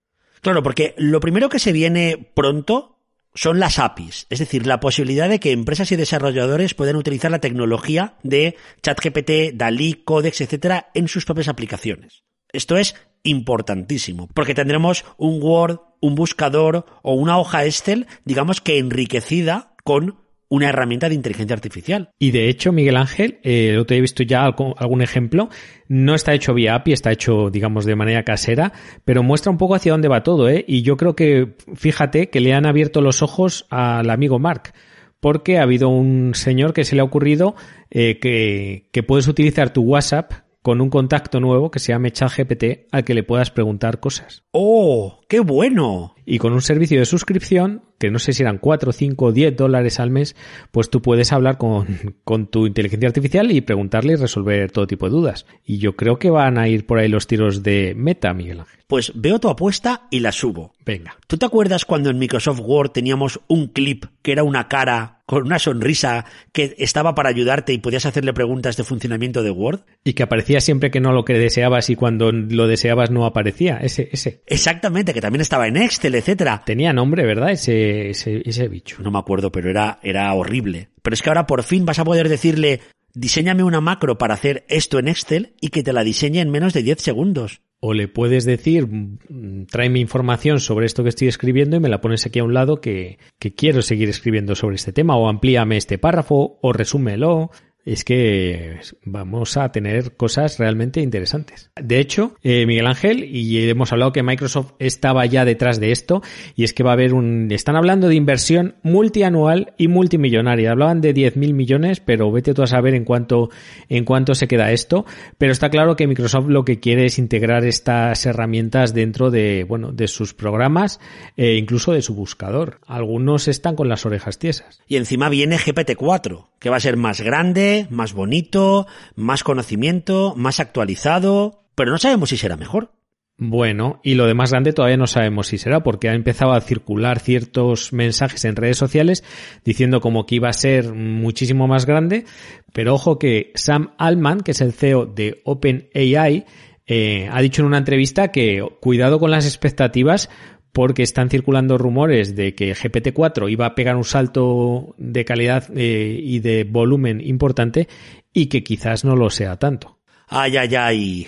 Claro, 0.42 0.62
porque 0.62 0.94
lo 0.98 1.18
primero 1.20 1.48
que 1.48 1.58
se 1.58 1.72
viene 1.72 2.30
pronto 2.34 2.93
son 3.34 3.58
las 3.58 3.78
APIs, 3.78 4.26
es 4.30 4.38
decir, 4.38 4.66
la 4.66 4.80
posibilidad 4.80 5.28
de 5.28 5.40
que 5.40 5.52
empresas 5.52 5.90
y 5.92 5.96
desarrolladores 5.96 6.74
puedan 6.74 6.96
utilizar 6.96 7.30
la 7.30 7.40
tecnología 7.40 8.14
de 8.22 8.56
ChatGPT, 8.82 9.54
DALI, 9.54 10.04
Codex, 10.04 10.40
etcétera, 10.40 10.90
en 10.94 11.08
sus 11.08 11.24
propias 11.24 11.48
aplicaciones. 11.48 12.22
Esto 12.52 12.76
es 12.76 12.94
importantísimo, 13.24 14.28
porque 14.32 14.54
tendremos 14.54 15.04
un 15.16 15.42
Word, 15.42 15.80
un 16.00 16.14
buscador 16.14 16.86
o 17.02 17.14
una 17.14 17.38
hoja 17.38 17.64
Excel, 17.64 18.06
digamos 18.24 18.60
que 18.60 18.78
enriquecida 18.78 19.74
con 19.82 20.23
una 20.48 20.68
herramienta 20.68 21.08
de 21.08 21.14
inteligencia 21.14 21.54
artificial. 21.54 22.10
Y 22.18 22.30
de 22.30 22.48
hecho, 22.48 22.72
Miguel 22.72 22.96
Ángel, 22.96 23.38
eh, 23.42 23.72
lo 23.74 23.86
te 23.86 23.96
he 23.96 24.00
visto 24.00 24.22
ya 24.22 24.44
algún, 24.44 25.02
ejemplo, 25.02 25.48
no 25.88 26.14
está 26.14 26.34
hecho 26.34 26.54
vía 26.54 26.74
API, 26.74 26.92
está 26.92 27.12
hecho, 27.12 27.50
digamos, 27.50 27.84
de 27.84 27.96
manera 27.96 28.22
casera, 28.22 28.72
pero 29.04 29.22
muestra 29.22 29.50
un 29.50 29.58
poco 29.58 29.74
hacia 29.74 29.92
dónde 29.92 30.08
va 30.08 30.22
todo, 30.22 30.48
¿eh? 30.48 30.64
Y 30.66 30.82
yo 30.82 30.96
creo 30.96 31.16
que, 31.16 31.56
fíjate, 31.74 32.30
que 32.30 32.40
le 32.40 32.54
han 32.54 32.66
abierto 32.66 33.00
los 33.00 33.22
ojos 33.22 33.66
al 33.70 34.10
amigo 34.10 34.38
Mark, 34.38 34.72
porque 35.20 35.58
ha 35.58 35.62
habido 35.62 35.88
un 35.88 36.34
señor 36.34 36.72
que 36.72 36.84
se 36.84 36.94
le 36.94 37.00
ha 37.00 37.04
ocurrido 37.04 37.54
eh, 37.90 38.18
que, 38.20 38.88
que 38.92 39.02
puedes 39.02 39.26
utilizar 39.28 39.72
tu 39.72 39.82
WhatsApp 39.82 40.32
con 40.64 40.80
un 40.80 40.88
contacto 40.88 41.40
nuevo 41.40 41.70
que 41.70 41.78
se 41.78 41.92
llama 41.92 42.10
ChatGPT 42.10 42.88
al 42.90 43.04
que 43.04 43.12
le 43.12 43.22
puedas 43.22 43.50
preguntar 43.50 44.00
cosas. 44.00 44.44
¡Oh! 44.50 45.20
¡Qué 45.28 45.40
bueno! 45.40 46.14
Y 46.26 46.38
con 46.38 46.52
un 46.52 46.62
servicio 46.62 46.98
de 46.98 47.04
suscripción, 47.04 47.82
que 47.98 48.10
no 48.10 48.18
sé 48.18 48.32
si 48.32 48.42
eran 48.42 48.58
4, 48.58 48.92
5, 48.92 49.32
10 49.32 49.56
dólares 49.56 50.00
al 50.00 50.10
mes, 50.10 50.36
pues 50.70 50.90
tú 50.90 51.02
puedes 51.02 51.32
hablar 51.32 51.58
con, 51.58 51.86
con 52.24 52.46
tu 52.46 52.66
inteligencia 52.66 53.08
artificial 53.08 53.50
y 53.52 53.60
preguntarle 53.60 54.14
y 54.14 54.16
resolver 54.16 54.70
todo 54.70 54.86
tipo 54.86 55.06
de 55.06 55.12
dudas. 55.12 55.46
Y 55.64 55.78
yo 55.78 55.96
creo 55.96 56.18
que 56.18 56.30
van 56.30 56.58
a 56.58 56.68
ir 56.68 56.86
por 56.86 56.98
ahí 56.98 57.08
los 57.08 57.26
tiros 57.26 57.62
de 57.62 57.94
meta, 57.96 58.32
Miguel 58.32 58.60
Ángel. 58.60 58.80
Pues 58.86 59.12
veo 59.14 59.40
tu 59.40 59.48
apuesta 59.48 60.06
y 60.10 60.20
la 60.20 60.30
subo. 60.30 60.74
Venga. 60.84 61.16
¿Tú 61.26 61.38
te 61.38 61.46
acuerdas 61.46 61.84
cuando 61.84 62.10
en 62.10 62.18
Microsoft 62.18 62.60
Word 62.60 62.90
teníamos 62.90 63.40
un 63.48 63.68
clip 63.68 64.04
que 64.22 64.32
era 64.32 64.44
una 64.44 64.68
cara 64.68 65.22
con 65.26 65.44
una 65.44 65.58
sonrisa 65.58 66.26
que 66.52 66.74
estaba 66.76 67.14
para 67.14 67.30
ayudarte 67.30 67.72
y 67.72 67.78
podías 67.78 68.04
hacerle 68.04 68.34
preguntas 68.34 68.76
de 68.76 68.84
funcionamiento 68.84 69.42
de 69.42 69.50
Word? 69.50 69.80
Y 70.04 70.12
que 70.12 70.22
aparecía 70.22 70.60
siempre 70.60 70.90
que 70.90 71.00
no 71.00 71.12
lo 71.12 71.24
que 71.24 71.32
deseabas 71.38 71.88
y 71.88 71.96
cuando 71.96 72.30
lo 72.30 72.66
deseabas 72.66 73.10
no 73.10 73.24
aparecía. 73.24 73.78
Ese, 73.78 74.10
ese. 74.12 74.42
Exactamente, 74.46 75.14
que 75.14 75.22
también 75.24 75.40
estaba 75.40 75.66
en 75.66 75.78
Excel, 75.78 76.16
etcétera. 76.16 76.64
Tenía 76.66 76.92
nombre, 76.92 77.24
¿verdad? 77.24 77.50
Ese, 77.50 78.10
ese, 78.10 78.42
ese 78.44 78.68
bicho. 78.68 79.02
No 79.02 79.10
me 79.10 79.18
acuerdo, 79.18 79.50
pero 79.50 79.70
era, 79.70 79.98
era 80.02 80.30
horrible. 80.34 80.90
Pero 81.00 81.14
es 81.14 81.22
que 81.22 81.30
ahora 81.30 81.46
por 81.46 81.62
fin 81.62 81.86
vas 81.86 81.98
a 81.98 82.04
poder 82.04 82.28
decirle, 82.28 82.82
diseñame 83.14 83.64
una 83.64 83.80
macro 83.80 84.18
para 84.18 84.34
hacer 84.34 84.66
esto 84.68 84.98
en 84.98 85.08
Excel 85.08 85.54
y 85.62 85.68
que 85.68 85.82
te 85.82 85.94
la 85.94 86.04
diseñe 86.04 86.40
en 86.40 86.50
menos 86.50 86.74
de 86.74 86.82
10 86.82 87.00
segundos. 87.00 87.62
O 87.80 87.94
le 87.94 88.06
puedes 88.06 88.44
decir, 88.44 88.86
mm, 88.86 89.64
tráeme 89.70 89.98
información 89.98 90.60
sobre 90.60 90.84
esto 90.84 91.02
que 91.02 91.08
estoy 91.08 91.28
escribiendo 91.28 91.76
y 91.76 91.80
me 91.80 91.88
la 91.88 92.02
pones 92.02 92.26
aquí 92.26 92.40
a 92.40 92.44
un 92.44 92.52
lado 92.52 92.82
que, 92.82 93.18
que 93.38 93.54
quiero 93.54 93.80
seguir 93.80 94.10
escribiendo 94.10 94.54
sobre 94.54 94.76
este 94.76 94.92
tema, 94.92 95.16
o 95.16 95.26
amplíame 95.26 95.78
este 95.78 95.96
párrafo, 95.96 96.58
o 96.60 96.72
resúmelo. 96.74 97.50
Es 97.84 98.04
que 98.04 98.80
vamos 99.04 99.56
a 99.56 99.70
tener 99.70 100.16
cosas 100.16 100.58
realmente 100.58 101.00
interesantes. 101.00 101.70
De 101.80 102.00
hecho, 102.00 102.34
eh, 102.42 102.64
Miguel 102.66 102.86
Ángel, 102.86 103.24
y 103.24 103.68
hemos 103.68 103.92
hablado 103.92 104.12
que 104.12 104.22
Microsoft 104.22 104.72
estaba 104.78 105.26
ya 105.26 105.44
detrás 105.44 105.80
de 105.80 105.92
esto, 105.92 106.22
y 106.56 106.64
es 106.64 106.72
que 106.72 106.82
va 106.82 106.90
a 106.90 106.94
haber 106.94 107.12
un... 107.12 107.48
Están 107.50 107.76
hablando 107.76 108.08
de 108.08 108.14
inversión 108.14 108.76
multianual 108.82 109.74
y 109.76 109.88
multimillonaria. 109.88 110.70
Hablaban 110.70 111.00
de 111.00 111.14
10.000 111.14 111.52
millones, 111.52 112.00
pero 112.00 112.32
vete 112.32 112.54
tú 112.54 112.62
a 112.62 112.66
saber 112.66 112.94
en 112.94 113.04
cuánto, 113.04 113.50
en 113.88 114.04
cuánto 114.04 114.34
se 114.34 114.48
queda 114.48 114.72
esto. 114.72 115.04
Pero 115.36 115.52
está 115.52 115.68
claro 115.68 115.96
que 115.96 116.06
Microsoft 116.06 116.48
lo 116.48 116.64
que 116.64 116.80
quiere 116.80 117.06
es 117.06 117.18
integrar 117.18 117.64
estas 117.64 118.24
herramientas 118.24 118.94
dentro 118.94 119.30
de, 119.30 119.64
bueno, 119.64 119.92
de 119.92 120.08
sus 120.08 120.32
programas, 120.32 121.00
e 121.36 121.56
incluso 121.56 121.92
de 121.92 122.02
su 122.02 122.14
buscador. 122.14 122.80
Algunos 122.86 123.48
están 123.48 123.76
con 123.76 123.88
las 123.88 124.06
orejas 124.06 124.38
tiesas. 124.38 124.80
Y 124.86 124.96
encima 124.96 125.28
viene 125.28 125.58
GPT-4, 125.58 126.46
que 126.58 126.70
va 126.70 126.76
a 126.76 126.80
ser 126.80 126.96
más 126.96 127.20
grande, 127.20 127.73
más 127.90 128.12
bonito, 128.12 128.86
más 129.16 129.44
conocimiento, 129.44 130.34
más 130.36 130.60
actualizado, 130.60 131.64
pero 131.74 131.90
no 131.90 131.98
sabemos 131.98 132.30
si 132.30 132.36
será 132.36 132.56
mejor. 132.56 132.90
Bueno, 133.36 134.00
y 134.04 134.14
lo 134.14 134.26
de 134.26 134.34
más 134.34 134.52
grande 134.52 134.72
todavía 134.72 134.96
no 134.96 135.08
sabemos 135.08 135.48
si 135.48 135.58
será, 135.58 135.82
porque 135.82 136.08
ha 136.08 136.14
empezado 136.14 136.52
a 136.52 136.60
circular 136.60 137.18
ciertos 137.18 137.92
mensajes 137.92 138.44
en 138.44 138.54
redes 138.54 138.78
sociales 138.78 139.24
diciendo 139.64 140.00
como 140.00 140.24
que 140.24 140.36
iba 140.36 140.48
a 140.48 140.52
ser 140.52 140.94
muchísimo 140.94 141.66
más 141.66 141.84
grande, 141.84 142.26
pero 142.72 142.94
ojo 142.94 143.18
que 143.18 143.50
Sam 143.56 143.90
Altman, 143.98 144.40
que 144.40 144.52
es 144.52 144.60
el 144.60 144.72
CEO 144.72 145.06
de 145.06 145.40
OpenAI, 145.44 146.44
eh, 146.86 147.28
ha 147.32 147.40
dicho 147.40 147.62
en 147.62 147.66
una 147.66 147.78
entrevista 147.78 148.28
que 148.28 148.62
cuidado 148.80 149.18
con 149.18 149.30
las 149.30 149.46
expectativas 149.46 150.30
porque 150.74 151.04
están 151.04 151.30
circulando 151.30 151.78
rumores 151.78 152.34
de 152.34 152.56
que 152.56 152.74
GPT-4 152.74 153.50
iba 153.50 153.64
a 153.64 153.74
pegar 153.76 153.94
un 153.94 154.04
salto 154.04 154.96
de 154.98 155.24
calidad 155.24 155.68
eh, 155.74 156.18
y 156.20 156.40
de 156.40 156.64
volumen 156.64 157.20
importante 157.20 157.88
y 158.32 158.46
que 158.46 158.64
quizás 158.64 159.04
no 159.04 159.14
lo 159.14 159.30
sea 159.30 159.56
tanto. 159.56 160.00
Ay, 160.26 160.56
ay, 160.56 160.74
ay. 160.74 161.26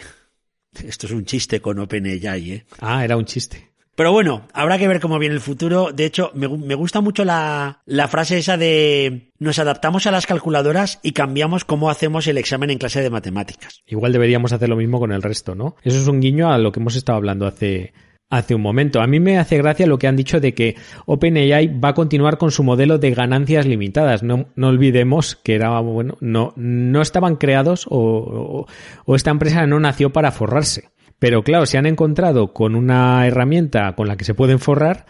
Esto 0.84 1.06
es 1.06 1.12
un 1.12 1.24
chiste 1.24 1.60
con 1.60 1.78
OpenAI, 1.78 2.50
¿eh? 2.50 2.66
Ah, 2.80 3.04
era 3.04 3.16
un 3.16 3.24
chiste. 3.24 3.70
Pero 3.94 4.10
bueno, 4.10 4.48
habrá 4.52 4.78
que 4.78 4.88
ver 4.88 5.00
cómo 5.00 5.18
viene 5.20 5.36
el 5.36 5.40
futuro. 5.40 5.92
De 5.92 6.06
hecho, 6.06 6.32
me, 6.34 6.48
me 6.48 6.74
gusta 6.74 7.00
mucho 7.00 7.24
la, 7.24 7.82
la, 7.86 8.08
frase 8.08 8.38
esa 8.38 8.56
de 8.56 9.30
nos 9.38 9.60
adaptamos 9.60 10.08
a 10.08 10.10
las 10.10 10.26
calculadoras 10.26 10.98
y 11.04 11.12
cambiamos 11.12 11.64
cómo 11.64 11.88
hacemos 11.88 12.26
el 12.26 12.36
examen 12.36 12.70
en 12.70 12.78
clase 12.78 13.00
de 13.00 13.10
matemáticas. 13.10 13.82
Igual 13.86 14.12
deberíamos 14.12 14.52
hacer 14.52 14.68
lo 14.68 14.76
mismo 14.76 14.98
con 14.98 15.12
el 15.12 15.22
resto, 15.22 15.54
¿no? 15.54 15.76
Eso 15.84 15.98
es 15.98 16.08
un 16.08 16.20
guiño 16.20 16.52
a 16.52 16.58
lo 16.58 16.72
que 16.72 16.80
hemos 16.80 16.96
estado 16.96 17.16
hablando 17.16 17.46
hace, 17.46 17.94
hace 18.28 18.54
un 18.54 18.62
momento. 18.62 19.00
A 19.00 19.06
mí 19.06 19.20
me 19.20 19.38
hace 19.38 19.58
gracia 19.58 19.86
lo 19.86 19.98
que 19.98 20.06
han 20.06 20.16
dicho 20.16 20.40
de 20.40 20.54
que 20.54 20.76
OpenAI 21.06 21.78
va 21.78 21.90
a 21.90 21.94
continuar 21.94 22.38
con 22.38 22.50
su 22.50 22.64
modelo 22.64 22.98
de 22.98 23.12
ganancias 23.12 23.66
limitadas. 23.66 24.22
No, 24.22 24.48
no 24.56 24.68
olvidemos 24.68 25.36
que 25.36 25.54
era, 25.54 25.78
bueno, 25.80 26.16
no, 26.20 26.52
estaban 27.00 27.36
creados 27.36 27.86
o, 27.88 28.66
o, 29.04 29.16
esta 29.16 29.30
empresa 29.30 29.66
no 29.66 29.78
nació 29.80 30.12
para 30.12 30.32
forrarse. 30.32 30.90
Pero 31.18 31.42
claro, 31.42 31.66
se 31.66 31.78
han 31.78 31.86
encontrado 31.86 32.52
con 32.52 32.74
una 32.74 33.26
herramienta 33.26 33.94
con 33.94 34.08
la 34.08 34.16
que 34.16 34.24
se 34.24 34.34
pueden 34.34 34.58
forrar 34.58 35.06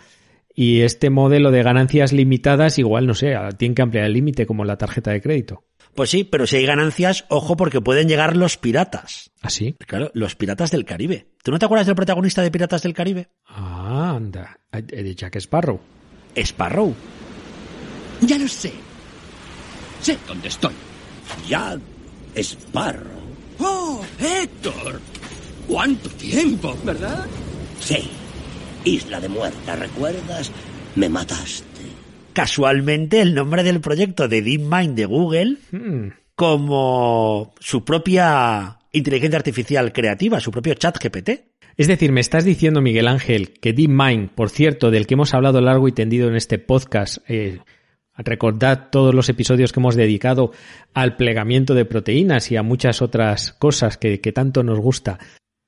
y 0.54 0.82
este 0.82 1.10
modelo 1.10 1.50
de 1.50 1.62
ganancias 1.62 2.12
limitadas 2.12 2.78
igual, 2.78 3.06
no 3.06 3.14
sé, 3.14 3.34
tiene 3.58 3.74
que 3.74 3.82
ampliar 3.82 4.06
el 4.06 4.12
límite 4.12 4.46
como 4.46 4.64
la 4.64 4.78
tarjeta 4.78 5.10
de 5.10 5.20
crédito. 5.20 5.64
Pues 5.96 6.10
sí, 6.10 6.24
pero 6.24 6.46
si 6.46 6.56
hay 6.56 6.66
ganancias, 6.66 7.24
ojo 7.28 7.56
porque 7.56 7.80
pueden 7.80 8.06
llegar 8.06 8.36
los 8.36 8.58
piratas. 8.58 9.30
¿Ah, 9.40 9.48
sí? 9.48 9.74
Claro, 9.86 10.10
los 10.12 10.36
piratas 10.36 10.70
del 10.70 10.84
Caribe. 10.84 11.32
¿Tú 11.42 11.50
no 11.50 11.58
te 11.58 11.64
acuerdas 11.64 11.86
del 11.86 11.96
protagonista 11.96 12.42
de 12.42 12.50
Piratas 12.50 12.82
del 12.82 12.92
Caribe? 12.92 13.30
Ah, 13.46 14.12
anda. 14.16 14.60
De 14.70 15.14
Jack 15.14 15.36
Sparrow. 15.36 15.80
Sparrow. 16.36 16.94
Ya 18.20 18.36
lo 18.38 18.46
sé. 18.46 18.72
Sé 20.02 20.18
dónde 20.28 20.48
estoy. 20.48 20.74
Jack 21.48 21.80
Sparrow. 22.36 23.22
¡Oh, 23.58 24.04
Héctor! 24.20 25.00
¿Cuánto 25.66 26.10
tiempo, 26.10 26.76
verdad? 26.84 27.26
Sí. 27.80 28.10
Isla 28.84 29.18
de 29.18 29.28
Muerta, 29.28 29.76
¿recuerdas? 29.76 30.52
Me 30.94 31.08
mataste. 31.08 31.75
Casualmente 32.36 33.22
el 33.22 33.34
nombre 33.34 33.62
del 33.62 33.80
proyecto 33.80 34.28
de 34.28 34.42
DeepMind 34.42 34.94
de 34.94 35.06
Google 35.06 35.56
Hmm. 35.72 36.08
como 36.34 37.54
su 37.60 37.82
propia 37.82 38.76
inteligencia 38.92 39.38
artificial 39.38 39.90
creativa, 39.94 40.38
su 40.38 40.50
propio 40.50 40.74
chat 40.74 41.02
GPT. 41.02 41.46
Es 41.78 41.86
decir, 41.86 42.12
me 42.12 42.20
estás 42.20 42.44
diciendo, 42.44 42.82
Miguel 42.82 43.08
Ángel, 43.08 43.54
que 43.58 43.72
DeepMind, 43.72 44.32
por 44.34 44.50
cierto, 44.50 44.90
del 44.90 45.06
que 45.06 45.14
hemos 45.14 45.32
hablado 45.32 45.62
largo 45.62 45.88
y 45.88 45.92
tendido 45.92 46.28
en 46.28 46.36
este 46.36 46.58
podcast, 46.58 47.24
eh, 47.26 47.60
recordad 48.18 48.90
todos 48.92 49.14
los 49.14 49.30
episodios 49.30 49.72
que 49.72 49.80
hemos 49.80 49.96
dedicado 49.96 50.52
al 50.92 51.16
plegamiento 51.16 51.72
de 51.72 51.86
proteínas 51.86 52.52
y 52.52 52.56
a 52.56 52.62
muchas 52.62 53.00
otras 53.00 53.54
cosas 53.54 53.96
que, 53.96 54.20
que 54.20 54.32
tanto 54.32 54.62
nos 54.62 54.78
gusta, 54.78 55.18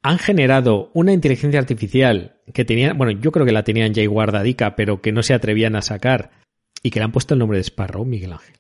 han 0.03 0.19
generado 0.19 0.91
una 0.93 1.15
inteligencia 1.15 1.61
artificial 1.61 2.43
que 2.53 2.67
tenía, 2.67 2.93
bueno, 2.93 3.19
yo 3.19 3.33
creo 3.33 3.47
que 3.47 3.53
la 3.53 3.65
tenían 3.65 3.95
ya 3.95 4.07
guardadica, 4.07 4.77
pero 4.77 5.01
que 5.01 5.13
no 5.13 5.23
se 5.23 5.33
atrevían 5.33 5.75
a 5.75 5.81
sacar 5.81 6.47
y 6.83 6.91
que 6.91 7.01
le 7.01 7.05
han 7.05 7.13
puesto 7.13 7.35
el 7.35 7.41
nombre 7.41 7.59
de 7.59 7.65
Sparrow, 7.65 8.05
Miguel 8.05 8.33
Ángel. 8.33 8.57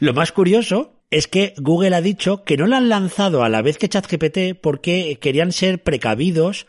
Lo 0.00 0.14
más 0.14 0.32
curioso 0.32 0.98
es 1.10 1.26
que 1.26 1.54
Google 1.56 1.96
ha 1.96 2.02
dicho 2.02 2.44
que 2.44 2.56
no 2.56 2.66
la 2.66 2.76
han 2.78 2.88
lanzado 2.88 3.42
a 3.42 3.48
la 3.48 3.62
vez 3.62 3.78
que 3.78 3.88
ChatGPT 3.88 4.60
porque 4.60 5.18
querían 5.20 5.52
ser 5.52 5.82
precavidos 5.82 6.66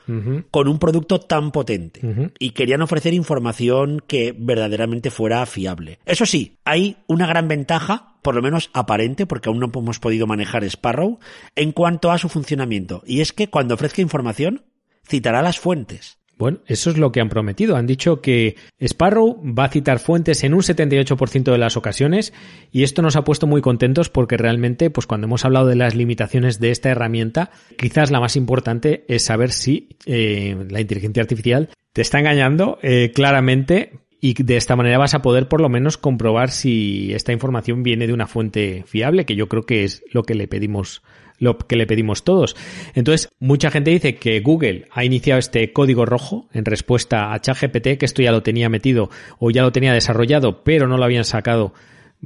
con 0.52 0.68
un 0.68 0.80
producto 0.80 1.20
tan 1.20 1.52
potente 1.52 2.32
y 2.40 2.52
querían 2.52 2.82
ofrecer 2.82 3.14
información 3.14 4.02
que 4.06 4.34
verdaderamente 4.38 5.12
fuera 5.12 5.46
fiable. 5.46 6.00
Eso 6.06 6.26
sí, 6.26 6.58
hay 6.64 6.98
una 7.08 7.28
gran 7.28 7.48
ventaja, 7.48 8.18
por 8.22 8.36
lo 8.36 8.42
menos 8.42 8.70
aparente, 8.74 9.26
porque 9.26 9.50
aún 9.50 9.60
no 9.60 9.72
hemos 9.74 10.00
podido 10.00 10.26
manejar 10.26 10.64
Sparrow, 10.64 11.20
en 11.56 11.72
cuanto 11.74 12.12
a 12.12 12.18
su 12.18 12.30
funcionamiento, 12.30 13.04
y 13.06 13.22
es 13.22 13.34
que 13.34 13.50
cuando 13.50 13.76
ofrezca 13.76 14.02
información, 14.02 14.66
citará 15.06 15.42
las 15.42 15.60
fuentes. 15.60 16.19
Bueno, 16.40 16.60
eso 16.68 16.90
es 16.90 16.98
lo 16.98 17.12
que 17.12 17.20
han 17.20 17.28
prometido. 17.28 17.76
Han 17.76 17.86
dicho 17.86 18.22
que 18.22 18.56
Sparrow 18.80 19.44
va 19.44 19.66
a 19.66 19.70
citar 19.70 20.00
fuentes 20.00 20.46
en 20.46 20.54
un 20.54 20.62
78% 20.62 21.52
de 21.52 21.58
las 21.58 21.76
ocasiones 21.76 22.32
y 22.72 22.84
esto 22.84 23.02
nos 23.02 23.18
ha 23.18 23.26
puesto 23.26 23.46
muy 23.46 23.60
contentos 23.60 24.08
porque 24.08 24.38
realmente, 24.38 24.90
pues 24.90 25.06
cuando 25.06 25.28
hemos 25.28 25.44
hablado 25.44 25.68
de 25.68 25.76
las 25.76 25.96
limitaciones 25.96 26.62
de 26.62 26.72
esta 26.72 26.90
herramienta, 26.90 27.52
quizás 27.78 28.10
la 28.10 28.22
más 28.22 28.38
importante 28.38 29.04
es 29.10 29.26
saber 29.26 29.52
si 29.52 29.90
eh, 30.06 30.56
la 30.70 30.80
inteligencia 30.80 31.22
artificial 31.22 31.72
te 31.92 32.02
está 32.02 32.20
engañando 32.20 32.80
eh, 32.84 33.12
claramente 33.14 34.00
y 34.22 34.42
de 34.42 34.56
esta 34.56 34.78
manera 34.78 34.98
vas 34.98 35.16
a 35.16 35.22
poder 35.22 35.50
por 35.50 35.60
lo 35.60 35.68
menos 35.68 35.98
comprobar 35.98 36.52
si 36.52 37.14
esta 37.14 37.34
información 37.34 37.84
viene 37.84 38.08
de 38.08 38.14
una 38.14 38.28
fuente 38.28 38.86
fiable, 38.88 39.26
que 39.26 39.36
yo 39.36 39.50
creo 39.50 39.64
que 39.64 39.84
es 39.84 40.04
lo 40.14 40.24
que 40.24 40.36
le 40.36 40.48
pedimos 40.48 41.02
lo 41.40 41.58
que 41.58 41.76
le 41.76 41.88
pedimos 41.88 42.24
todos. 42.24 42.56
Entonces, 42.94 43.30
mucha 43.40 43.72
gente 43.72 43.92
dice 43.92 44.16
que 44.16 44.40
Google 44.42 44.88
ha 44.92 45.04
iniciado 45.04 45.40
este 45.40 45.74
código 45.74 46.06
rojo 46.06 46.48
en 46.54 46.66
respuesta 46.66 47.34
a 47.34 47.40
ChatGPT, 47.40 47.98
que 47.98 48.06
esto 48.06 48.22
ya 48.22 48.32
lo 48.32 48.44
tenía 48.44 48.70
metido 48.70 49.10
o 49.40 49.50
ya 49.52 49.64
lo 49.64 49.72
tenía 49.72 49.94
desarrollado, 49.94 50.64
pero 50.64 50.88
no 50.88 50.98
lo 50.98 51.06
habían 51.06 51.26
sacado 51.26 51.74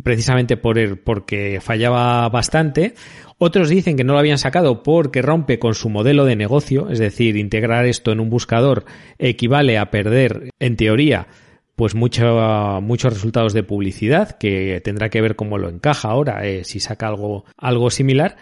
precisamente 0.01 0.57
por 0.57 0.79
el, 0.79 0.97
porque 0.97 1.59
fallaba 1.61 2.27
bastante. 2.29 2.95
Otros 3.37 3.69
dicen 3.69 3.97
que 3.97 4.03
no 4.03 4.13
lo 4.13 4.19
habían 4.19 4.37
sacado 4.37 4.83
porque 4.83 5.21
rompe 5.21 5.59
con 5.59 5.75
su 5.75 5.89
modelo 5.89 6.25
de 6.25 6.35
negocio, 6.35 6.89
es 6.89 6.99
decir, 6.99 7.35
integrar 7.35 7.85
esto 7.85 8.11
en 8.11 8.19
un 8.19 8.29
buscador 8.29 8.85
equivale 9.19 9.77
a 9.77 9.91
perder, 9.91 10.49
en 10.59 10.77
teoría, 10.77 11.27
pues 11.75 11.95
mucho, 11.95 12.79
muchos 12.81 13.13
resultados 13.13 13.53
de 13.53 13.63
publicidad, 13.63 14.37
que 14.37 14.81
tendrá 14.83 15.09
que 15.09 15.21
ver 15.21 15.35
cómo 15.35 15.57
lo 15.57 15.69
encaja 15.69 16.09
ahora, 16.09 16.45
eh, 16.45 16.63
si 16.63 16.79
saca 16.79 17.07
algo, 17.07 17.45
algo 17.57 17.89
similar. 17.89 18.37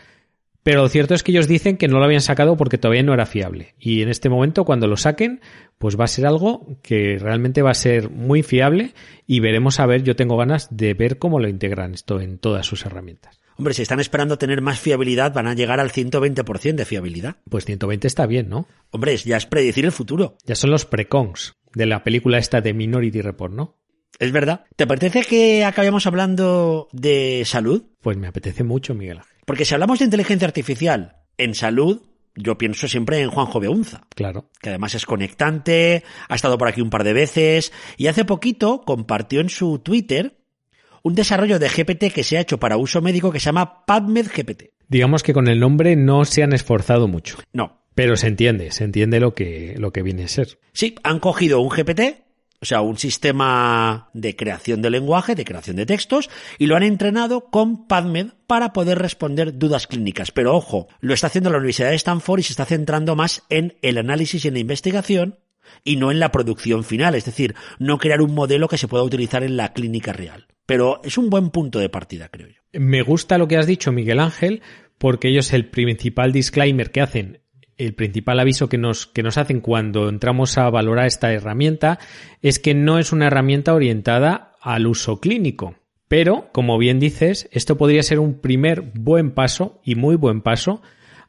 Pero 0.64 0.84
lo 0.84 0.89
cierto 0.89 1.16
es 1.16 1.24
que 1.24 1.32
ellos 1.32 1.47
dicen 1.47 1.78
que 1.78 1.88
no 1.88 1.97
lo 1.97 2.05
habían 2.05 2.22
sacado 2.22 2.55
porque 2.55 2.78
todavía 2.78 3.03
no 3.03 3.14
era 3.14 3.26
fiable. 3.26 3.74
Y 3.80 4.01
en 4.01 4.09
este 4.09 4.30
momento, 4.30 4.64
cuando 4.64 4.88
lo 4.88 4.95
saquen, 4.95 5.41
pues 5.80 5.99
va 5.99 6.05
a 6.05 6.07
ser 6.07 6.28
algo 6.28 6.78
que 6.84 7.18
realmente 7.20 7.64
va 7.64 7.72
a 7.72 7.76
ser 7.76 8.09
muy 8.12 8.43
fiable 8.43 8.93
y 9.26 9.39
veremos 9.39 9.80
a 9.80 9.88
ver, 9.88 10.03
yo 10.03 10.16
tengo 10.16 10.38
ganas 10.38 10.68
de 10.76 10.93
ver 10.93 11.18
cómo 11.18 11.39
lo 11.39 11.49
integran 11.49 11.93
esto 11.93 12.22
en 12.22 12.38
todas 12.38 12.66
sus 12.66 12.86
herramientas. 12.86 13.39
Hombre, 13.57 13.74
si 13.74 13.82
están 13.82 13.99
esperando 13.99 14.38
tener 14.38 14.62
más 14.62 14.80
fiabilidad, 14.80 15.34
van 15.34 15.47
a 15.47 15.53
llegar 15.53 15.80
al 15.80 15.91
120% 15.91 16.76
de 16.76 16.86
fiabilidad. 16.86 17.38
Pues 17.49 17.66
120 17.66 18.07
está 18.07 18.26
bien, 18.26 18.49
¿no? 18.49 18.68
Hombre, 18.91 19.16
ya 19.18 19.38
es 19.38 19.45
predecir 19.45 19.86
el 19.86 19.91
futuro. 19.91 20.38
Ya 20.45 20.55
son 20.55 20.72
los 20.72 20.86
precons 20.86 21.55
de 21.74 21.86
la 21.86 22.03
película 22.03 22.38
esta 22.38 22.62
de 22.62 22.74
Minority 22.74 23.22
Report, 23.22 23.53
¿no? 23.53 23.80
Es 24.20 24.32
verdad. 24.32 24.66
¿Te 24.76 24.88
parece 24.88 25.24
que 25.24 25.66
acabemos 25.66 26.05
hablando 26.05 26.88
de 26.91 27.43
salud? 27.45 27.84
Pues 28.01 28.18
me 28.18 28.28
apetece 28.28 28.64
mucho, 28.64 28.93
Miguel 28.93 29.20
Ángel. 29.20 29.38
Porque 29.45 29.66
si 29.66 29.74
hablamos 29.74 29.99
de 29.99 30.05
inteligencia 30.05 30.47
artificial 30.47 31.18
en 31.38 31.55
salud, 31.55 32.03
yo 32.36 32.57
pienso 32.57 32.88
siempre 32.88 33.20
en 33.22 33.30
Juanjo 33.30 33.59
Beunza. 33.59 34.07
Claro. 34.16 34.49
Que 34.62 34.70
además 34.70 34.95
es 34.95 35.05
conectante, 35.05 36.03
ha 36.30 36.36
estado 36.36 36.57
por 36.57 36.68
aquí 36.68 36.82
un 36.82 36.89
par 36.89 37.03
de 37.03 37.14
veces 37.14 37.72
y 37.97 38.07
hace 38.07 38.26
poquito 38.26 38.82
compartió 38.82 39.41
en 39.41 39.49
su 39.49 39.80
Twitter 39.80 40.38
un 41.03 41.16
desarrollo 41.16 41.59
de 41.59 41.70
GPT 41.70 42.14
que 42.14 42.24
se 42.24 42.38
ha 42.38 42.41
hecho 42.41 42.59
para 42.59 42.78
uso 42.78 43.01
médico 43.01 43.32
que 43.32 43.39
se 43.39 43.45
llama 43.45 43.86
PubMed 43.86 44.28
GPT. 44.28 44.66
Digamos 44.88 45.24
que 45.24 45.34
con 45.34 45.47
el 45.47 45.59
nombre 45.59 45.95
no 45.95 46.26
se 46.26 46.43
han 46.43 46.53
esforzado 46.53 47.07
mucho. 47.07 47.38
No. 47.53 47.82
Pero 47.95 48.16
se 48.16 48.28
entiende, 48.28 48.72
se 48.72 48.84
entiende 48.84 49.20
lo 49.20 49.34
que, 49.34 49.76
lo 49.78 49.91
que 49.91 50.03
viene 50.03 50.24
a 50.24 50.28
ser. 50.28 50.59
Sí, 50.74 50.95
han 51.03 51.20
cogido 51.20 51.59
un 51.59 51.70
GPT 51.70 52.24
o 52.62 52.66
sea, 52.66 52.82
un 52.82 52.97
sistema 52.97 54.09
de 54.14 54.36
creación 54.36 54.84
de 54.84 54.91
lenguaje, 54.91 55.34
de 55.34 55.45
creación 55.45 55.78
de 55.78 55.88
textos, 55.88 56.30
y 56.59 56.68
lo 56.68 56.76
han 56.76 56.84
entrenado 56.84 57.45
con 57.45 57.88
PubMed 57.88 58.28
para 58.45 58.72
poder 58.72 58.99
responder 58.99 59.57
dudas 59.57 59.88
clínicas. 59.88 60.32
Pero 60.32 60.55
ojo, 60.55 60.88
lo 60.99 61.16
está 61.16 61.28
haciendo 61.28 61.49
la 61.49 61.57
Universidad 61.57 61.89
de 61.89 61.95
Stanford 61.95 62.39
y 62.39 62.43
se 62.43 62.53
está 62.53 62.66
centrando 62.66 63.16
más 63.16 63.43
en 63.49 63.78
el 63.82 63.97
análisis 63.97 64.45
y 64.45 64.47
en 64.47 64.53
la 64.53 64.59
investigación 64.59 65.39
y 65.84 65.95
no 65.95 66.12
en 66.12 66.20
la 66.20 66.32
producción 66.32 66.84
final, 66.84 67.16
es 67.16 67.26
decir, 67.26 67.55
no 67.80 67.97
crear 67.97 68.22
un 68.22 68.36
modelo 68.36 68.68
que 68.68 68.78
se 68.78 68.88
pueda 68.88 69.03
utilizar 69.03 69.43
en 69.43 69.57
la 69.57 69.74
clínica 69.74 70.14
real. 70.14 70.47
Pero 70.68 71.01
es 71.03 71.18
un 71.18 71.32
buen 71.32 71.49
punto 71.49 71.80
de 71.80 71.89
partida, 71.89 72.30
creo 72.30 72.47
yo. 72.47 72.62
Me 72.74 73.01
gusta 73.01 73.39
lo 73.39 73.47
que 73.47 73.57
has 73.57 73.66
dicho, 73.66 73.91
Miguel 73.91 74.20
Ángel, 74.20 74.62
porque 74.99 75.30
ellos 75.30 75.51
el 75.53 75.66
principal 75.66 76.32
disclaimer 76.32 76.91
que 76.91 77.01
hacen 77.01 77.41
el 77.86 77.93
principal 77.93 78.39
aviso 78.39 78.69
que 78.69 78.77
nos, 78.77 79.07
que 79.07 79.23
nos 79.23 79.38
hacen 79.38 79.59
cuando 79.59 80.07
entramos 80.09 80.57
a 80.57 80.69
valorar 80.69 81.07
esta 81.07 81.34
herramienta 81.34 81.99
es 82.41 82.59
que 82.59 82.73
no 82.73 82.99
es 82.99 83.11
una 83.11 83.27
herramienta 83.27 83.73
orientada 83.73 84.53
al 84.61 84.88
uso 84.88 85.19
clínico. 85.19 85.75
Pero, 86.07 86.49
como 86.51 86.77
bien 86.77 86.99
dices, 86.99 87.49
esto 87.51 87.77
podría 87.77 88.03
ser 88.03 88.19
un 88.19 88.39
primer 88.39 88.82
buen 88.82 89.32
paso 89.32 89.79
y 89.84 89.95
muy 89.95 90.15
buen 90.15 90.41
paso 90.41 90.82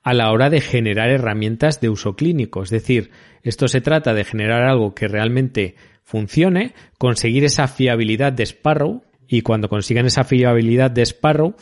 a 0.03 0.13
la 0.13 0.31
hora 0.33 0.51
de 0.51 0.61
generar 0.61 1.11
herramientas 1.11 1.81
de 1.81 1.89
uso 1.89 2.17
clínico. 2.17 2.63
Es 2.63 2.71
decir, 2.71 3.11
esto 3.43 3.69
se 3.69 3.81
trata 3.81 4.13
de 4.13 4.25
generar 4.25 4.65
algo 4.65 4.95
que 4.95 5.09
realmente 5.09 5.77
funcione, 6.03 6.75
conseguir 6.99 7.45
esa 7.45 7.69
fiabilidad 7.69 8.33
de 8.33 8.45
Sparrow 8.45 9.03
y 9.29 9.43
cuando 9.43 9.69
consigan 9.69 10.07
esa 10.07 10.25
fiabilidad 10.25 10.91
de 10.91 11.03
Sparrow, 11.03 11.55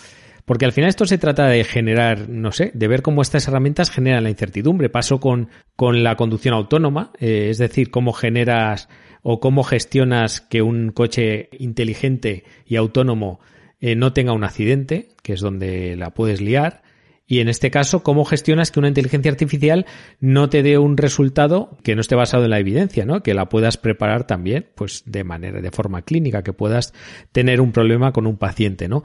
porque 0.44 0.64
al 0.64 0.72
final 0.72 0.88
esto 0.88 1.06
se 1.06 1.18
trata 1.18 1.46
de 1.46 1.64
generar, 1.64 2.28
no 2.28 2.52
sé, 2.52 2.70
de 2.74 2.88
ver 2.88 3.02
cómo 3.02 3.22
estas 3.22 3.46
herramientas 3.48 3.90
generan 3.90 4.24
la 4.24 4.30
incertidumbre. 4.30 4.88
Paso 4.88 5.20
con, 5.20 5.48
con 5.76 6.02
la 6.02 6.16
conducción 6.16 6.54
autónoma, 6.54 7.12
eh, 7.18 7.48
es 7.50 7.58
decir, 7.58 7.90
cómo 7.90 8.12
generas 8.12 8.88
o 9.22 9.40
cómo 9.40 9.62
gestionas 9.64 10.40
que 10.40 10.62
un 10.62 10.90
coche 10.90 11.50
inteligente 11.58 12.44
y 12.66 12.76
autónomo 12.76 13.40
eh, 13.80 13.96
no 13.96 14.12
tenga 14.12 14.32
un 14.32 14.44
accidente, 14.44 15.08
que 15.22 15.34
es 15.34 15.40
donde 15.40 15.96
la 15.96 16.10
puedes 16.10 16.40
liar. 16.40 16.82
Y 17.26 17.38
en 17.38 17.48
este 17.48 17.70
caso, 17.70 18.02
cómo 18.02 18.24
gestionas 18.24 18.72
que 18.72 18.80
una 18.80 18.88
inteligencia 18.88 19.30
artificial 19.30 19.86
no 20.18 20.48
te 20.48 20.64
dé 20.64 20.78
un 20.78 20.96
resultado 20.96 21.78
que 21.84 21.94
no 21.94 22.00
esté 22.00 22.16
basado 22.16 22.42
en 22.42 22.50
la 22.50 22.58
evidencia, 22.58 23.06
¿no? 23.06 23.22
Que 23.22 23.34
la 23.34 23.48
puedas 23.48 23.76
preparar 23.76 24.26
también, 24.26 24.66
pues 24.74 25.04
de 25.06 25.22
manera, 25.22 25.60
de 25.60 25.70
forma 25.70 26.02
clínica, 26.02 26.42
que 26.42 26.52
puedas 26.52 26.92
tener 27.30 27.60
un 27.60 27.70
problema 27.70 28.12
con 28.12 28.26
un 28.26 28.36
paciente, 28.36 28.88
¿no? 28.88 29.04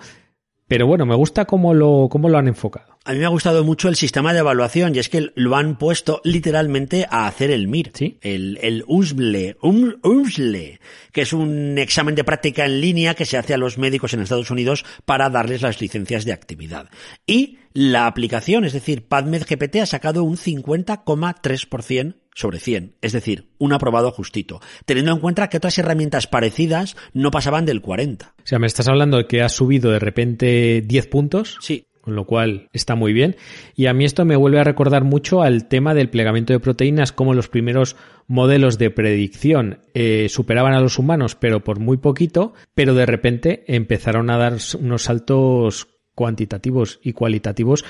Pero 0.67 0.87
bueno, 0.87 1.05
me 1.05 1.13
gusta 1.13 1.45
cómo 1.45 1.75
lo, 1.75 2.07
cómo 2.09 2.27
lo 2.27 2.39
han 2.39 2.47
enfocado. 2.47 2.97
A 3.05 3.13
mí 3.13 3.19
me 3.19 3.25
ha 3.25 3.29
gustado 3.29 3.63
mucho 3.63 3.87
el 3.87 3.95
sistema 3.95 4.33
de 4.33 4.39
evaluación 4.39 4.95
y 4.95 4.99
es 4.99 5.09
que 5.09 5.29
lo 5.35 5.55
han 5.55 5.77
puesto 5.77 6.21
literalmente 6.23 7.05
a 7.11 7.27
hacer 7.27 7.51
el 7.51 7.67
MIR. 7.67 7.91
¿Sí? 7.93 8.17
El, 8.21 8.57
el 8.63 8.83
USBLE, 8.87 9.57
USLE, 9.61 10.79
que 11.11 11.21
es 11.21 11.33
un 11.33 11.77
examen 11.77 12.15
de 12.15 12.23
práctica 12.23 12.65
en 12.65 12.81
línea 12.81 13.13
que 13.13 13.27
se 13.27 13.37
hace 13.37 13.53
a 13.53 13.59
los 13.59 13.77
médicos 13.77 14.15
en 14.15 14.21
Estados 14.21 14.49
Unidos 14.49 14.85
para 15.05 15.29
darles 15.29 15.61
las 15.61 15.79
licencias 15.81 16.25
de 16.25 16.33
actividad. 16.33 16.89
Y 17.27 17.59
la 17.73 18.07
aplicación, 18.07 18.65
es 18.65 18.73
decir, 18.73 19.07
PubMed 19.07 19.43
GPT 19.47 19.75
ha 19.81 19.85
sacado 19.85 20.23
un 20.23 20.37
50,3% 20.37 22.15
sobre 22.35 22.59
100, 22.59 22.95
es 23.01 23.13
decir, 23.13 23.47
un 23.57 23.73
aprobado 23.73 24.11
justito, 24.11 24.61
teniendo 24.85 25.13
en 25.13 25.19
cuenta 25.19 25.47
que 25.49 25.57
otras 25.57 25.77
herramientas 25.79 26.27
parecidas 26.27 26.95
no 27.13 27.31
pasaban 27.31 27.65
del 27.65 27.81
40. 27.81 28.35
O 28.37 28.41
sea, 28.43 28.59
me 28.59 28.67
estás 28.67 28.87
hablando 28.87 29.17
de 29.17 29.25
que 29.25 29.41
ha 29.41 29.49
subido 29.49 29.89
de 29.89 29.99
repente 29.99 30.83
10 30.85 31.07
puntos. 31.07 31.57
Sí. 31.61 31.87
Con 32.01 32.15
lo 32.15 32.25
cual 32.25 32.69
está 32.71 32.93
muy 32.93 33.13
bien. 33.13 33.35
Y 33.75 33.87
a 33.87 33.93
mí 33.95 34.05
esto 34.05 34.25
me 34.25 34.35
vuelve 34.35 34.59
a 34.59 34.63
recordar 34.63 35.03
mucho 35.03 35.41
al 35.41 35.67
tema 35.67 35.95
del 35.95 36.11
plegamiento 36.11 36.53
de 36.53 36.59
proteínas, 36.59 37.11
como 37.11 37.33
los 37.33 37.47
primeros 37.47 37.95
modelos 38.27 38.77
de 38.77 38.91
predicción 38.91 39.79
eh, 39.95 40.27
superaban 40.29 40.73
a 40.73 40.81
los 40.81 40.99
humanos, 40.99 41.33
pero 41.33 41.63
por 41.63 41.79
muy 41.79 41.97
poquito, 41.97 42.53
pero 42.75 42.93
de 42.93 43.07
repente 43.07 43.63
empezaron 43.65 44.29
a 44.29 44.37
dar 44.37 44.57
unos 44.79 45.01
saltos 45.01 45.87
cuantitativos 46.13 46.99
y 47.01 47.13
cualitativos 47.13 47.85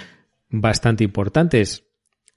bastante 0.49 1.03
importantes. 1.03 1.84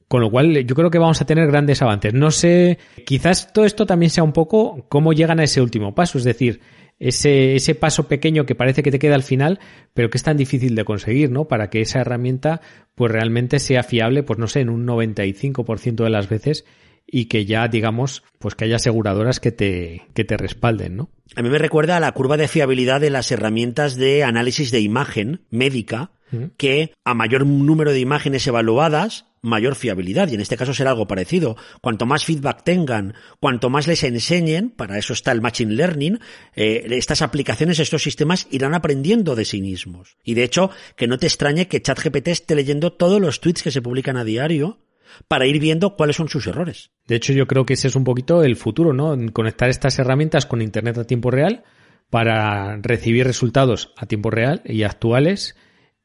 Con 0.08 0.22
lo 0.22 0.30
cual, 0.30 0.64
yo 0.64 0.74
creo 0.74 0.90
que 0.90 0.98
vamos 0.98 1.20
a 1.20 1.26
tener 1.26 1.46
grandes 1.46 1.82
avances. 1.82 2.14
No 2.14 2.30
sé, 2.30 2.78
quizás 3.04 3.52
todo 3.52 3.66
esto 3.66 3.84
también 3.84 4.10
sea 4.10 4.24
un 4.24 4.32
poco 4.32 4.86
cómo 4.88 5.12
llegan 5.12 5.38
a 5.38 5.44
ese 5.44 5.60
último 5.60 5.94
paso, 5.94 6.16
es 6.16 6.24
decir, 6.24 6.60
ese, 6.98 7.54
ese 7.54 7.74
paso 7.74 8.08
pequeño 8.08 8.46
que 8.46 8.54
parece 8.54 8.82
que 8.82 8.90
te 8.90 8.98
queda 8.98 9.14
al 9.14 9.22
final, 9.22 9.60
pero 9.94 10.10
que 10.10 10.18
es 10.18 10.24
tan 10.24 10.36
difícil 10.36 10.74
de 10.74 10.84
conseguir, 10.84 11.30
¿no? 11.30 11.46
Para 11.46 11.70
que 11.70 11.80
esa 11.80 12.00
herramienta, 12.00 12.60
pues 12.94 13.12
realmente 13.12 13.58
sea 13.58 13.82
fiable, 13.82 14.22
pues 14.22 14.38
no 14.38 14.48
sé, 14.48 14.60
en 14.60 14.70
un 14.70 14.86
95% 14.86 16.04
de 16.04 16.10
las 16.10 16.28
veces 16.28 16.64
y 17.10 17.26
que 17.26 17.46
ya, 17.46 17.68
digamos, 17.68 18.22
pues 18.38 18.54
que 18.54 18.66
haya 18.66 18.76
aseguradoras 18.76 19.40
que 19.40 19.50
te, 19.50 20.06
que 20.14 20.24
te 20.24 20.36
respalden, 20.36 20.96
¿no? 20.96 21.10
A 21.36 21.42
mí 21.42 21.48
me 21.48 21.58
recuerda 21.58 21.96
a 21.96 22.00
la 22.00 22.12
curva 22.12 22.36
de 22.36 22.48
fiabilidad 22.48 23.00
de 23.00 23.10
las 23.10 23.30
herramientas 23.30 23.96
de 23.96 24.24
análisis 24.24 24.70
de 24.70 24.80
imagen 24.80 25.42
médica, 25.50 26.12
que 26.58 26.92
a 27.04 27.14
mayor 27.14 27.46
número 27.46 27.92
de 27.92 28.00
imágenes 28.00 28.46
evaluadas, 28.46 29.24
mayor 29.42 29.74
fiabilidad. 29.74 30.28
Y 30.28 30.34
en 30.34 30.40
este 30.40 30.56
caso 30.56 30.74
será 30.74 30.90
algo 30.90 31.06
parecido. 31.06 31.56
Cuanto 31.80 32.06
más 32.06 32.24
feedback 32.24 32.62
tengan, 32.64 33.14
cuanto 33.40 33.70
más 33.70 33.86
les 33.86 34.02
enseñen, 34.04 34.70
para 34.70 34.98
eso 34.98 35.12
está 35.12 35.32
el 35.32 35.40
Machine 35.40 35.74
Learning, 35.74 36.18
eh, 36.54 36.86
estas 36.90 37.22
aplicaciones, 37.22 37.78
estos 37.78 38.02
sistemas 38.02 38.46
irán 38.50 38.74
aprendiendo 38.74 39.34
de 39.34 39.44
sí 39.44 39.60
mismos. 39.60 40.16
Y 40.24 40.34
de 40.34 40.44
hecho, 40.44 40.70
que 40.96 41.06
no 41.06 41.18
te 41.18 41.26
extrañe 41.26 41.68
que 41.68 41.82
ChatGPT 41.82 42.28
esté 42.28 42.54
leyendo 42.54 42.92
todos 42.92 43.20
los 43.20 43.40
tweets 43.40 43.62
que 43.62 43.70
se 43.70 43.82
publican 43.82 44.16
a 44.16 44.24
diario 44.24 44.78
para 45.26 45.46
ir 45.46 45.58
viendo 45.58 45.96
cuáles 45.96 46.16
son 46.16 46.28
sus 46.28 46.46
errores. 46.46 46.90
De 47.06 47.16
hecho, 47.16 47.32
yo 47.32 47.46
creo 47.46 47.66
que 47.66 47.74
ese 47.74 47.88
es 47.88 47.96
un 47.96 48.04
poquito 48.04 48.42
el 48.42 48.56
futuro, 48.56 48.92
¿no? 48.92 49.16
Conectar 49.32 49.68
estas 49.68 49.98
herramientas 49.98 50.46
con 50.46 50.62
Internet 50.62 50.98
a 50.98 51.04
tiempo 51.04 51.30
real 51.30 51.64
para 52.10 52.76
recibir 52.76 53.26
resultados 53.26 53.92
a 53.96 54.06
tiempo 54.06 54.30
real 54.30 54.62
y 54.64 54.82
actuales 54.82 55.56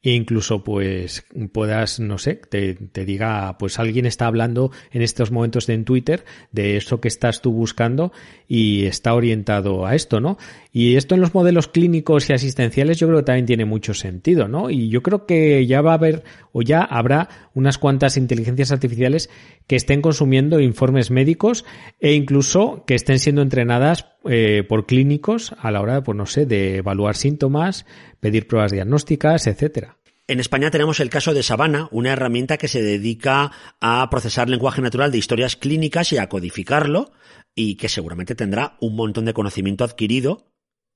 e 0.04 0.12
incluso 0.12 0.66
pues 0.66 1.26
puedas, 1.54 2.02
no 2.02 2.18
sé, 2.18 2.36
te, 2.36 2.76
te, 2.76 3.06
diga, 3.06 3.58
pues 3.58 3.80
alguien 3.80 4.06
está 4.06 4.28
hablando 4.28 4.70
en 4.92 5.02
estos 5.02 5.32
momentos 5.32 5.70
en 5.70 5.86
Twitter 5.86 6.26
de 6.52 6.76
eso 6.76 7.00
que 7.00 7.08
estás 7.08 7.42
tú 7.42 7.54
buscando 7.54 8.12
y 8.46 8.86
está 8.86 9.14
orientado 9.14 9.86
a 9.86 9.96
esto, 9.96 10.20
¿no? 10.20 10.38
Y 10.74 10.98
esto 10.98 11.16
en 11.16 11.22
los 11.22 11.34
modelos 11.34 11.70
clínicos 11.70 12.30
y 12.30 12.34
asistenciales 12.34 12.98
yo 12.98 13.08
creo 13.08 13.20
que 13.20 13.26
también 13.26 13.46
tiene 13.46 13.64
mucho 13.64 13.94
sentido, 13.94 14.50
¿no? 14.50 14.70
Y 14.70 14.90
yo 14.90 15.02
creo 15.02 15.26
que 15.26 15.66
ya 15.66 15.82
va 15.82 15.92
a 15.92 15.96
haber 15.96 16.24
o 16.52 16.62
ya 16.62 16.82
habrá 16.82 17.30
unas 17.54 17.78
cuantas 17.78 18.18
inteligencias 18.18 18.74
artificiales 18.74 19.30
que 19.68 19.78
estén 19.78 20.02
consumiendo 20.02 20.60
informes 20.60 21.12
médicos 21.12 21.64
e 22.02 22.14
incluso 22.14 22.84
que 22.86 22.96
estén 22.96 23.20
siendo 23.20 23.42
entrenadas 23.42 24.08
eh, 24.26 24.64
por 24.68 24.86
clínicos 24.86 25.54
a 25.60 25.72
la 25.72 25.82
hora, 25.82 26.04
pues 26.04 26.18
no 26.18 26.26
sé, 26.26 26.46
de 26.46 26.78
evaluar 26.78 27.16
síntomas, 27.16 27.86
pedir 28.24 28.48
pruebas 28.48 28.72
diagnósticas, 28.72 29.48
etcétera. 29.48 29.98
En 30.28 30.40
España 30.40 30.72
tenemos 30.72 31.02
el 31.02 31.10
caso 31.10 31.34
de 31.34 31.44
Sabana, 31.44 31.90
una 31.92 32.14
herramienta 32.14 32.58
que 32.58 32.70
se 32.70 32.82
dedica 32.82 33.52
a 33.82 34.10
procesar 34.10 34.50
lenguaje 34.50 34.82
natural 34.82 35.12
de 35.12 35.18
historias 35.18 35.58
clínicas 35.58 36.14
y 36.14 36.18
a 36.18 36.30
codificarlo, 36.30 37.12
y 37.54 37.76
que 37.76 37.90
seguramente 37.90 38.34
tendrá 38.34 38.78
un 38.80 38.96
montón 38.96 39.26
de 39.26 39.34
conocimiento 39.34 39.84
adquirido, 39.84 40.48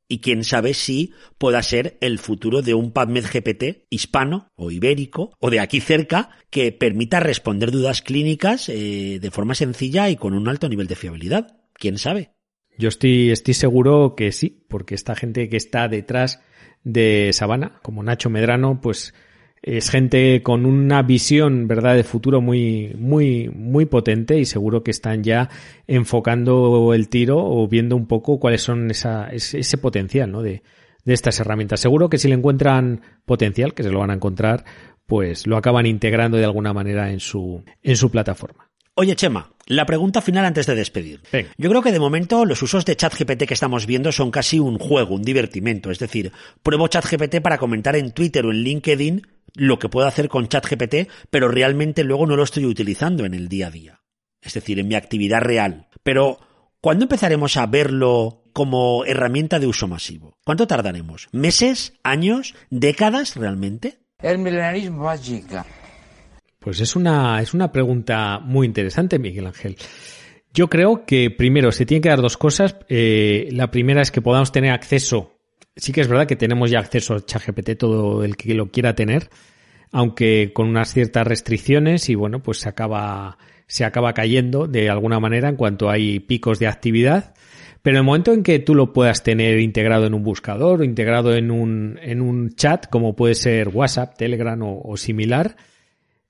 y 0.08 0.20
quién 0.20 0.46
sabe 0.46 0.74
si 0.74 1.12
pueda 1.38 1.62
ser 1.62 1.98
el 2.00 2.18
futuro 2.18 2.62
de 2.62 2.74
un 2.74 2.94
PubMed 2.94 3.26
GPT 3.26 3.88
hispano 3.90 4.48
o 4.56 4.72
ibérico 4.72 5.34
o 5.38 5.50
de 5.50 5.60
aquí 5.60 5.82
cerca 5.82 6.30
que 6.50 6.72
permita 6.72 7.20
responder 7.20 7.72
dudas 7.72 8.02
clínicas 8.02 8.70
eh, 8.70 9.20
de 9.22 9.32
forma 9.32 9.54
sencilla 9.54 10.10
y 10.10 10.16
con 10.16 10.34
un 10.34 10.48
alto 10.48 10.70
nivel 10.70 10.88
de 10.88 10.96
fiabilidad. 10.96 11.58
¿Quién 11.74 11.98
sabe? 11.98 12.37
Yo 12.78 12.90
estoy, 12.90 13.32
estoy 13.32 13.54
seguro 13.54 14.16
que 14.16 14.32
sí, 14.32 14.64
porque 14.68 14.96
esta 14.96 15.16
gente 15.16 15.50
que 15.50 15.58
está 15.58 15.88
detrás 15.88 16.42
de 16.84 17.32
Sabana, 17.34 17.80
como 17.82 18.04
Nacho 18.04 18.30
Medrano, 18.30 18.80
pues 18.82 19.14
es 19.62 19.90
gente 19.90 20.42
con 20.44 20.66
una 20.66 21.02
visión, 21.02 21.68
¿verdad?, 21.68 21.96
de 21.96 22.04
futuro 22.04 22.42
muy, 22.42 22.96
muy, 22.98 23.50
muy 23.50 23.86
potente 23.86 24.38
y 24.40 24.46
seguro 24.46 24.84
que 24.84 24.92
están 24.92 25.24
ya 25.24 25.50
enfocando 25.88 26.94
el 26.94 27.10
tiro 27.10 27.38
o 27.40 27.68
viendo 27.68 27.96
un 27.96 28.08
poco 28.08 28.40
cuáles 28.40 28.62
son 28.62 28.92
esa, 28.92 29.30
ese, 29.30 29.78
potencial, 29.78 30.32
¿no?, 30.32 30.42
de, 30.42 30.62
de 31.04 31.14
estas 31.14 31.40
herramientas. 31.40 31.80
Seguro 31.80 32.10
que 32.10 32.18
si 32.18 32.28
le 32.28 32.36
encuentran 32.36 33.02
potencial, 33.26 33.74
que 33.74 33.84
se 33.84 33.90
lo 33.90 34.00
van 34.00 34.12
a 34.12 34.16
encontrar, 34.16 34.64
pues 35.06 35.48
lo 35.48 35.58
acaban 35.58 35.86
integrando 35.86 36.38
de 36.38 36.46
alguna 36.46 36.74
manera 36.74 37.12
en 37.12 37.20
su, 37.20 37.64
en 37.82 37.96
su 37.96 38.12
plataforma. 38.12 38.70
Oye, 38.94 39.16
Chema, 39.16 39.52
la 39.68 39.86
pregunta 39.86 40.22
final 40.22 40.46
antes 40.46 40.66
de 40.66 40.76
despedir. 40.76 41.22
Yo 41.58 41.70
creo 41.70 41.82
que 41.82 41.92
de 41.92 42.00
momento 42.00 42.46
los 42.46 42.62
usos 42.62 42.86
de 42.86 42.96
ChatGPT 42.96 43.46
que 43.46 43.54
estamos 43.54 43.86
viendo 43.86 44.12
son 44.12 44.32
casi 44.32 44.60
un 44.60 44.80
juego, 44.80 45.16
un 45.16 45.24
divertimento. 45.24 45.92
Es 45.92 46.00
decir, 46.00 46.32
pruebo 46.64 46.88
ChatGPT 46.88 47.42
para 47.42 47.58
comentar 47.58 47.96
en 47.96 48.12
Twitter 48.12 48.46
o 48.46 48.52
en 48.52 48.58
LinkedIn 48.58 49.28
lo 49.54 49.80
que 49.80 49.90
puedo 49.90 50.08
hacer 50.08 50.30
con 50.30 50.48
ChatGPT, 50.48 51.10
pero 51.30 51.50
realmente 51.50 52.04
luego 52.04 52.26
no 52.26 52.36
lo 52.36 52.44
estoy 52.44 52.66
utilizando 52.66 53.26
en 53.26 53.34
el 53.34 53.50
día 53.50 53.68
a 53.68 53.72
día. 53.72 54.02
Es 54.42 54.54
decir, 54.54 54.80
en 54.80 54.88
mi 54.88 54.96
actividad 54.96 55.42
real. 55.42 55.88
Pero, 56.04 56.40
¿cuándo 56.80 57.06
empezaremos 57.06 57.58
a 57.58 57.66
verlo 57.66 58.44
como 58.54 59.04
herramienta 59.06 59.60
de 59.60 59.68
uso 59.68 59.88
masivo? 59.88 60.38
¿Cuánto 60.46 60.68
tardaremos? 60.68 61.28
¿Meses? 61.32 61.94
¿Años? 62.04 62.56
¿Décadas 62.70 63.36
realmente? 63.36 64.00
El 64.22 64.38
milenarismo 64.38 65.04
va 65.04 65.18
chica. 65.18 65.66
Pues 66.68 66.82
es 66.82 66.98
una, 66.98 67.42
es 67.42 67.54
una 67.54 67.72
pregunta 67.72 68.40
muy 68.40 68.68
interesante, 68.68 69.20
Miguel 69.20 69.48
Ángel. 69.48 69.78
Yo 70.54 70.68
creo 70.68 71.06
que 71.06 71.32
primero 71.32 71.72
se 71.72 71.86
tienen 71.86 72.02
que 72.02 72.10
dar 72.10 72.20
dos 72.20 72.36
cosas. 72.36 72.76
Eh, 72.90 73.48
la 73.54 73.72
primera 73.72 74.02
es 74.02 74.12
que 74.12 74.22
podamos 74.22 74.52
tener 74.52 74.74
acceso. 74.74 75.40
Sí 75.78 75.94
que 75.94 76.02
es 76.02 76.10
verdad 76.10 76.28
que 76.28 76.36
tenemos 76.36 76.70
ya 76.70 76.80
acceso 76.80 77.14
a 77.14 77.26
ChatGPT 77.26 77.78
todo 77.78 78.26
el 78.26 78.36
que 78.36 78.54
lo 78.54 78.70
quiera 78.70 78.96
tener, 78.96 79.30
aunque 79.94 80.52
con 80.54 80.68
unas 80.68 80.92
ciertas 80.92 81.26
restricciones 81.26 82.10
y 82.10 82.16
bueno, 82.16 82.44
pues 82.44 82.58
se 82.58 82.68
acaba, 82.68 83.38
se 83.66 83.86
acaba 83.86 84.14
cayendo 84.14 84.68
de 84.68 84.90
alguna 84.90 85.22
manera 85.22 85.48
en 85.48 85.56
cuanto 85.56 85.90
hay 85.90 86.20
picos 86.20 86.60
de 86.60 86.68
actividad. 86.68 87.34
Pero 87.82 87.96
en 87.96 88.00
el 88.00 88.06
momento 88.06 88.34
en 88.34 88.44
que 88.44 88.60
tú 88.60 88.76
lo 88.76 88.92
puedas 88.92 89.24
tener 89.24 89.58
integrado 89.62 90.06
en 90.06 90.14
un 90.14 90.24
buscador 90.24 90.84
integrado 90.84 91.34
en 91.34 91.50
un, 91.50 91.98
en 92.02 92.20
un 92.20 92.56
chat, 92.56 92.90
como 92.90 93.16
puede 93.16 93.36
ser 93.36 93.70
WhatsApp, 93.70 94.18
Telegram 94.18 94.62
o 94.62 94.98
similar, 94.98 95.56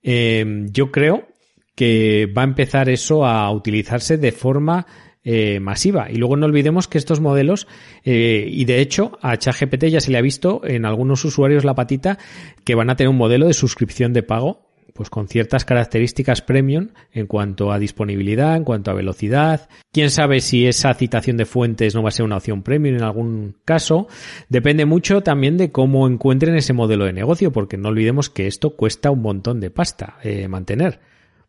eh, 0.10 0.66
yo 0.72 0.90
creo 0.90 1.28
que 1.76 2.32
va 2.36 2.44
a 2.44 2.46
empezar 2.46 2.88
eso 2.88 3.26
a 3.26 3.52
utilizarse 3.52 4.18
de 4.18 4.32
forma 4.32 4.88
eh, 5.26 5.60
masiva. 5.60 6.10
Y 6.10 6.16
luego 6.16 6.38
no 6.38 6.46
olvidemos 6.46 6.88
que 6.88 6.98
estos 6.98 7.20
modelos, 7.20 7.68
eh, 8.06 8.48
y 8.50 8.64
de 8.64 8.80
hecho 8.80 9.20
a 9.22 9.36
ChatGPT 9.36 9.88
ya 9.88 10.00
se 10.00 10.10
le 10.10 10.18
ha 10.18 10.22
visto 10.22 10.62
en 10.64 10.86
algunos 10.86 11.26
usuarios 11.26 11.66
la 11.66 11.76
patita 11.76 12.18
que 12.64 12.74
van 12.74 12.90
a 12.90 12.96
tener 12.96 13.10
un 13.10 13.18
modelo 13.18 13.48
de 13.48 13.54
suscripción 13.54 14.14
de 14.14 14.24
pago 14.24 14.67
pues 14.98 15.12
con 15.12 15.28
ciertas 15.28 15.64
características 15.64 16.42
premium 16.42 16.90
en 17.14 17.28
cuanto 17.28 17.72
a 17.72 17.78
disponibilidad, 17.78 18.56
en 18.56 18.64
cuanto 18.64 18.90
a 18.90 18.96
velocidad. 18.96 19.70
Quién 19.94 20.10
sabe 20.10 20.42
si 20.42 20.66
esa 20.66 20.92
citación 20.96 21.38
de 21.38 21.46
fuentes 21.46 21.94
no 21.94 22.02
va 22.02 22.10
a 22.10 22.12
ser 22.12 22.26
una 22.26 22.38
opción 22.38 22.64
premium 22.64 22.96
en 22.96 23.04
algún 23.04 23.56
caso. 23.64 24.08
Depende 24.50 24.86
mucho 24.86 25.22
también 25.22 25.56
de 25.56 25.72
cómo 25.72 26.08
encuentren 26.08 26.56
ese 26.56 26.74
modelo 26.74 27.06
de 27.06 27.14
negocio, 27.14 27.52
porque 27.52 27.78
no 27.78 27.90
olvidemos 27.90 28.32
que 28.32 28.48
esto 28.48 28.72
cuesta 28.72 29.12
un 29.12 29.22
montón 29.22 29.60
de 29.60 29.70
pasta 29.70 30.18
eh, 30.24 30.48
mantener. 30.48 31.00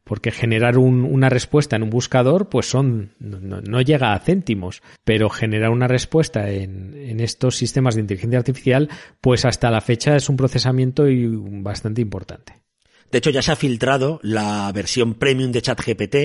Porque 0.05 0.31
generar 0.31 0.77
un, 0.77 1.05
una 1.05 1.31
respuesta 1.31 1.77
en 1.77 1.83
un 1.83 1.91
buscador, 1.91 2.51
pues 2.51 2.67
son, 2.67 3.15
no, 3.19 3.81
llega 3.81 4.13
a 4.13 4.19
céntimos. 4.19 4.83
Pero 5.05 5.31
generar 5.31 5.71
una 5.71 5.89
respuesta 5.89 6.51
en, 6.51 6.95
en 6.95 7.21
estos 7.21 7.57
sistemas 7.57 7.95
de 7.95 8.03
inteligencia 8.03 8.39
artificial, 8.39 8.91
pues 9.23 9.47
hasta 9.47 9.71
la 9.71 9.81
fecha 9.81 10.17
es 10.17 10.29
un 10.29 10.37
procesamiento 10.37 11.05
bastante 11.63 12.03
importante. 12.03 12.55
De 13.11 13.19
hecho, 13.19 13.31
ya 13.31 13.43
se 13.43 13.53
ha 13.53 13.57
filtrado 13.57 14.21
la 14.23 14.71
versión 14.73 15.15
premium 15.15 15.53
de 15.53 15.63
ChatGPT 15.63 16.17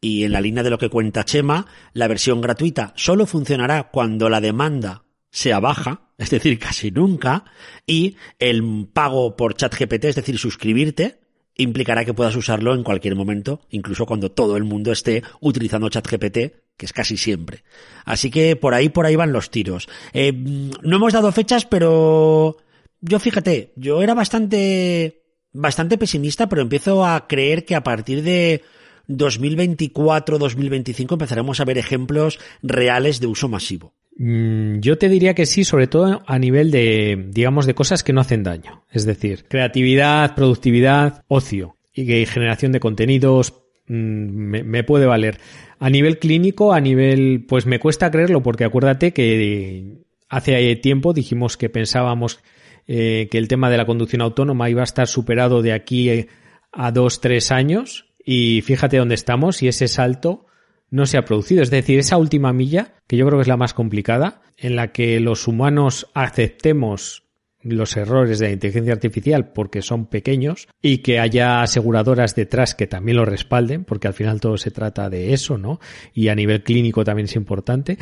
y 0.00 0.24
en 0.24 0.32
la 0.32 0.40
línea 0.40 0.62
de 0.62 0.70
lo 0.70 0.78
que 0.78 0.88
cuenta 0.88 1.24
Chema, 1.24 1.66
la 1.92 2.08
versión 2.08 2.40
gratuita 2.40 2.92
solo 2.96 3.26
funcionará 3.26 3.90
cuando 3.90 4.28
la 4.28 4.40
demanda 4.40 5.04
sea 5.30 5.60
baja, 5.60 6.08
es 6.18 6.30
decir, 6.30 6.58
casi 6.58 6.90
nunca, 6.90 7.44
y 7.86 8.16
el 8.38 8.88
pago 8.92 9.36
por 9.36 9.54
ChatGPT, 9.54 10.04
es 10.06 10.16
decir, 10.16 10.38
suscribirte, 10.38 11.20
implicará 11.56 12.04
que 12.04 12.14
puedas 12.14 12.36
usarlo 12.36 12.74
en 12.74 12.82
cualquier 12.82 13.14
momento, 13.14 13.60
incluso 13.70 14.06
cuando 14.06 14.30
todo 14.30 14.56
el 14.56 14.64
mundo 14.64 14.92
esté 14.92 15.22
utilizando 15.40 15.88
ChatGPT, 15.88 16.38
que 16.76 16.86
es 16.86 16.92
casi 16.92 17.16
siempre. 17.16 17.64
Así 18.04 18.30
que 18.30 18.56
por 18.56 18.74
ahí, 18.74 18.88
por 18.88 19.06
ahí 19.06 19.16
van 19.16 19.32
los 19.32 19.50
tiros. 19.50 19.88
Eh, 20.12 20.32
no 20.32 20.96
hemos 20.96 21.12
dado 21.12 21.32
fechas, 21.32 21.66
pero 21.66 22.56
yo 23.00 23.18
fíjate, 23.18 23.72
yo 23.76 24.02
era 24.02 24.14
bastante 24.14 25.21
bastante 25.52 25.98
pesimista, 25.98 26.48
pero 26.48 26.62
empiezo 26.62 27.04
a 27.04 27.26
creer 27.26 27.64
que 27.64 27.74
a 27.74 27.82
partir 27.82 28.22
de 28.22 28.62
2024-2025 29.08 31.12
empezaremos 31.12 31.60
a 31.60 31.64
ver 31.64 31.78
ejemplos 31.78 32.38
reales 32.62 33.20
de 33.20 33.26
uso 33.26 33.48
masivo. 33.48 33.94
Mm, 34.16 34.80
yo 34.80 34.98
te 34.98 35.08
diría 35.08 35.34
que 35.34 35.46
sí, 35.46 35.64
sobre 35.64 35.86
todo 35.86 36.22
a 36.26 36.38
nivel 36.38 36.70
de, 36.70 37.28
digamos, 37.30 37.66
de 37.66 37.74
cosas 37.74 38.02
que 38.02 38.12
no 38.12 38.20
hacen 38.20 38.42
daño. 38.42 38.84
Es 38.90 39.04
decir, 39.04 39.44
creatividad, 39.48 40.34
productividad, 40.34 41.24
ocio 41.28 41.76
y 41.94 42.26
generación 42.26 42.72
de 42.72 42.80
contenidos 42.80 43.54
mm, 43.88 43.94
me, 43.94 44.62
me, 44.62 44.84
puede 44.84 45.06
valer. 45.06 45.38
A 45.78 45.90
nivel 45.90 46.18
clínico, 46.18 46.72
a 46.72 46.80
nivel, 46.80 47.44
pues 47.48 47.66
me 47.66 47.80
cuesta 47.80 48.10
creerlo 48.10 48.42
porque 48.42 48.64
acuérdate 48.64 49.12
que 49.12 49.98
hace 50.28 50.76
tiempo 50.76 51.12
dijimos 51.12 51.56
que 51.56 51.68
pensábamos 51.68 52.40
eh, 52.86 53.28
que 53.30 53.38
el 53.38 53.48
tema 53.48 53.70
de 53.70 53.76
la 53.76 53.86
conducción 53.86 54.22
autónoma 54.22 54.70
iba 54.70 54.80
a 54.80 54.84
estar 54.84 55.06
superado 55.06 55.62
de 55.62 55.72
aquí 55.72 56.10
eh, 56.10 56.28
a 56.72 56.90
dos, 56.90 57.20
tres 57.20 57.52
años 57.52 58.12
y 58.24 58.62
fíjate 58.62 58.98
dónde 58.98 59.14
estamos 59.14 59.62
y 59.62 59.68
ese 59.68 59.88
salto 59.88 60.46
no 60.90 61.06
se 61.06 61.16
ha 61.16 61.24
producido. 61.24 61.62
Es 61.62 61.70
decir, 61.70 61.98
esa 61.98 62.18
última 62.18 62.52
milla, 62.52 62.94
que 63.06 63.16
yo 63.16 63.26
creo 63.26 63.38
que 63.38 63.42
es 63.42 63.48
la 63.48 63.56
más 63.56 63.74
complicada, 63.74 64.42
en 64.56 64.76
la 64.76 64.92
que 64.92 65.20
los 65.20 65.48
humanos 65.48 66.08
aceptemos 66.14 67.22
los 67.62 67.96
errores 67.96 68.38
de 68.38 68.46
la 68.46 68.52
inteligencia 68.52 68.92
artificial 68.92 69.52
porque 69.52 69.82
son 69.82 70.06
pequeños 70.06 70.68
y 70.80 70.98
que 70.98 71.20
haya 71.20 71.62
aseguradoras 71.62 72.34
detrás 72.34 72.74
que 72.74 72.86
también 72.86 73.16
lo 73.16 73.24
respalden, 73.24 73.84
porque 73.84 74.08
al 74.08 74.14
final 74.14 74.40
todo 74.40 74.56
se 74.56 74.70
trata 74.70 75.08
de 75.08 75.32
eso, 75.32 75.58
¿no? 75.58 75.80
Y 76.12 76.28
a 76.28 76.34
nivel 76.34 76.62
clínico 76.62 77.04
también 77.04 77.26
es 77.26 77.36
importante. 77.36 77.98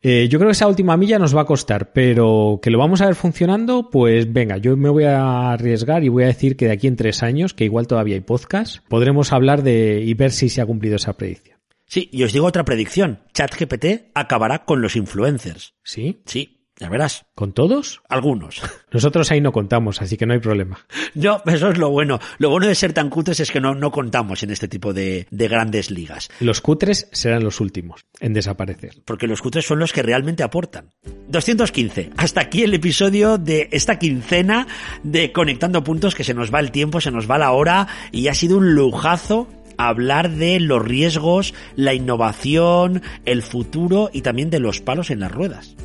Eh, 0.00 0.28
yo 0.28 0.38
creo 0.38 0.48
que 0.48 0.52
esa 0.52 0.68
última 0.68 0.96
milla 0.96 1.18
nos 1.18 1.36
va 1.36 1.42
a 1.42 1.46
costar, 1.46 1.92
pero 1.92 2.60
que 2.62 2.70
lo 2.70 2.78
vamos 2.78 3.00
a 3.00 3.06
ver 3.06 3.16
funcionando, 3.16 3.90
pues 3.90 4.32
venga, 4.32 4.56
yo 4.58 4.76
me 4.76 4.88
voy 4.88 5.04
a 5.04 5.50
arriesgar 5.50 6.04
y 6.04 6.08
voy 6.08 6.22
a 6.22 6.28
decir 6.28 6.56
que 6.56 6.66
de 6.66 6.72
aquí 6.72 6.86
en 6.86 6.96
tres 6.96 7.22
años, 7.22 7.52
que 7.52 7.64
igual 7.64 7.88
todavía 7.88 8.14
hay 8.14 8.20
podcast, 8.20 8.78
podremos 8.88 9.32
hablar 9.32 9.62
de 9.62 10.02
y 10.04 10.14
ver 10.14 10.30
si 10.30 10.48
se 10.48 10.60
ha 10.60 10.66
cumplido 10.66 10.96
esa 10.96 11.14
predicción. 11.14 11.58
Sí, 11.86 12.08
y 12.12 12.22
os 12.22 12.32
digo 12.32 12.46
otra 12.46 12.64
predicción. 12.64 13.20
ChatGPT 13.32 14.10
acabará 14.14 14.64
con 14.64 14.82
los 14.82 14.94
influencers. 14.94 15.74
¿Sí? 15.82 16.22
Sí, 16.26 16.57
ya 16.78 16.88
verás. 16.88 17.26
¿Con 17.34 17.52
todos? 17.52 18.02
Algunos. 18.08 18.62
Nosotros 18.92 19.30
ahí 19.30 19.40
no 19.40 19.52
contamos, 19.52 20.00
así 20.00 20.16
que 20.16 20.26
no 20.26 20.34
hay 20.34 20.38
problema. 20.38 20.86
No, 21.14 21.42
eso 21.46 21.70
es 21.70 21.78
lo 21.78 21.90
bueno. 21.90 22.20
Lo 22.38 22.50
bueno 22.50 22.66
de 22.66 22.74
ser 22.74 22.92
tan 22.92 23.10
cutres 23.10 23.40
es 23.40 23.50
que 23.50 23.60
no, 23.60 23.74
no 23.74 23.90
contamos 23.90 24.42
en 24.42 24.50
este 24.50 24.68
tipo 24.68 24.92
de, 24.92 25.26
de 25.30 25.48
grandes 25.48 25.90
ligas. 25.90 26.30
Los 26.40 26.60
cutres 26.60 27.08
serán 27.12 27.42
los 27.42 27.60
últimos 27.60 28.06
en 28.20 28.32
desaparecer. 28.32 29.02
Porque 29.04 29.26
los 29.26 29.42
cutres 29.42 29.66
son 29.66 29.78
los 29.78 29.92
que 29.92 30.02
realmente 30.02 30.42
aportan. 30.42 30.90
215. 31.28 32.10
Hasta 32.16 32.40
aquí 32.40 32.62
el 32.62 32.74
episodio 32.74 33.38
de 33.38 33.68
esta 33.72 33.98
quincena 33.98 34.66
de 35.02 35.32
Conectando 35.32 35.82
Puntos, 35.84 36.14
que 36.14 36.24
se 36.24 36.34
nos 36.34 36.52
va 36.52 36.60
el 36.60 36.70
tiempo, 36.70 37.00
se 37.00 37.10
nos 37.10 37.28
va 37.30 37.38
la 37.38 37.52
hora 37.52 37.88
y 38.12 38.28
ha 38.28 38.34
sido 38.34 38.58
un 38.58 38.74
lujazo 38.74 39.48
hablar 39.76 40.30
de 40.30 40.60
los 40.60 40.84
riesgos, 40.84 41.54
la 41.76 41.94
innovación, 41.94 43.02
el 43.24 43.42
futuro 43.42 44.10
y 44.12 44.22
también 44.22 44.50
de 44.50 44.58
los 44.58 44.80
palos 44.80 45.10
en 45.10 45.20
las 45.20 45.32
ruedas. 45.32 45.76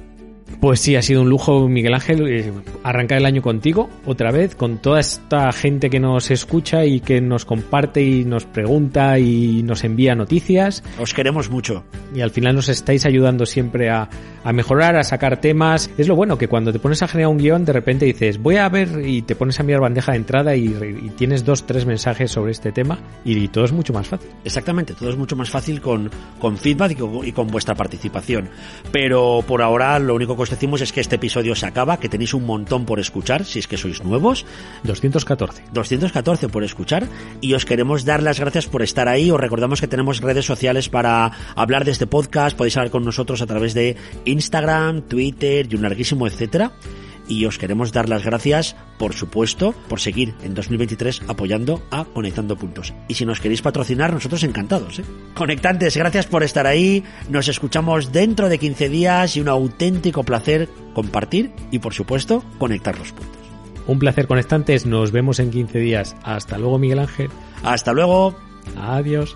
Pues 0.59 0.79
sí, 0.79 0.95
ha 0.95 1.01
sido 1.01 1.21
un 1.21 1.29
lujo, 1.29 1.67
Miguel 1.67 1.93
Ángel, 1.93 2.27
eh, 2.27 2.51
arrancar 2.83 3.17
el 3.17 3.25
año 3.25 3.41
contigo, 3.41 3.89
otra 4.05 4.31
vez, 4.31 4.55
con 4.55 4.77
toda 4.77 4.99
esta 4.99 5.51
gente 5.51 5.89
que 5.89 5.99
nos 5.99 6.31
escucha 6.31 6.85
y 6.85 7.01
que 7.01 7.19
nos 7.21 7.45
comparte 7.45 8.01
y 8.01 8.23
nos 8.23 8.45
pregunta 8.45 9.19
y 9.19 9.61
nos 9.63 9.83
envía 9.83 10.15
noticias. 10.15 10.83
Os 10.99 11.13
queremos 11.13 11.49
mucho. 11.49 11.83
Y 12.15 12.21
al 12.21 12.31
final 12.31 12.55
nos 12.55 12.69
estáis 12.69 13.05
ayudando 13.05 13.45
siempre 13.45 13.89
a, 13.89 14.09
a 14.43 14.53
mejorar, 14.53 14.95
a 14.95 15.03
sacar 15.03 15.41
temas. 15.41 15.89
Es 15.97 16.07
lo 16.07 16.15
bueno 16.15 16.37
que 16.37 16.47
cuando 16.47 16.71
te 16.71 16.79
pones 16.79 17.01
a 17.01 17.07
generar 17.07 17.31
un 17.31 17.37
guion, 17.37 17.65
de 17.65 17.73
repente 17.73 18.05
dices, 18.05 18.37
voy 18.37 18.57
a 18.57 18.69
ver 18.69 19.01
y 19.05 19.21
te 19.23 19.35
pones 19.35 19.59
a 19.59 19.63
mirar 19.63 19.81
bandeja 19.81 20.11
de 20.11 20.17
entrada 20.17 20.55
y, 20.55 20.65
y 20.65 21.09
tienes 21.11 21.43
dos, 21.43 21.65
tres 21.65 21.85
mensajes 21.85 22.31
sobre 22.31 22.51
este 22.51 22.71
tema 22.71 22.99
y, 23.25 23.47
todo 23.47 23.65
es 23.65 23.71
mucho 23.71 23.93
más 23.93 24.07
fácil. 24.07 24.29
Exactamente, 24.43 24.93
todo 24.93 25.09
es 25.09 25.17
mucho 25.17 25.35
más 25.35 25.49
fácil 25.49 25.81
con, 25.81 26.09
con 26.39 26.57
feedback 26.57 26.91
y 26.91 26.95
con, 26.95 27.27
y 27.27 27.31
con 27.31 27.47
vuestra 27.47 27.75
participación. 27.75 28.49
Pero 28.91 29.43
por 29.45 29.61
ahora 29.61 29.99
lo 29.99 30.17
único 30.33 30.43
que 30.43 30.43
os 30.43 30.49
decimos 30.49 30.81
es 30.81 30.91
que 30.91 31.01
este 31.01 31.15
episodio 31.15 31.55
se 31.55 31.65
acaba, 31.65 31.97
que 31.97 32.09
tenéis 32.09 32.33
un 32.33 32.45
montón 32.45 32.85
por 32.85 32.99
escuchar, 32.99 33.45
si 33.45 33.59
es 33.59 33.67
que 33.67 33.77
sois 33.77 34.03
nuevos. 34.03 34.45
214. 34.83 35.63
214 35.71 36.49
por 36.49 36.63
escuchar. 36.63 37.07
Y 37.41 37.53
os 37.53 37.65
queremos 37.65 38.05
dar 38.05 38.23
las 38.23 38.39
gracias 38.39 38.67
por 38.67 38.81
estar 38.81 39.07
ahí. 39.07 39.29
Os 39.31 39.39
recordamos 39.39 39.79
que 39.79 39.87
tenemos 39.87 40.21
redes 40.21 40.45
sociales 40.45 40.89
para 40.89 41.31
hablar 41.55 41.85
de 41.85 41.91
este 41.91 42.07
podcast. 42.07 42.57
Podéis 42.57 42.77
hablar 42.77 42.91
con 42.91 43.05
nosotros 43.05 43.41
a 43.41 43.45
través 43.45 43.73
de 43.73 43.95
Instagram, 44.25 45.03
Twitter 45.03 45.67
y 45.69 45.75
un 45.75 45.83
larguísimo 45.83 46.27
etcétera 46.27 46.71
y 47.27 47.45
os 47.45 47.57
queremos 47.57 47.91
dar 47.91 48.09
las 48.09 48.23
gracias, 48.23 48.75
por 48.97 49.13
supuesto, 49.13 49.73
por 49.87 49.99
seguir 49.99 50.33
en 50.43 50.53
2023 50.53 51.23
apoyando 51.27 51.81
a 51.91 52.05
Conectando 52.05 52.57
Puntos. 52.57 52.93
Y 53.07 53.15
si 53.15 53.25
nos 53.25 53.39
queréis 53.39 53.61
patrocinar, 53.61 54.13
nosotros 54.13 54.43
encantados. 54.43 54.99
¿eh? 54.99 55.05
Conectantes, 55.33 55.97
gracias 55.97 56.25
por 56.25 56.43
estar 56.43 56.67
ahí. 56.67 57.03
Nos 57.29 57.47
escuchamos 57.47 58.11
dentro 58.11 58.49
de 58.49 58.57
15 58.57 58.89
días 58.89 59.37
y 59.37 59.41
un 59.41 59.49
auténtico 59.49 60.23
placer 60.23 60.69
compartir 60.93 61.51
y, 61.71 61.79
por 61.79 61.93
supuesto, 61.93 62.43
conectar 62.57 62.97
los 62.97 63.11
puntos. 63.11 63.41
Un 63.87 63.99
placer, 63.99 64.27
conectantes. 64.27 64.85
Nos 64.85 65.11
vemos 65.11 65.39
en 65.39 65.51
15 65.51 65.79
días. 65.79 66.15
Hasta 66.23 66.57
luego, 66.57 66.79
Miguel 66.79 66.99
Ángel. 66.99 67.29
Hasta 67.63 67.93
luego. 67.93 68.35
Adiós. 68.77 69.35